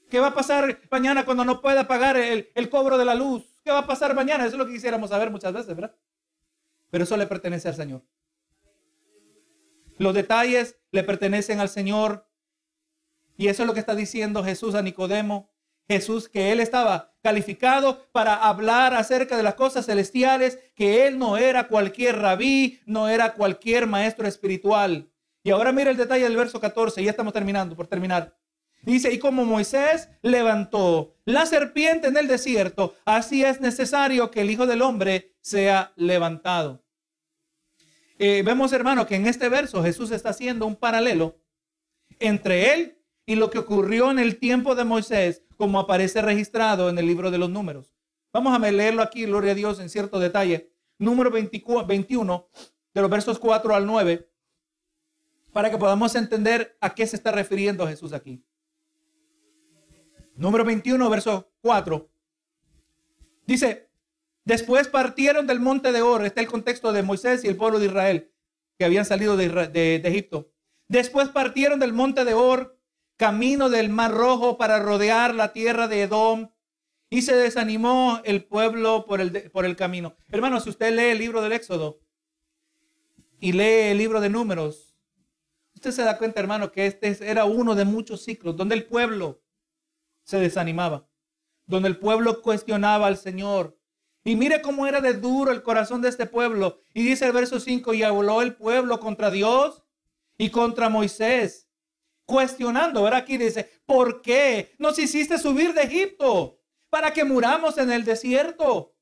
¿Qué 0.09 0.19
va 0.19 0.27
a 0.27 0.33
pasar 0.33 0.79
mañana 0.89 1.25
cuando 1.25 1.43
no 1.43 1.61
pueda 1.61 1.87
pagar 1.87 2.17
el, 2.17 2.49
el 2.55 2.69
cobro 2.69 2.97
de 2.97 3.05
la 3.05 3.15
luz? 3.15 3.43
¿Qué 3.63 3.71
va 3.71 3.79
a 3.79 3.87
pasar 3.87 4.15
mañana? 4.15 4.45
Eso 4.45 4.55
es 4.55 4.59
lo 4.59 4.65
que 4.65 4.73
quisiéramos 4.73 5.09
saber 5.09 5.29
muchas 5.29 5.51
veces, 5.51 5.75
¿verdad? 5.75 5.95
Pero 6.89 7.03
eso 7.03 7.17
le 7.17 7.27
pertenece 7.27 7.67
al 7.67 7.75
Señor. 7.75 8.03
Los 9.97 10.13
detalles 10.13 10.77
le 10.91 11.03
pertenecen 11.03 11.59
al 11.59 11.69
Señor. 11.69 12.27
Y 13.35 13.47
eso 13.49 13.63
es 13.63 13.67
lo 13.67 13.73
que 13.73 13.79
está 13.79 13.95
diciendo 13.95 14.43
Jesús 14.43 14.75
a 14.75 14.81
Nicodemo. 14.81 15.51
Jesús 15.87 16.27
que 16.27 16.51
él 16.51 16.59
estaba 16.59 17.13
calificado 17.23 18.05
para 18.11 18.35
hablar 18.35 18.93
acerca 18.93 19.37
de 19.37 19.43
las 19.43 19.55
cosas 19.55 19.85
celestiales, 19.85 20.59
que 20.75 21.07
él 21.07 21.17
no 21.17 21.37
era 21.37 21.67
cualquier 21.67 22.17
rabí, 22.17 22.81
no 22.85 23.07
era 23.07 23.33
cualquier 23.33 23.87
maestro 23.87 24.27
espiritual. 24.27 25.09
Y 25.43 25.51
ahora 25.51 25.71
mira 25.71 25.91
el 25.91 25.97
detalle 25.97 26.25
del 26.25 26.35
verso 26.35 26.59
14, 26.59 27.01
ya 27.03 27.11
estamos 27.11 27.33
terminando, 27.33 27.75
por 27.75 27.87
terminar. 27.87 28.35
Dice, 28.81 29.11
y 29.13 29.19
como 29.19 29.45
Moisés 29.45 30.09
levantó 30.21 31.15
la 31.25 31.45
serpiente 31.45 32.07
en 32.07 32.17
el 32.17 32.27
desierto, 32.27 32.95
así 33.05 33.43
es 33.43 33.59
necesario 33.59 34.31
que 34.31 34.41
el 34.41 34.49
Hijo 34.49 34.65
del 34.65 34.81
Hombre 34.81 35.35
sea 35.41 35.91
levantado. 35.95 36.83
Eh, 38.19 38.43
vemos, 38.43 38.71
hermano, 38.73 39.05
que 39.05 39.15
en 39.15 39.27
este 39.27 39.49
verso 39.49 39.83
Jesús 39.83 40.11
está 40.11 40.29
haciendo 40.29 40.65
un 40.65 40.75
paralelo 40.75 41.37
entre 42.19 42.73
él 42.73 42.97
y 43.25 43.35
lo 43.35 43.49
que 43.49 43.59
ocurrió 43.59 44.09
en 44.09 44.19
el 44.19 44.39
tiempo 44.39 44.73
de 44.73 44.85
Moisés, 44.85 45.43
como 45.57 45.79
aparece 45.79 46.21
registrado 46.21 46.89
en 46.89 46.97
el 46.97 47.05
libro 47.05 47.29
de 47.29 47.37
los 47.37 47.49
números. 47.49 47.93
Vamos 48.31 48.55
a 48.55 48.71
leerlo 48.71 49.01
aquí, 49.01 49.25
gloria 49.25 49.51
a 49.51 49.55
Dios, 49.55 49.79
en 49.79 49.89
cierto 49.89 50.19
detalle. 50.19 50.71
Número 50.97 51.29
21, 51.29 52.49
de 52.93 53.01
los 53.01 53.09
versos 53.09 53.37
4 53.37 53.75
al 53.75 53.85
9, 53.85 54.29
para 55.51 55.69
que 55.69 55.77
podamos 55.77 56.15
entender 56.15 56.77
a 56.81 56.95
qué 56.95 57.05
se 57.05 57.15
está 57.15 57.31
refiriendo 57.31 57.87
Jesús 57.87 58.13
aquí. 58.13 58.43
Número 60.37 60.63
21, 60.63 61.09
verso 61.09 61.51
4. 61.61 62.09
Dice, 63.47 63.89
después 64.45 64.87
partieron 64.87 65.47
del 65.47 65.59
monte 65.59 65.91
de 65.91 66.03
Or, 66.03 66.25
está 66.25 66.41
el 66.41 66.47
contexto 66.47 66.93
de 66.93 67.01
Moisés 67.01 67.43
y 67.43 67.47
el 67.47 67.57
pueblo 67.57 67.79
de 67.79 67.87
Israel, 67.87 68.31
que 68.77 68.85
habían 68.85 69.05
salido 69.05 69.35
de, 69.35 70.01
Egipto. 70.03 70.51
Después 70.87 71.29
partieron 71.29 71.79
del 71.79 71.91
monte 71.91 72.23
de 72.23 72.35
Or, 72.35 72.79
camino 73.17 73.69
del 73.69 73.89
Mar 73.89 74.11
Rojo 74.11 74.59
para 74.59 74.77
rodear 74.77 75.33
la 75.33 75.53
tierra 75.53 75.87
de 75.87 76.03
Edom, 76.03 76.51
y 77.09 77.23
se 77.23 77.35
desanimó 77.35 78.21
el 78.23 78.43
pueblo 78.43 79.05
por 79.05 79.21
el, 79.21 79.49
por 79.49 79.65
el 79.65 79.75
camino. 79.75 80.17
Hermano, 80.29 80.59
si 80.59 80.69
usted 80.69 80.93
lee 80.93 81.11
el 81.11 81.19
libro 81.19 81.41
del 81.41 81.53
Éxodo 81.53 82.01
y 83.39 83.53
lee 83.53 83.91
el 83.91 83.97
libro 83.97 84.19
de 84.19 84.29
Números, 84.29 84.93
usted 85.73 85.91
se 85.91 86.03
da 86.03 86.17
cuenta, 86.17 86.41
hermano, 86.41 86.71
que 86.71 86.85
este 86.85 87.17
era 87.21 87.45
uno 87.45 87.75
de 87.75 87.85
muchos 87.85 88.23
ciclos 88.23 88.57
donde 88.57 88.75
el 88.75 88.85
pueblo 88.85 89.41
se 90.27 90.39
desanimaba, 90.39 91.07
donde 91.65 91.87
el 91.87 91.97
pueblo 91.97 92.41
cuestionaba 92.41 93.07
al 93.07 93.17
Señor. 93.17 93.79
Y 94.25 94.35
mire 94.35 94.61
cómo 94.61 94.85
era 94.85 94.99
de 94.99 95.13
duro 95.13 95.53
el 95.53 95.63
corazón 95.63 96.01
de 96.01 96.09
este 96.09 96.25
pueblo. 96.25 96.81
Y 96.93 97.01
dice 97.03 97.25
el 97.25 97.31
verso 97.31 97.61
5, 97.61 97.93
y 97.93 98.03
habló 98.03 98.41
el 98.41 98.53
pueblo 98.53 98.99
contra 98.99 99.31
Dios 99.31 99.83
y 100.37 100.49
contra 100.49 100.89
Moisés, 100.89 101.69
cuestionando. 102.25 102.99
Ahora 102.99 103.17
aquí 103.17 103.37
dice, 103.37 103.71
¿por 103.85 104.21
qué 104.21 104.75
nos 104.79 104.99
hiciste 104.99 105.37
subir 105.37 105.73
de 105.73 105.83
Egipto 105.83 106.59
para 106.89 107.13
que 107.13 107.23
muramos 107.23 107.77
en 107.77 107.89
el 107.89 108.03
desierto? 108.03 108.93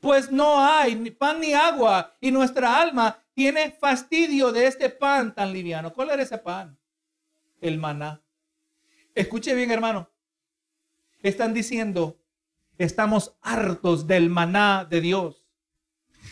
Pues 0.00 0.32
no 0.32 0.58
hay 0.58 0.96
ni 0.96 1.12
pan 1.12 1.40
ni 1.40 1.52
agua 1.52 2.16
y 2.20 2.32
nuestra 2.32 2.80
alma 2.80 3.22
tiene 3.34 3.70
fastidio 3.70 4.50
de 4.50 4.66
este 4.66 4.90
pan 4.90 5.32
tan 5.32 5.52
liviano. 5.52 5.92
¿Cuál 5.92 6.10
era 6.10 6.22
ese 6.24 6.38
pan? 6.38 6.76
El 7.60 7.78
maná. 7.78 8.20
Escuche 9.14 9.54
bien, 9.54 9.70
hermano. 9.70 10.09
Están 11.22 11.54
diciendo, 11.54 12.18
estamos 12.78 13.36
hartos 13.42 14.06
del 14.06 14.30
maná 14.30 14.86
de 14.88 15.00
Dios. 15.00 15.46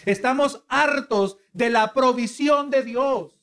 Estamos 0.05 0.65
hartos 0.69 1.37
de 1.53 1.71
la 1.71 1.93
provisión 1.93 2.71
de 2.71 2.83
Dios. 2.83 3.39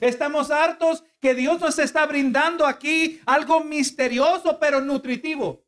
Estamos 0.00 0.50
hartos 0.50 1.04
que 1.20 1.34
Dios 1.34 1.60
nos 1.60 1.78
está 1.78 2.06
brindando 2.06 2.66
aquí 2.66 3.20
algo 3.26 3.62
misterioso 3.64 4.58
pero 4.58 4.80
nutritivo. 4.80 5.62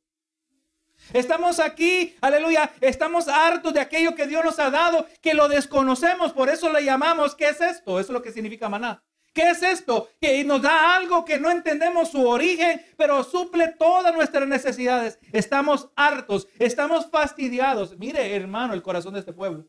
Estamos 1.12 1.58
aquí, 1.58 2.16
aleluya, 2.20 2.72
estamos 2.80 3.28
hartos 3.28 3.74
de 3.74 3.80
aquello 3.80 4.14
que 4.14 4.26
Dios 4.26 4.44
nos 4.44 4.58
ha 4.58 4.70
dado, 4.70 5.06
que 5.20 5.34
lo 5.34 5.48
desconocemos, 5.48 6.32
por 6.32 6.48
eso 6.48 6.72
le 6.72 6.84
llamamos, 6.84 7.34
¿qué 7.34 7.48
es 7.48 7.60
esto? 7.60 7.98
Eso 7.98 8.12
es 8.12 8.14
lo 8.14 8.22
que 8.22 8.32
significa 8.32 8.68
maná. 8.68 9.02
¿Qué 9.32 9.50
es 9.50 9.62
esto? 9.62 10.08
Que 10.20 10.44
nos 10.44 10.60
da 10.60 10.94
algo 10.94 11.24
que 11.24 11.38
no 11.38 11.50
entendemos 11.50 12.10
su 12.10 12.26
origen, 12.26 12.82
pero 12.98 13.24
suple 13.24 13.68
todas 13.78 14.14
nuestras 14.14 14.46
necesidades. 14.46 15.18
Estamos 15.32 15.88
hartos, 15.96 16.48
estamos 16.58 17.10
fastidiados. 17.10 17.98
Mire, 17.98 18.34
hermano, 18.36 18.74
el 18.74 18.82
corazón 18.82 19.14
de 19.14 19.20
este 19.20 19.32
pueblo. 19.32 19.66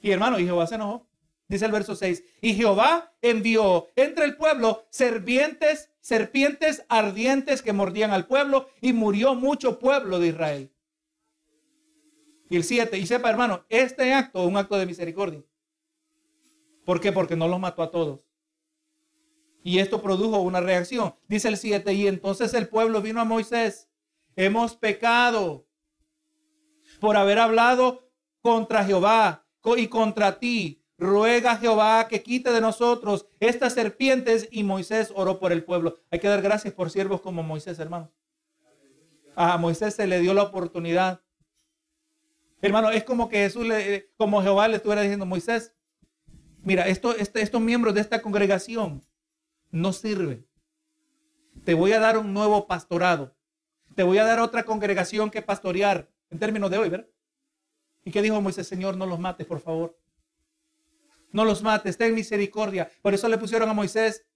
Y 0.00 0.10
hermano, 0.10 0.38
y 0.38 0.44
Jehová 0.44 0.66
se 0.66 0.76
enojó. 0.76 1.06
Dice 1.48 1.66
el 1.66 1.72
verso 1.72 1.94
6. 1.94 2.24
Y 2.40 2.54
Jehová 2.54 3.12
envió 3.20 3.88
entre 3.96 4.24
el 4.24 4.36
pueblo 4.36 4.86
serpientes, 4.88 5.90
serpientes 6.00 6.84
ardientes 6.88 7.60
que 7.60 7.72
mordían 7.72 8.12
al 8.12 8.26
pueblo 8.26 8.68
y 8.80 8.94
murió 8.94 9.34
mucho 9.34 9.78
pueblo 9.78 10.18
de 10.18 10.28
Israel. 10.28 10.72
Y 12.48 12.56
el 12.56 12.64
7. 12.64 12.96
Y 12.98 13.06
sepa, 13.06 13.28
hermano, 13.28 13.64
este 13.68 14.14
acto 14.14 14.44
un 14.44 14.56
acto 14.56 14.76
de 14.78 14.86
misericordia. 14.86 15.42
¿Por 16.86 17.00
qué? 17.00 17.10
Porque 17.10 17.34
no 17.34 17.48
los 17.48 17.58
mató 17.58 17.82
a 17.82 17.90
todos. 17.90 18.20
Y 19.64 19.80
esto 19.80 20.00
produjo 20.00 20.38
una 20.38 20.60
reacción. 20.60 21.16
Dice 21.26 21.48
el 21.48 21.56
7, 21.56 21.92
y 21.92 22.06
entonces 22.06 22.54
el 22.54 22.68
pueblo 22.68 23.02
vino 23.02 23.20
a 23.20 23.24
Moisés. 23.24 23.90
Hemos 24.36 24.76
pecado 24.76 25.66
por 27.00 27.16
haber 27.16 27.40
hablado 27.40 28.08
contra 28.40 28.84
Jehová 28.84 29.44
y 29.76 29.88
contra 29.88 30.38
ti. 30.38 30.84
Ruega 30.96 31.56
Jehová 31.56 32.06
que 32.08 32.22
quite 32.22 32.52
de 32.52 32.60
nosotros 32.60 33.26
estas 33.40 33.74
serpientes. 33.74 34.46
Y 34.52 34.62
Moisés 34.62 35.12
oró 35.16 35.40
por 35.40 35.50
el 35.50 35.64
pueblo. 35.64 35.96
Hay 36.12 36.20
que 36.20 36.28
dar 36.28 36.40
gracias 36.40 36.72
por 36.72 36.90
siervos 36.90 37.20
como 37.20 37.42
Moisés, 37.42 37.80
hermano. 37.80 38.12
A 39.34 39.58
Moisés 39.58 39.94
se 39.94 40.06
le 40.06 40.20
dio 40.20 40.32
la 40.34 40.44
oportunidad. 40.44 41.20
Hermano, 42.62 42.90
es 42.90 43.02
como 43.02 43.28
que 43.28 43.38
Jesús, 43.38 43.66
le, 43.66 44.12
como 44.16 44.40
Jehová 44.40 44.68
le 44.68 44.76
estuviera 44.76 45.02
diciendo, 45.02 45.26
Moisés, 45.26 45.75
mira, 46.66 46.88
esto, 46.88 47.16
este, 47.16 47.40
estos 47.40 47.60
miembros 47.60 47.94
de 47.94 48.00
esta 48.00 48.20
congregación 48.20 49.02
no 49.70 49.92
sirven. 49.92 50.46
Te 51.64 51.74
voy 51.74 51.92
a 51.92 52.00
dar 52.00 52.18
un 52.18 52.34
nuevo 52.34 52.66
pastorado. 52.66 53.34
Te 53.94 54.02
voy 54.02 54.18
a 54.18 54.24
dar 54.24 54.40
otra 54.40 54.64
congregación 54.64 55.30
que 55.30 55.42
pastorear 55.42 56.10
en 56.28 56.38
términos 56.38 56.70
de 56.70 56.78
hoy, 56.78 56.88
¿verdad? 56.88 57.08
¿Y 58.04 58.10
qué 58.10 58.20
dijo 58.20 58.40
Moisés? 58.40 58.66
Señor, 58.66 58.96
no 58.96 59.06
los 59.06 59.18
mates, 59.18 59.46
por 59.46 59.60
favor. 59.60 59.96
No 61.32 61.44
los 61.44 61.62
mates, 61.62 61.96
ten 61.96 62.14
misericordia. 62.14 62.90
Por 63.00 63.14
eso 63.14 63.28
le 63.28 63.38
pusieron 63.38 63.68
a 63.68 63.72
Moisés 63.72 64.26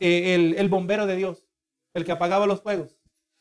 eh, 0.00 0.34
el, 0.34 0.54
el 0.58 0.68
bombero 0.68 1.06
de 1.06 1.16
Dios, 1.16 1.46
el 1.94 2.04
que 2.04 2.12
apagaba 2.12 2.46
los 2.46 2.60
fuegos. 2.60 2.95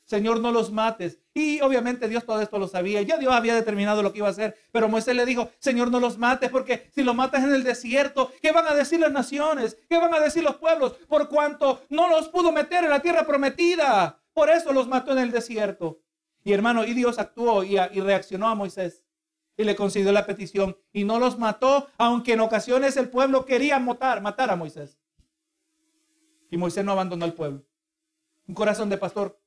Señor, 0.06 0.39
no 0.39 0.51
los 0.51 0.72
mates. 0.72 1.20
Y 1.34 1.62
obviamente 1.62 2.08
Dios 2.08 2.26
todo 2.26 2.39
esto 2.39 2.60
lo 2.60 2.68
sabía. 2.68 3.01
Ya 3.01 3.18
Dios 3.18 3.34
había 3.34 3.56
determinado 3.56 4.03
lo 4.03 4.14
que 4.14 4.20
iba 4.20 4.28
a 4.28 4.32
hacer. 4.32 4.56
Pero 4.72 4.88
Moisés 4.88 5.16
le 5.16 5.26
dijo, 5.26 5.49
Señor, 5.60 5.89
no 5.89 5.99
los 5.99 6.20
mates 6.20 6.51
porque 6.51 6.89
si 6.93 7.03
los 7.03 7.16
matas 7.16 7.43
en 7.43 7.53
el 7.53 7.64
desierto, 7.64 8.32
¿qué 8.41 8.51
van 8.51 8.68
a 8.68 8.76
decir 8.76 8.99
las 8.99 9.12
naciones? 9.12 9.78
¿Qué 9.89 9.97
van 9.97 10.14
a 10.14 10.20
decir 10.20 10.43
los 10.43 10.58
pueblos? 10.58 10.93
Por 11.08 11.28
cuanto 11.28 11.82
no 11.89 12.08
los 12.08 12.30
pudo 12.30 12.51
meter 12.51 12.84
en 12.84 12.91
la 12.91 13.01
tierra 13.01 13.26
prometida. 13.26 14.22
Por 14.34 14.49
eso 14.49 14.72
los 14.72 14.88
mató 14.88 15.12
en 15.14 15.20
el 15.20 15.32
desierto. 15.32 16.01
Y 16.43 16.53
hermano, 16.53 16.86
y 16.86 16.93
Dios 16.93 17.18
actuó 17.18 17.64
y, 17.64 17.78
reaccionó 17.78 18.47
a 18.47 18.56
Moisés. 18.56 19.03
Y 19.58 19.64
le 19.64 19.76
concedió 19.76 20.12
la 20.12 20.28
petición. 20.28 20.78
Y 20.93 21.03
no 21.03 21.18
los 21.18 21.39
mató, 21.39 21.88
aunque 21.97 22.34
en 22.34 22.41
ocasiones 22.41 22.95
el 22.97 23.10
pueblo 23.10 23.45
quería 23.45 23.80
matar, 23.80 24.22
matar 24.22 24.51
a 24.51 24.56
Moisés. 24.56 24.99
Y 26.51 26.58
Moisés 26.58 26.86
no 26.86 26.91
abandonó 26.91 27.26
al 27.26 27.34
pueblo. 27.34 27.66
Un 28.47 28.53
corazón 28.53 28.89
de 28.89 28.97
pastor 28.99 29.39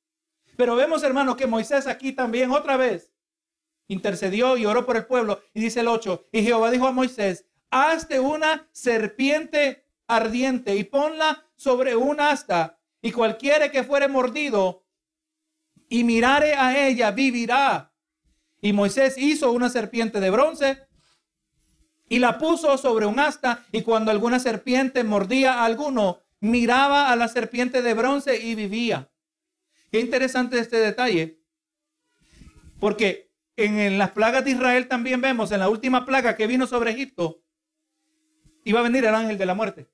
pero 0.59 0.75
vemos, 0.75 1.05
hermano, 1.05 1.37
que 1.37 1.47
Moisés 1.47 1.87
aquí 1.87 2.11
también 2.11 2.51
otra 2.51 2.77
vez 2.77 3.13
intercedió 3.87 4.57
y 4.57 4.67
oró 4.67 4.85
por 4.85 4.97
el 4.97 5.07
pueblo. 5.07 5.41
Y 5.55 5.61
dice 5.61 5.79
el 5.79 5.87
8, 5.87 6.27
y 6.33 6.43
Jehová 6.43 6.73
dijo 6.73 6.89
a 6.89 6.91
Moisés, 6.91 7.47
hazte 7.71 8.19
una 8.19 8.69
serpiente 8.73 9.87
ardiente 10.09 10.75
y 10.75 10.83
ponla 10.83 11.47
sobre 11.55 11.95
un 11.95 12.19
asta, 12.19 12.77
y 13.01 13.13
cualquiera 13.13 13.71
que 13.71 13.85
fuere 13.85 14.09
mordido 14.09 14.85
y 15.89 16.03
mirare 16.03 16.55
a 16.55 16.89
ella, 16.89 17.13
vivirá. 17.13 17.93
Y 18.61 18.73
Moisés 18.73 19.17
hizo 19.17 19.53
una 19.53 19.69
serpiente 19.69 20.19
de 20.19 20.31
bronce 20.31 20.89
y 22.09 22.19
la 22.19 22.37
puso 22.37 22.77
sobre 22.79 23.07
un 23.07 23.21
asta, 23.21 23.65
y 23.71 23.83
cuando 23.83 24.11
alguna 24.11 24.41
serpiente 24.41 25.05
mordía 25.05 25.61
a 25.61 25.67
alguno, 25.67 26.19
miraba 26.41 27.13
a 27.13 27.15
la 27.15 27.29
serpiente 27.29 27.81
de 27.81 27.95
bronce 27.95 28.41
y 28.41 28.57
vivía. 28.57 29.09
Qué 29.91 30.01
interesante 30.01 30.59
este 30.59 30.77
detalle, 30.77 31.41
porque 32.79 33.31
en, 33.57 33.99
las 33.99 34.11
plagas 34.13 34.45
de 34.45 34.53
Israel 34.53 34.87
también 34.87 35.21
vemos, 35.21 35.51
en 35.51 35.61
la 35.61 35.69
última 35.69 36.07
plaga 36.07 36.37
que 36.37 36.47
vino 36.47 36.67
sobre 36.67 36.93
Egipto, 36.93 37.43
iba 38.65 38.81
a 38.81 38.85
venir 38.85 39.05
el 39.05 39.15
ángel 39.15 39.39
de 39.39 39.47
la 39.47 39.55
muerte. 39.55 39.89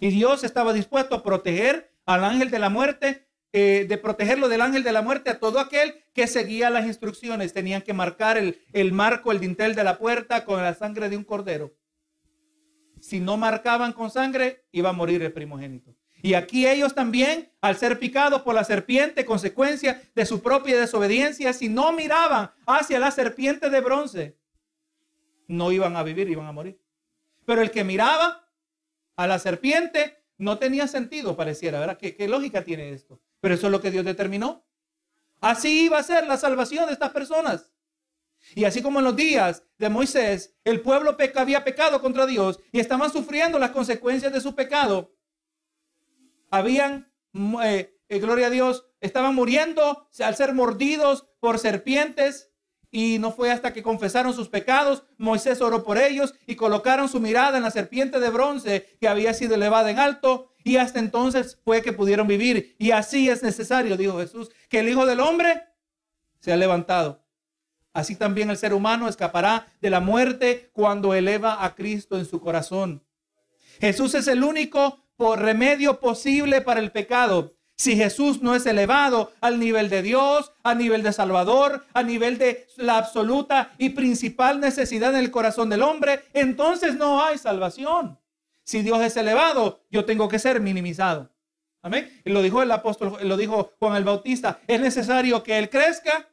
Y 0.00 0.10
Dios 0.10 0.44
estaba 0.44 0.72
dispuesto 0.72 1.16
a 1.16 1.22
proteger 1.22 1.92
al 2.06 2.24
ángel 2.24 2.50
de 2.50 2.58
la 2.60 2.70
muerte, 2.70 3.28
eh, 3.52 3.86
de 3.88 3.98
protegerlo 3.98 4.48
del 4.48 4.60
ángel 4.60 4.84
de 4.84 4.92
la 4.92 5.02
muerte 5.02 5.30
a 5.30 5.40
todo 5.40 5.58
aquel 5.58 5.94
que 6.14 6.28
seguía 6.28 6.70
las 6.70 6.86
instrucciones. 6.86 7.52
Tenían 7.52 7.82
que 7.82 7.92
marcar 7.92 8.38
el, 8.38 8.64
el 8.72 8.92
marco, 8.92 9.32
el 9.32 9.40
dintel 9.40 9.74
de 9.74 9.82
la 9.84 9.98
puerta 9.98 10.44
con 10.44 10.62
la 10.62 10.74
sangre 10.74 11.08
de 11.08 11.16
un 11.16 11.24
cordero. 11.24 11.74
Si 13.00 13.18
no 13.20 13.36
marcaban 13.36 13.92
con 13.92 14.10
sangre, 14.10 14.64
iba 14.70 14.90
a 14.90 14.92
morir 14.92 15.22
el 15.22 15.32
primogénito. 15.32 15.97
Y 16.20 16.34
aquí 16.34 16.66
ellos 16.66 16.94
también, 16.94 17.52
al 17.60 17.76
ser 17.76 17.98
picados 17.98 18.42
por 18.42 18.54
la 18.54 18.64
serpiente, 18.64 19.24
consecuencia 19.24 20.02
de 20.14 20.26
su 20.26 20.42
propia 20.42 20.78
desobediencia, 20.80 21.52
si 21.52 21.68
no 21.68 21.92
miraban 21.92 22.50
hacia 22.66 22.98
la 22.98 23.10
serpiente 23.10 23.70
de 23.70 23.80
bronce, 23.80 24.36
no 25.46 25.70
iban 25.70 25.96
a 25.96 26.02
vivir, 26.02 26.28
iban 26.28 26.46
a 26.46 26.52
morir. 26.52 26.80
Pero 27.44 27.62
el 27.62 27.70
que 27.70 27.84
miraba 27.84 28.48
a 29.16 29.26
la 29.26 29.38
serpiente 29.38 30.22
no 30.36 30.58
tenía 30.58 30.88
sentido, 30.88 31.36
pareciera, 31.36 31.80
¿verdad? 31.80 31.98
¿Qué, 31.98 32.14
qué 32.16 32.28
lógica 32.28 32.64
tiene 32.64 32.90
esto? 32.90 33.20
Pero 33.40 33.54
eso 33.54 33.66
es 33.66 33.72
lo 33.72 33.80
que 33.80 33.90
Dios 33.90 34.04
determinó. 34.04 34.64
Así 35.40 35.84
iba 35.84 35.98
a 35.98 36.02
ser 36.02 36.26
la 36.26 36.36
salvación 36.36 36.86
de 36.86 36.92
estas 36.92 37.10
personas. 37.10 37.72
Y 38.54 38.64
así 38.64 38.82
como 38.82 38.98
en 38.98 39.04
los 39.04 39.16
días 39.16 39.62
de 39.78 39.88
Moisés, 39.88 40.54
el 40.64 40.80
pueblo 40.80 41.16
había 41.36 41.64
pecado 41.64 42.00
contra 42.00 42.26
Dios 42.26 42.58
y 42.72 42.80
estaban 42.80 43.10
sufriendo 43.10 43.58
las 43.58 43.70
consecuencias 43.70 44.32
de 44.32 44.40
su 44.40 44.54
pecado 44.54 45.12
habían, 46.50 47.12
eh, 47.62 47.96
eh, 48.08 48.18
gloria 48.18 48.48
a 48.48 48.50
Dios, 48.50 48.86
estaban 49.00 49.34
muriendo 49.34 50.08
al 50.18 50.36
ser 50.36 50.54
mordidos 50.54 51.26
por 51.40 51.58
serpientes. 51.58 52.50
Y 52.90 53.18
no 53.18 53.32
fue 53.32 53.50
hasta 53.50 53.74
que 53.74 53.82
confesaron 53.82 54.32
sus 54.32 54.48
pecados, 54.48 55.04
Moisés 55.18 55.60
oró 55.60 55.84
por 55.84 55.98
ellos 55.98 56.34
y 56.46 56.56
colocaron 56.56 57.10
su 57.10 57.20
mirada 57.20 57.58
en 57.58 57.62
la 57.62 57.70
serpiente 57.70 58.18
de 58.18 58.30
bronce 58.30 58.96
que 58.98 59.08
había 59.08 59.34
sido 59.34 59.56
elevada 59.56 59.90
en 59.90 59.98
alto. 59.98 60.54
Y 60.64 60.78
hasta 60.78 60.98
entonces 60.98 61.58
fue 61.64 61.82
que 61.82 61.92
pudieron 61.92 62.26
vivir. 62.26 62.76
Y 62.78 62.92
así 62.92 63.28
es 63.28 63.42
necesario, 63.42 63.98
dijo 63.98 64.18
Jesús, 64.18 64.50
que 64.70 64.78
el 64.78 64.88
Hijo 64.88 65.04
del 65.04 65.20
Hombre 65.20 65.64
se 66.40 66.52
ha 66.52 66.56
levantado. 66.56 67.22
Así 67.92 68.16
también 68.16 68.48
el 68.48 68.56
ser 68.56 68.72
humano 68.74 69.08
escapará 69.08 69.66
de 69.80 69.90
la 69.90 70.00
muerte 70.00 70.70
cuando 70.72 71.14
eleva 71.14 71.64
a 71.64 71.74
Cristo 71.74 72.16
en 72.18 72.26
su 72.26 72.40
corazón. 72.40 73.04
Jesús 73.80 74.14
es 74.14 74.28
el 74.28 74.44
único 74.44 75.04
por 75.18 75.40
remedio 75.40 75.98
posible 75.98 76.60
para 76.60 76.80
el 76.80 76.92
pecado. 76.92 77.52
Si 77.76 77.96
Jesús 77.96 78.40
no 78.40 78.54
es 78.54 78.64
elevado 78.66 79.32
al 79.40 79.58
nivel 79.58 79.90
de 79.90 80.00
Dios, 80.00 80.52
a 80.62 80.74
nivel 80.74 81.02
de 81.02 81.12
Salvador, 81.12 81.84
a 81.92 82.02
nivel 82.02 82.38
de 82.38 82.66
la 82.76 82.98
absoluta 82.98 83.74
y 83.78 83.90
principal 83.90 84.60
necesidad 84.60 85.10
en 85.10 85.20
el 85.20 85.30
corazón 85.30 85.70
del 85.70 85.82
hombre, 85.82 86.22
entonces 86.32 86.94
no 86.94 87.22
hay 87.22 87.36
salvación. 87.36 88.18
Si 88.64 88.82
Dios 88.82 89.00
es 89.00 89.16
elevado, 89.16 89.80
yo 89.90 90.04
tengo 90.04 90.28
que 90.28 90.38
ser 90.38 90.60
minimizado. 90.60 91.30
Amén. 91.82 92.20
Lo 92.24 92.40
dijo 92.40 92.62
el 92.62 92.70
apóstol, 92.70 93.18
lo 93.22 93.36
dijo 93.36 93.72
Juan 93.80 93.96
el 93.96 94.04
Bautista. 94.04 94.60
Es 94.68 94.80
necesario 94.80 95.42
que 95.42 95.58
Él 95.58 95.68
crezca 95.68 96.28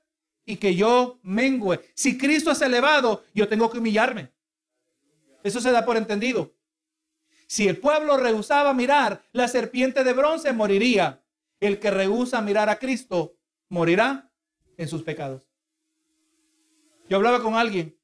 y 0.45 0.57
que 0.57 0.75
yo 0.75 1.19
mengüe. 1.23 1.79
Si 1.95 2.17
Cristo 2.17 2.51
es 2.51 2.61
elevado, 2.61 3.23
yo 3.33 3.47
tengo 3.47 3.69
que 3.71 3.79
humillarme. 3.79 4.31
Eso 5.43 5.59
se 5.59 5.71
da 5.71 5.85
por 5.85 5.97
entendido. 5.97 6.54
Si 7.47 7.67
el 7.67 7.77
pueblo 7.77 8.17
rehusaba 8.17 8.73
mirar 8.73 9.23
la 9.31 9.47
serpiente 9.47 10.03
de 10.03 10.13
bronce, 10.13 10.53
moriría. 10.53 11.23
El 11.59 11.79
que 11.79 11.89
rehúsa 11.89 12.41
mirar 12.41 12.69
a 12.69 12.77
Cristo, 12.77 13.37
morirá 13.69 14.31
en 14.77 14.87
sus 14.87 15.03
pecados. 15.03 15.47
Yo 17.07 17.17
hablaba 17.17 17.41
con 17.41 17.55
alguien 17.55 17.97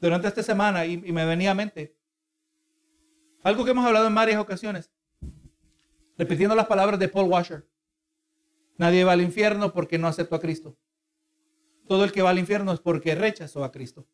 durante 0.00 0.28
esta 0.28 0.42
semana 0.42 0.86
y, 0.86 0.98
me 0.98 1.24
venía 1.24 1.50
a 1.50 1.54
mente 1.54 1.96
algo 3.42 3.64
que 3.64 3.70
hemos 3.70 3.86
hablado 3.86 4.06
en 4.06 4.14
varias 4.14 4.40
ocasiones, 4.40 4.90
repitiendo 6.16 6.54
las 6.54 6.66
palabras 6.66 6.98
de 6.98 7.08
Paul 7.08 7.30
Washer. 7.30 7.68
Nadie 8.76 9.04
va 9.04 9.12
al 9.12 9.22
infierno 9.22 9.72
porque 9.72 9.96
no 9.98 10.06
aceptó 10.06 10.36
a 10.36 10.40
Cristo. 10.40 10.76
Todo 11.86 12.04
el 12.04 12.12
que 12.12 12.20
va 12.20 12.30
al 12.30 12.38
infierno 12.38 12.72
es 12.72 12.80
porque 12.80 13.14
rechazó 13.14 13.64
a 13.64 13.72
Cristo. 13.72 14.06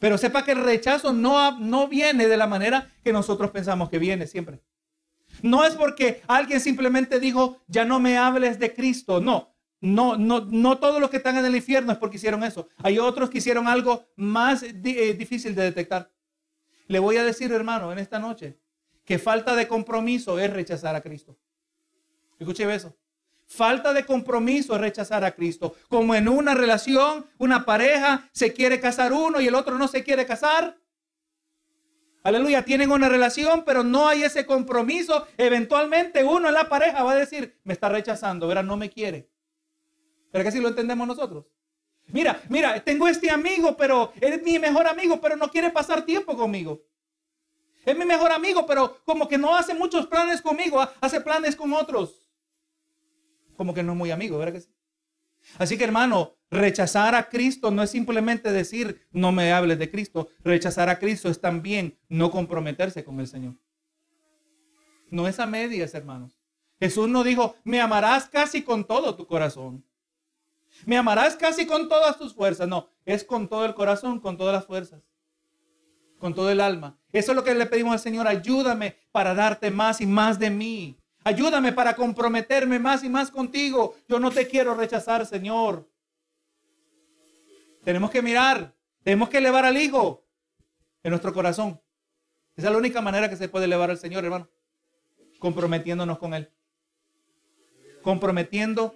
Pero 0.00 0.18
sepa 0.18 0.44
que 0.44 0.52
el 0.52 0.64
rechazo 0.64 1.12
no, 1.12 1.58
no 1.60 1.86
viene 1.86 2.26
de 2.26 2.36
la 2.36 2.46
manera 2.46 2.90
que 3.04 3.12
nosotros 3.12 3.50
pensamos 3.50 3.90
que 3.90 3.98
viene 3.98 4.26
siempre. 4.26 4.60
No 5.42 5.64
es 5.64 5.74
porque 5.74 6.22
alguien 6.26 6.60
simplemente 6.60 7.20
dijo, 7.20 7.58
ya 7.68 7.84
no 7.84 8.00
me 8.00 8.18
hables 8.18 8.58
de 8.58 8.74
Cristo. 8.74 9.20
No, 9.20 9.54
no, 9.80 10.16
no, 10.16 10.46
no 10.46 10.78
todos 10.78 11.00
los 11.00 11.10
que 11.10 11.18
están 11.18 11.36
en 11.36 11.44
el 11.44 11.54
infierno 11.54 11.92
es 11.92 11.98
porque 11.98 12.16
hicieron 12.16 12.42
eso. 12.42 12.68
Hay 12.78 12.98
otros 12.98 13.30
que 13.30 13.38
hicieron 13.38 13.68
algo 13.68 14.06
más 14.16 14.62
eh, 14.62 14.72
difícil 14.72 15.54
de 15.54 15.64
detectar. 15.64 16.10
Le 16.88 16.98
voy 16.98 17.18
a 17.18 17.24
decir, 17.24 17.52
hermano, 17.52 17.92
en 17.92 17.98
esta 17.98 18.18
noche, 18.18 18.58
que 19.04 19.18
falta 19.18 19.54
de 19.54 19.68
compromiso 19.68 20.38
es 20.38 20.50
rechazar 20.52 20.96
a 20.96 21.02
Cristo. 21.02 21.38
Escuche 22.38 22.74
eso. 22.74 22.96
Falta 23.50 23.92
de 23.92 24.06
compromiso 24.06 24.76
es 24.76 24.80
rechazar 24.80 25.24
a 25.24 25.32
Cristo. 25.32 25.74
Como 25.88 26.14
en 26.14 26.28
una 26.28 26.54
relación, 26.54 27.26
una 27.36 27.64
pareja 27.64 28.30
se 28.32 28.52
quiere 28.52 28.78
casar 28.78 29.12
uno 29.12 29.40
y 29.40 29.48
el 29.48 29.56
otro 29.56 29.76
no 29.76 29.88
se 29.88 30.04
quiere 30.04 30.24
casar. 30.24 30.78
Aleluya, 32.22 32.64
tienen 32.64 32.92
una 32.92 33.08
relación, 33.08 33.64
pero 33.64 33.82
no 33.82 34.06
hay 34.06 34.22
ese 34.22 34.46
compromiso. 34.46 35.26
Eventualmente 35.36 36.22
uno 36.22 36.46
en 36.46 36.54
la 36.54 36.68
pareja 36.68 37.02
va 37.02 37.10
a 37.10 37.16
decir, 37.16 37.58
me 37.64 37.72
está 37.72 37.88
rechazando, 37.88 38.46
verá, 38.46 38.62
no 38.62 38.76
me 38.76 38.88
quiere. 38.88 39.28
Pero 40.30 40.44
que 40.44 40.52
si 40.52 40.60
lo 40.60 40.68
entendemos 40.68 41.08
nosotros. 41.08 41.44
Mira, 42.06 42.40
mira, 42.50 42.78
tengo 42.84 43.08
este 43.08 43.32
amigo, 43.32 43.76
pero 43.76 44.12
es 44.20 44.40
mi 44.44 44.60
mejor 44.60 44.86
amigo, 44.86 45.20
pero 45.20 45.34
no 45.34 45.50
quiere 45.50 45.70
pasar 45.70 46.02
tiempo 46.02 46.36
conmigo. 46.36 46.84
Es 47.84 47.98
mi 47.98 48.04
mejor 48.04 48.30
amigo, 48.30 48.64
pero 48.64 49.00
como 49.04 49.26
que 49.26 49.38
no 49.38 49.56
hace 49.56 49.74
muchos 49.74 50.06
planes 50.06 50.40
conmigo, 50.40 50.80
hace 51.00 51.20
planes 51.20 51.56
con 51.56 51.72
otros. 51.72 52.19
Como 53.60 53.74
que 53.74 53.82
no 53.82 53.92
es 53.92 53.98
muy 53.98 54.10
amigo, 54.10 54.38
¿verdad 54.38 54.54
que 54.54 54.60
sí? 54.62 54.74
Así 55.58 55.76
que 55.76 55.84
hermano, 55.84 56.38
rechazar 56.50 57.14
a 57.14 57.28
Cristo 57.28 57.70
no 57.70 57.82
es 57.82 57.90
simplemente 57.90 58.52
decir 58.52 59.06
no 59.10 59.32
me 59.32 59.52
hables 59.52 59.78
de 59.78 59.90
Cristo. 59.90 60.28
Rechazar 60.42 60.88
a 60.88 60.98
Cristo 60.98 61.28
es 61.28 61.42
también 61.42 61.98
no 62.08 62.30
comprometerse 62.30 63.04
con 63.04 63.20
el 63.20 63.26
Señor. 63.26 63.58
No 65.10 65.28
es 65.28 65.38
a 65.40 65.46
medias, 65.46 65.92
hermanos. 65.92 66.40
Jesús 66.78 67.06
no 67.10 67.22
dijo, 67.22 67.54
me 67.62 67.82
amarás 67.82 68.30
casi 68.30 68.62
con 68.62 68.86
todo 68.86 69.14
tu 69.14 69.26
corazón. 69.26 69.84
Me 70.86 70.96
amarás 70.96 71.36
casi 71.36 71.66
con 71.66 71.86
todas 71.86 72.16
tus 72.16 72.32
fuerzas. 72.32 72.66
No, 72.66 72.88
es 73.04 73.24
con 73.24 73.46
todo 73.46 73.66
el 73.66 73.74
corazón, 73.74 74.20
con 74.20 74.38
todas 74.38 74.54
las 74.54 74.64
fuerzas, 74.64 75.02
con 76.18 76.32
todo 76.34 76.50
el 76.50 76.62
alma. 76.62 76.98
Eso 77.12 77.32
es 77.32 77.36
lo 77.36 77.44
que 77.44 77.54
le 77.54 77.66
pedimos 77.66 77.92
al 77.92 78.00
Señor. 78.00 78.26
Ayúdame 78.26 78.96
para 79.12 79.34
darte 79.34 79.70
más 79.70 80.00
y 80.00 80.06
más 80.06 80.38
de 80.38 80.48
mí. 80.48 80.99
Ayúdame 81.22 81.72
para 81.72 81.94
comprometerme 81.94 82.78
más 82.78 83.04
y 83.04 83.08
más 83.08 83.30
contigo. 83.30 83.96
Yo 84.08 84.18
no 84.18 84.30
te 84.30 84.46
quiero 84.48 84.74
rechazar, 84.74 85.26
Señor. 85.26 85.88
Tenemos 87.84 88.10
que 88.10 88.22
mirar, 88.22 88.74
tenemos 89.02 89.28
que 89.28 89.38
elevar 89.38 89.64
al 89.64 89.76
Hijo 89.76 90.24
en 91.02 91.10
nuestro 91.10 91.32
corazón. 91.32 91.80
Esa 92.56 92.68
es 92.68 92.72
la 92.72 92.78
única 92.78 93.00
manera 93.00 93.28
que 93.28 93.36
se 93.36 93.48
puede 93.48 93.66
elevar 93.66 93.90
al 93.90 93.98
Señor, 93.98 94.24
hermano. 94.24 94.48
Comprometiéndonos 95.38 96.18
con 96.18 96.34
Él. 96.34 96.50
Comprometiendo 98.02 98.94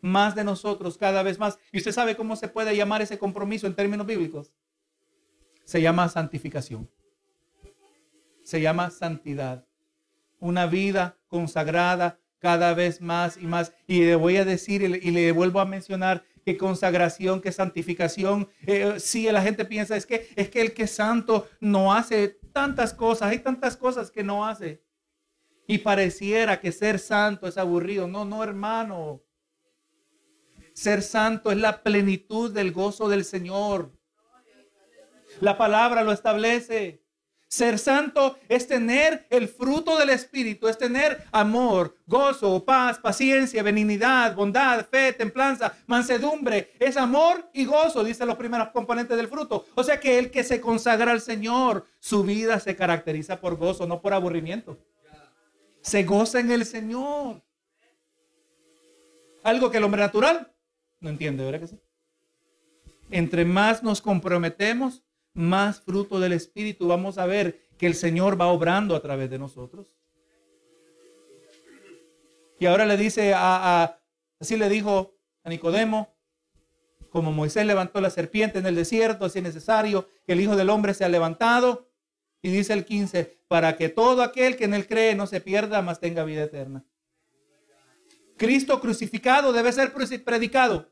más 0.00 0.34
de 0.34 0.44
nosotros 0.44 0.98
cada 0.98 1.22
vez 1.22 1.38
más. 1.38 1.58
¿Y 1.72 1.78
usted 1.78 1.92
sabe 1.92 2.16
cómo 2.16 2.36
se 2.36 2.48
puede 2.48 2.76
llamar 2.76 3.02
ese 3.02 3.18
compromiso 3.18 3.66
en 3.66 3.74
términos 3.74 4.06
bíblicos? 4.06 4.52
Se 5.64 5.80
llama 5.80 6.08
santificación. 6.08 6.90
Se 8.42 8.60
llama 8.60 8.90
santidad. 8.90 9.66
Una 10.44 10.66
vida 10.66 11.16
consagrada 11.28 12.18
cada 12.38 12.74
vez 12.74 13.00
más 13.00 13.38
y 13.38 13.46
más. 13.46 13.72
Y 13.86 14.00
le 14.00 14.14
voy 14.14 14.36
a 14.36 14.44
decir 14.44 14.82
y 14.82 15.10
le, 15.10 15.32
vuelvo 15.32 15.58
a 15.58 15.64
mencionar 15.64 16.22
que 16.44 16.58
consagración, 16.58 17.40
que 17.40 17.50
santificación. 17.50 18.50
Eh, 18.66 18.96
si 18.98 19.24
la 19.32 19.40
gente 19.40 19.64
piensa 19.64 19.96
es 19.96 20.04
que 20.04 20.28
es 20.36 20.50
que 20.50 20.60
el 20.60 20.74
que 20.74 20.82
es 20.82 20.90
santo 20.90 21.48
no 21.60 21.94
hace 21.94 22.38
tantas 22.52 22.92
cosas, 22.92 23.30
hay 23.30 23.38
tantas 23.38 23.74
cosas 23.78 24.10
que 24.10 24.22
no 24.22 24.44
hace. 24.46 24.82
Y 25.66 25.78
pareciera 25.78 26.60
que 26.60 26.72
ser 26.72 26.98
santo 26.98 27.46
es 27.46 27.56
aburrido. 27.56 28.06
No, 28.06 28.26
no, 28.26 28.44
hermano. 28.44 29.22
Ser 30.74 31.00
santo 31.00 31.52
es 31.52 31.56
la 31.56 31.82
plenitud 31.82 32.52
del 32.52 32.70
gozo 32.70 33.08
del 33.08 33.24
Señor. 33.24 33.98
La 35.40 35.56
palabra 35.56 36.04
lo 36.04 36.12
establece. 36.12 37.03
Ser 37.54 37.78
santo 37.78 38.36
es 38.48 38.66
tener 38.66 39.28
el 39.30 39.46
fruto 39.46 39.96
del 39.96 40.10
Espíritu, 40.10 40.66
es 40.66 40.76
tener 40.76 41.22
amor, 41.30 41.96
gozo, 42.04 42.64
paz, 42.64 42.98
paciencia, 42.98 43.62
benignidad, 43.62 44.34
bondad, 44.34 44.84
fe, 44.86 45.12
templanza, 45.12 45.72
mansedumbre. 45.86 46.72
Es 46.80 46.96
amor 46.96 47.48
y 47.52 47.64
gozo, 47.64 48.02
dicen 48.02 48.26
los 48.26 48.36
primeros 48.36 48.70
componentes 48.70 49.16
del 49.16 49.28
fruto. 49.28 49.66
O 49.76 49.84
sea 49.84 50.00
que 50.00 50.18
el 50.18 50.32
que 50.32 50.42
se 50.42 50.60
consagra 50.60 51.12
al 51.12 51.20
Señor, 51.20 51.86
su 52.00 52.24
vida 52.24 52.58
se 52.58 52.74
caracteriza 52.74 53.40
por 53.40 53.54
gozo, 53.54 53.86
no 53.86 54.00
por 54.00 54.14
aburrimiento. 54.14 54.76
Se 55.80 56.02
goza 56.02 56.40
en 56.40 56.50
el 56.50 56.66
Señor. 56.66 57.40
Algo 59.44 59.70
que 59.70 59.76
el 59.76 59.84
hombre 59.84 60.00
natural 60.00 60.52
no 60.98 61.08
entiende, 61.08 61.44
¿verdad 61.44 61.60
que 61.60 61.68
sí? 61.68 61.78
Entre 63.12 63.44
más 63.44 63.84
nos 63.84 64.02
comprometemos, 64.02 65.03
más 65.34 65.80
fruto 65.80 66.20
del 66.20 66.32
Espíritu 66.32 66.86
vamos 66.86 67.18
a 67.18 67.26
ver 67.26 67.60
que 67.76 67.86
el 67.86 67.94
Señor 67.94 68.40
va 68.40 68.46
obrando 68.46 68.96
a 68.96 69.02
través 69.02 69.28
de 69.28 69.38
nosotros. 69.38 69.86
Y 72.58 72.66
ahora 72.66 72.86
le 72.86 72.96
dice 72.96 73.34
a, 73.34 73.98
así 74.38 74.56
le 74.56 74.68
dijo 74.68 75.16
a 75.42 75.50
Nicodemo, 75.50 76.14
como 77.10 77.32
Moisés 77.32 77.66
levantó 77.66 78.00
la 78.00 78.10
serpiente 78.10 78.58
en 78.58 78.66
el 78.66 78.74
desierto, 78.74 79.24
así 79.24 79.38
es 79.38 79.44
necesario 79.44 80.08
que 80.26 80.32
el 80.32 80.40
Hijo 80.40 80.56
del 80.56 80.70
Hombre 80.70 80.94
sea 80.94 81.08
levantado. 81.08 81.90
Y 82.42 82.50
dice 82.50 82.72
el 82.72 82.84
15, 82.84 83.38
para 83.48 83.76
que 83.76 83.88
todo 83.88 84.22
aquel 84.22 84.56
que 84.56 84.64
en 84.64 84.74
él 84.74 84.86
cree 84.86 85.14
no 85.14 85.26
se 85.26 85.40
pierda, 85.40 85.80
mas 85.80 86.00
tenga 86.00 86.24
vida 86.24 86.42
eterna. 86.42 86.84
Cristo 88.36 88.80
crucificado 88.80 89.52
debe 89.52 89.72
ser 89.72 89.92
predicado. 90.24 90.90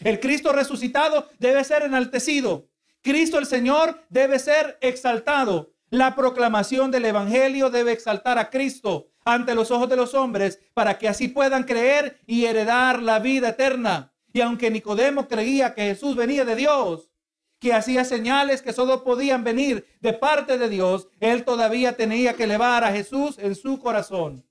El 0.00 0.20
Cristo 0.20 0.52
resucitado 0.52 1.28
debe 1.38 1.64
ser 1.64 1.82
enaltecido. 1.82 2.68
Cristo 3.02 3.38
el 3.38 3.46
Señor 3.46 4.04
debe 4.08 4.38
ser 4.38 4.78
exaltado. 4.80 5.72
La 5.90 6.14
proclamación 6.14 6.90
del 6.90 7.06
Evangelio 7.06 7.70
debe 7.70 7.92
exaltar 7.92 8.38
a 8.38 8.50
Cristo 8.50 9.08
ante 9.24 9.54
los 9.54 9.70
ojos 9.70 9.88
de 9.88 9.96
los 9.96 10.14
hombres 10.14 10.60
para 10.74 10.98
que 10.98 11.08
así 11.08 11.28
puedan 11.28 11.64
creer 11.64 12.20
y 12.26 12.44
heredar 12.44 13.02
la 13.02 13.18
vida 13.18 13.50
eterna. 13.50 14.12
Y 14.32 14.40
aunque 14.40 14.70
Nicodemo 14.70 15.28
creía 15.28 15.74
que 15.74 15.82
Jesús 15.82 16.16
venía 16.16 16.44
de 16.44 16.56
Dios, 16.56 17.10
que 17.58 17.72
hacía 17.72 18.04
señales 18.04 18.62
que 18.62 18.72
solo 18.72 19.02
podían 19.02 19.42
venir 19.42 19.86
de 20.00 20.12
parte 20.12 20.58
de 20.58 20.68
Dios, 20.68 21.08
él 21.20 21.44
todavía 21.44 21.96
tenía 21.96 22.34
que 22.34 22.44
elevar 22.44 22.84
a 22.84 22.92
Jesús 22.92 23.38
en 23.38 23.54
su 23.54 23.80
corazón. 23.80 24.46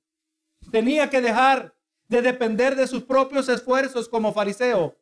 Tenía 0.71 1.09
que 1.09 1.21
dejar 1.21 1.73
de 2.07 2.21
depender 2.21 2.75
de 2.75 2.87
sus 2.87 3.03
propios 3.03 3.47
esfuerzos 3.49 4.09
como 4.09 4.33
fariseo 4.33 4.97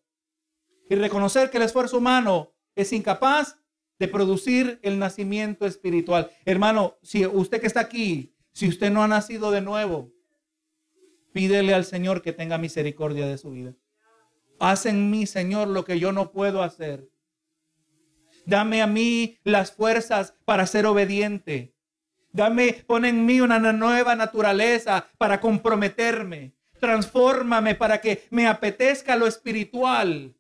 y 0.89 0.95
reconocer 0.95 1.49
que 1.49 1.57
el 1.57 1.63
esfuerzo 1.63 1.97
humano 1.97 2.55
es 2.76 2.93
incapaz 2.93 3.57
de 3.99 4.07
producir 4.07 4.80
el 4.84 4.99
nacimiento 4.99 5.65
espiritual. 5.65 6.30
Hermano, 6.43 6.97
si 7.01 7.26
usted 7.26 7.61
que 7.61 7.67
está 7.67 7.80
aquí, 7.80 8.34
si 8.51 8.67
usted 8.67 8.91
no 8.91 9.03
ha 9.03 9.07
nacido 9.07 9.51
de 9.51 9.61
nuevo, 9.61 10.11
pídele 11.32 11.73
al 11.73 11.86
Señor 11.86 12.21
que 12.21 12.34
tenga 12.34 12.57
misericordia 12.57 13.26
de 13.28 13.38
su 13.38 13.51
vida. 13.51 13.73
Haz 14.59 14.86
en 14.86 15.09
mí, 15.09 15.26
Señor, 15.26 15.67
lo 15.67 15.86
que 15.86 15.99
yo 15.99 16.11
no 16.11 16.32
puedo 16.32 16.63
hacer. 16.63 17.09
Dame 18.45 18.82
a 18.82 18.88
mí 18.88 19.38
las 19.43 19.71
fuerzas 19.71 20.36
para 20.45 20.67
ser 20.67 20.86
obediente. 20.86 21.73
Dame, 22.32 22.84
pon 22.86 23.05
en 23.05 23.26
mí 23.26 23.41
una 23.41 23.59
nueva 23.59 24.15
naturaleza 24.15 25.07
para 25.17 25.39
comprometerme. 25.39 26.53
Transfórmame 26.80 27.76
para 27.76 28.01
que 28.01 28.26
me 28.30 28.47
apetezca 28.47 29.15
lo 29.15 29.26
espiritual 29.26 30.36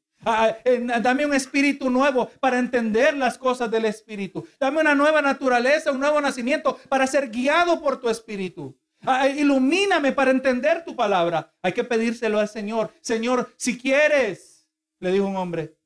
dame 1.01 1.25
un 1.25 1.33
espíritu 1.33 1.89
nuevo 1.89 2.29
para 2.39 2.57
entender 2.59 3.15
las 3.15 3.37
cosas 3.37 3.69
del 3.69 3.85
espíritu. 3.85 4.47
Dame 4.59 4.81
una 4.81 4.95
nueva 4.95 5.21
naturaleza, 5.21 5.91
un 5.91 5.99
nuevo 5.99 6.19
nacimiento 6.19 6.79
para 6.89 7.05
ser 7.07 7.29
guiado 7.29 7.81
por 7.81 7.99
tu 7.99 8.09
espíritu. 8.09 8.75
Ah, 9.05 9.27
ilumíname 9.27 10.11
para 10.11 10.31
entender 10.31 10.83
tu 10.83 10.95
palabra. 10.95 11.53
Hay 11.61 11.73
que 11.73 11.83
pedírselo 11.83 12.39
al 12.39 12.49
Señor. 12.49 12.91
Señor, 13.01 13.53
si 13.55 13.77
quieres, 13.77 14.67
le 14.99 15.11
dijo 15.11 15.27
un 15.27 15.35
hombre, 15.35 15.77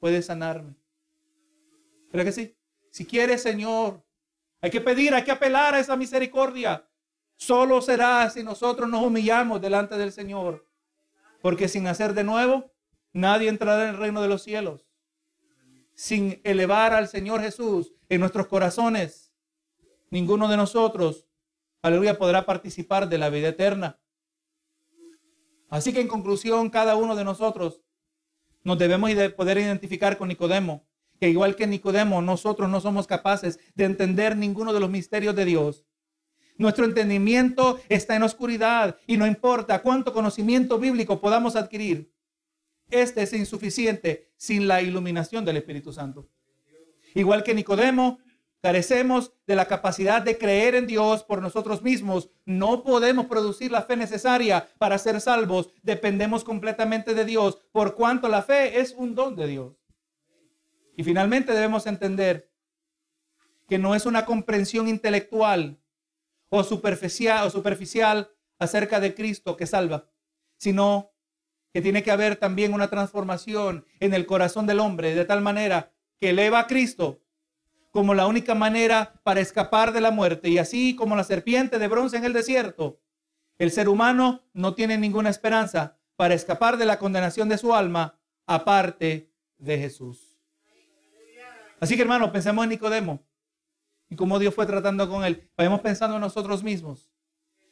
puedes 0.00 0.26
sanarme. 0.26 0.74
¿Pero 2.10 2.24
que 2.24 2.32
sí? 2.32 2.56
Si 2.90 3.06
quieres, 3.06 3.42
Señor, 3.42 4.02
hay 4.60 4.70
que 4.70 4.80
pedir, 4.80 5.14
hay 5.14 5.22
que 5.22 5.30
apelar 5.30 5.74
a 5.74 5.78
esa 5.78 5.96
misericordia. 5.96 6.84
Solo 7.36 7.80
será 7.80 8.28
si 8.30 8.42
nosotros 8.42 8.88
nos 8.88 9.02
humillamos 9.02 9.60
delante 9.60 9.96
del 9.96 10.10
Señor. 10.10 10.66
Porque 11.40 11.68
sin 11.68 11.86
hacer 11.86 12.14
de 12.14 12.24
nuevo, 12.24 12.72
Nadie 13.12 13.48
entrará 13.48 13.84
en 13.84 13.90
el 13.90 13.98
reino 13.98 14.22
de 14.22 14.28
los 14.28 14.42
cielos 14.42 14.88
sin 15.98 16.40
elevar 16.44 16.92
al 16.92 17.08
Señor 17.08 17.40
Jesús 17.40 17.92
en 18.08 18.20
nuestros 18.20 18.46
corazones. 18.46 19.32
Ninguno 20.10 20.46
de 20.46 20.56
nosotros, 20.56 21.26
aleluya, 21.82 22.16
podrá 22.16 22.46
participar 22.46 23.08
de 23.08 23.18
la 23.18 23.30
vida 23.30 23.48
eterna. 23.48 23.98
Así 25.68 25.92
que 25.92 26.00
en 26.00 26.06
conclusión, 26.06 26.70
cada 26.70 26.94
uno 26.94 27.16
de 27.16 27.24
nosotros 27.24 27.82
nos 28.62 28.78
debemos 28.78 29.12
de 29.12 29.30
poder 29.30 29.58
identificar 29.58 30.16
con 30.18 30.28
Nicodemo, 30.28 30.86
que 31.18 31.30
igual 31.30 31.56
que 31.56 31.66
Nicodemo, 31.66 32.22
nosotros 32.22 32.70
no 32.70 32.80
somos 32.80 33.08
capaces 33.08 33.58
de 33.74 33.84
entender 33.84 34.36
ninguno 34.36 34.72
de 34.72 34.78
los 34.78 34.90
misterios 34.90 35.34
de 35.34 35.46
Dios. 35.46 35.84
Nuestro 36.58 36.84
entendimiento 36.84 37.80
está 37.88 38.14
en 38.14 38.22
oscuridad 38.22 38.98
y 39.08 39.16
no 39.16 39.26
importa 39.26 39.82
cuánto 39.82 40.12
conocimiento 40.12 40.78
bíblico 40.78 41.20
podamos 41.20 41.56
adquirir. 41.56 42.12
Este 42.90 43.22
es 43.22 43.32
insuficiente 43.32 44.30
sin 44.36 44.66
la 44.66 44.82
iluminación 44.82 45.44
del 45.44 45.58
Espíritu 45.58 45.92
Santo. 45.92 46.28
Igual 47.14 47.42
que 47.42 47.54
Nicodemo, 47.54 48.18
carecemos 48.60 49.32
de 49.46 49.56
la 49.56 49.66
capacidad 49.66 50.22
de 50.22 50.38
creer 50.38 50.74
en 50.74 50.86
Dios 50.86 51.22
por 51.22 51.42
nosotros 51.42 51.82
mismos. 51.82 52.30
No 52.44 52.82
podemos 52.82 53.26
producir 53.26 53.70
la 53.70 53.82
fe 53.82 53.96
necesaria 53.96 54.68
para 54.78 54.98
ser 54.98 55.20
salvos. 55.20 55.70
Dependemos 55.82 56.44
completamente 56.44 57.14
de 57.14 57.24
Dios, 57.24 57.58
por 57.72 57.94
cuanto 57.94 58.28
la 58.28 58.42
fe 58.42 58.80
es 58.80 58.92
un 58.92 59.14
don 59.14 59.36
de 59.36 59.46
Dios. 59.46 59.76
Y 60.96 61.04
finalmente 61.04 61.52
debemos 61.52 61.86
entender 61.86 62.50
que 63.68 63.78
no 63.78 63.94
es 63.94 64.06
una 64.06 64.24
comprensión 64.24 64.88
intelectual 64.88 65.78
o 66.48 66.64
superficial, 66.64 67.46
o 67.46 67.50
superficial 67.50 68.30
acerca 68.58 68.98
de 68.98 69.14
Cristo 69.14 69.56
que 69.56 69.66
salva, 69.66 70.10
sino 70.56 71.12
que 71.72 71.82
tiene 71.82 72.02
que 72.02 72.10
haber 72.10 72.36
también 72.36 72.72
una 72.72 72.88
transformación 72.88 73.84
en 74.00 74.14
el 74.14 74.26
corazón 74.26 74.66
del 74.66 74.80
hombre 74.80 75.14
de 75.14 75.24
tal 75.24 75.42
manera 75.42 75.92
que 76.18 76.30
eleva 76.30 76.60
a 76.60 76.66
Cristo 76.66 77.20
como 77.90 78.14
la 78.14 78.26
única 78.26 78.54
manera 78.54 79.20
para 79.22 79.40
escapar 79.40 79.92
de 79.92 80.00
la 80.00 80.10
muerte. 80.10 80.48
Y 80.48 80.58
así 80.58 80.94
como 80.94 81.16
la 81.16 81.24
serpiente 81.24 81.78
de 81.78 81.88
bronce 81.88 82.16
en 82.16 82.24
el 82.24 82.32
desierto, 82.32 83.00
el 83.58 83.70
ser 83.70 83.88
humano 83.88 84.42
no 84.52 84.74
tiene 84.74 84.98
ninguna 84.98 85.30
esperanza 85.30 85.98
para 86.16 86.34
escapar 86.34 86.76
de 86.76 86.86
la 86.86 86.98
condenación 86.98 87.48
de 87.48 87.58
su 87.58 87.74
alma 87.74 88.18
aparte 88.46 89.32
de 89.58 89.78
Jesús. 89.78 90.38
Así 91.80 91.96
que 91.96 92.02
hermano, 92.02 92.32
pensemos 92.32 92.62
en 92.64 92.70
Nicodemo 92.70 93.22
y 94.08 94.16
cómo 94.16 94.38
Dios 94.38 94.54
fue 94.54 94.66
tratando 94.66 95.08
con 95.08 95.24
él. 95.24 95.50
Vayamos 95.56 95.80
pensando 95.80 96.16
en 96.16 96.20
nosotros 96.20 96.62
mismos 96.62 97.10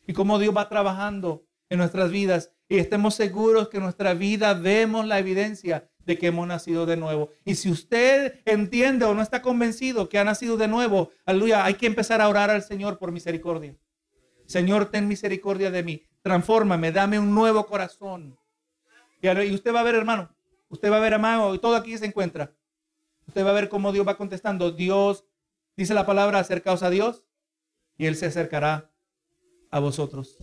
y 0.07 0.13
cómo 0.13 0.39
Dios 0.39 0.57
va 0.57 0.69
trabajando 0.69 1.47
en 1.69 1.79
nuestras 1.79 2.11
vidas 2.11 2.53
y 2.69 2.79
estemos 2.79 3.15
seguros 3.15 3.69
que 3.69 3.77
en 3.77 3.85
nuestra 3.85 4.15
vida 4.15 4.55
vemos 4.55 5.07
la 5.07 5.19
evidencia 5.19 5.89
de 6.05 6.19
que 6.19 6.29
hemos 6.29 6.47
nacido 6.47 6.87
de 6.87 6.97
nuevo. 6.97 7.31
Y 7.45 7.57
si 7.57 7.71
usted 7.71 8.41
entiende 8.45 9.05
o 9.05 9.15
no 9.15 9.23
está 9.23 9.43
convencido 9.43 10.09
que 10.09 10.19
ha 10.19 10.25
nacido 10.25 10.57
de 10.57 10.69
nuevo, 10.69 11.11
aleluya, 11.25 11.65
hay 11.65 11.75
que 11.75 11.87
empezar 11.87 12.21
a 12.21 12.29
orar 12.29 12.51
al 12.51 12.63
Señor 12.63 12.99
por 12.99 13.13
misericordia. 13.13 13.77
Señor, 14.47 14.87
ten 14.91 15.09
misericordia 15.09 15.71
de 15.71 15.83
mí. 15.83 16.07
Transfórmame, 16.23 16.93
dame 16.93 17.19
un 17.19 17.35
nuevo 17.35 17.67
corazón. 17.67 18.39
Y 19.21 19.55
usted 19.55 19.75
va 19.75 19.81
a 19.81 19.85
ver, 19.85 19.97
hermano, 19.97 20.35
usted 20.69 20.91
va 20.91 20.99
a 20.99 21.01
ver, 21.01 21.13
hermano, 21.13 21.55
y 21.55 21.59
todo 21.59 21.75
aquí 21.75 21.99
se 21.99 22.07
encuentra. 22.07 22.55
Usted 23.27 23.45
va 23.45 23.51
a 23.51 23.55
ver 23.55 23.69
cómo 23.69 23.93
Dios 23.93 24.07
va 24.07 24.17
contestando. 24.17 24.71
Dios, 24.71 25.25
dice 25.77 25.95
la 25.95 26.07
palabra, 26.07 26.39
acercaos 26.39 26.85
a 26.85 26.91
Dios 26.91 27.25
y 27.99 28.07
Él 28.07 28.15
se 28.15 28.27
acercará 28.27 28.93
a 29.71 29.81
vosotros. 29.81 30.39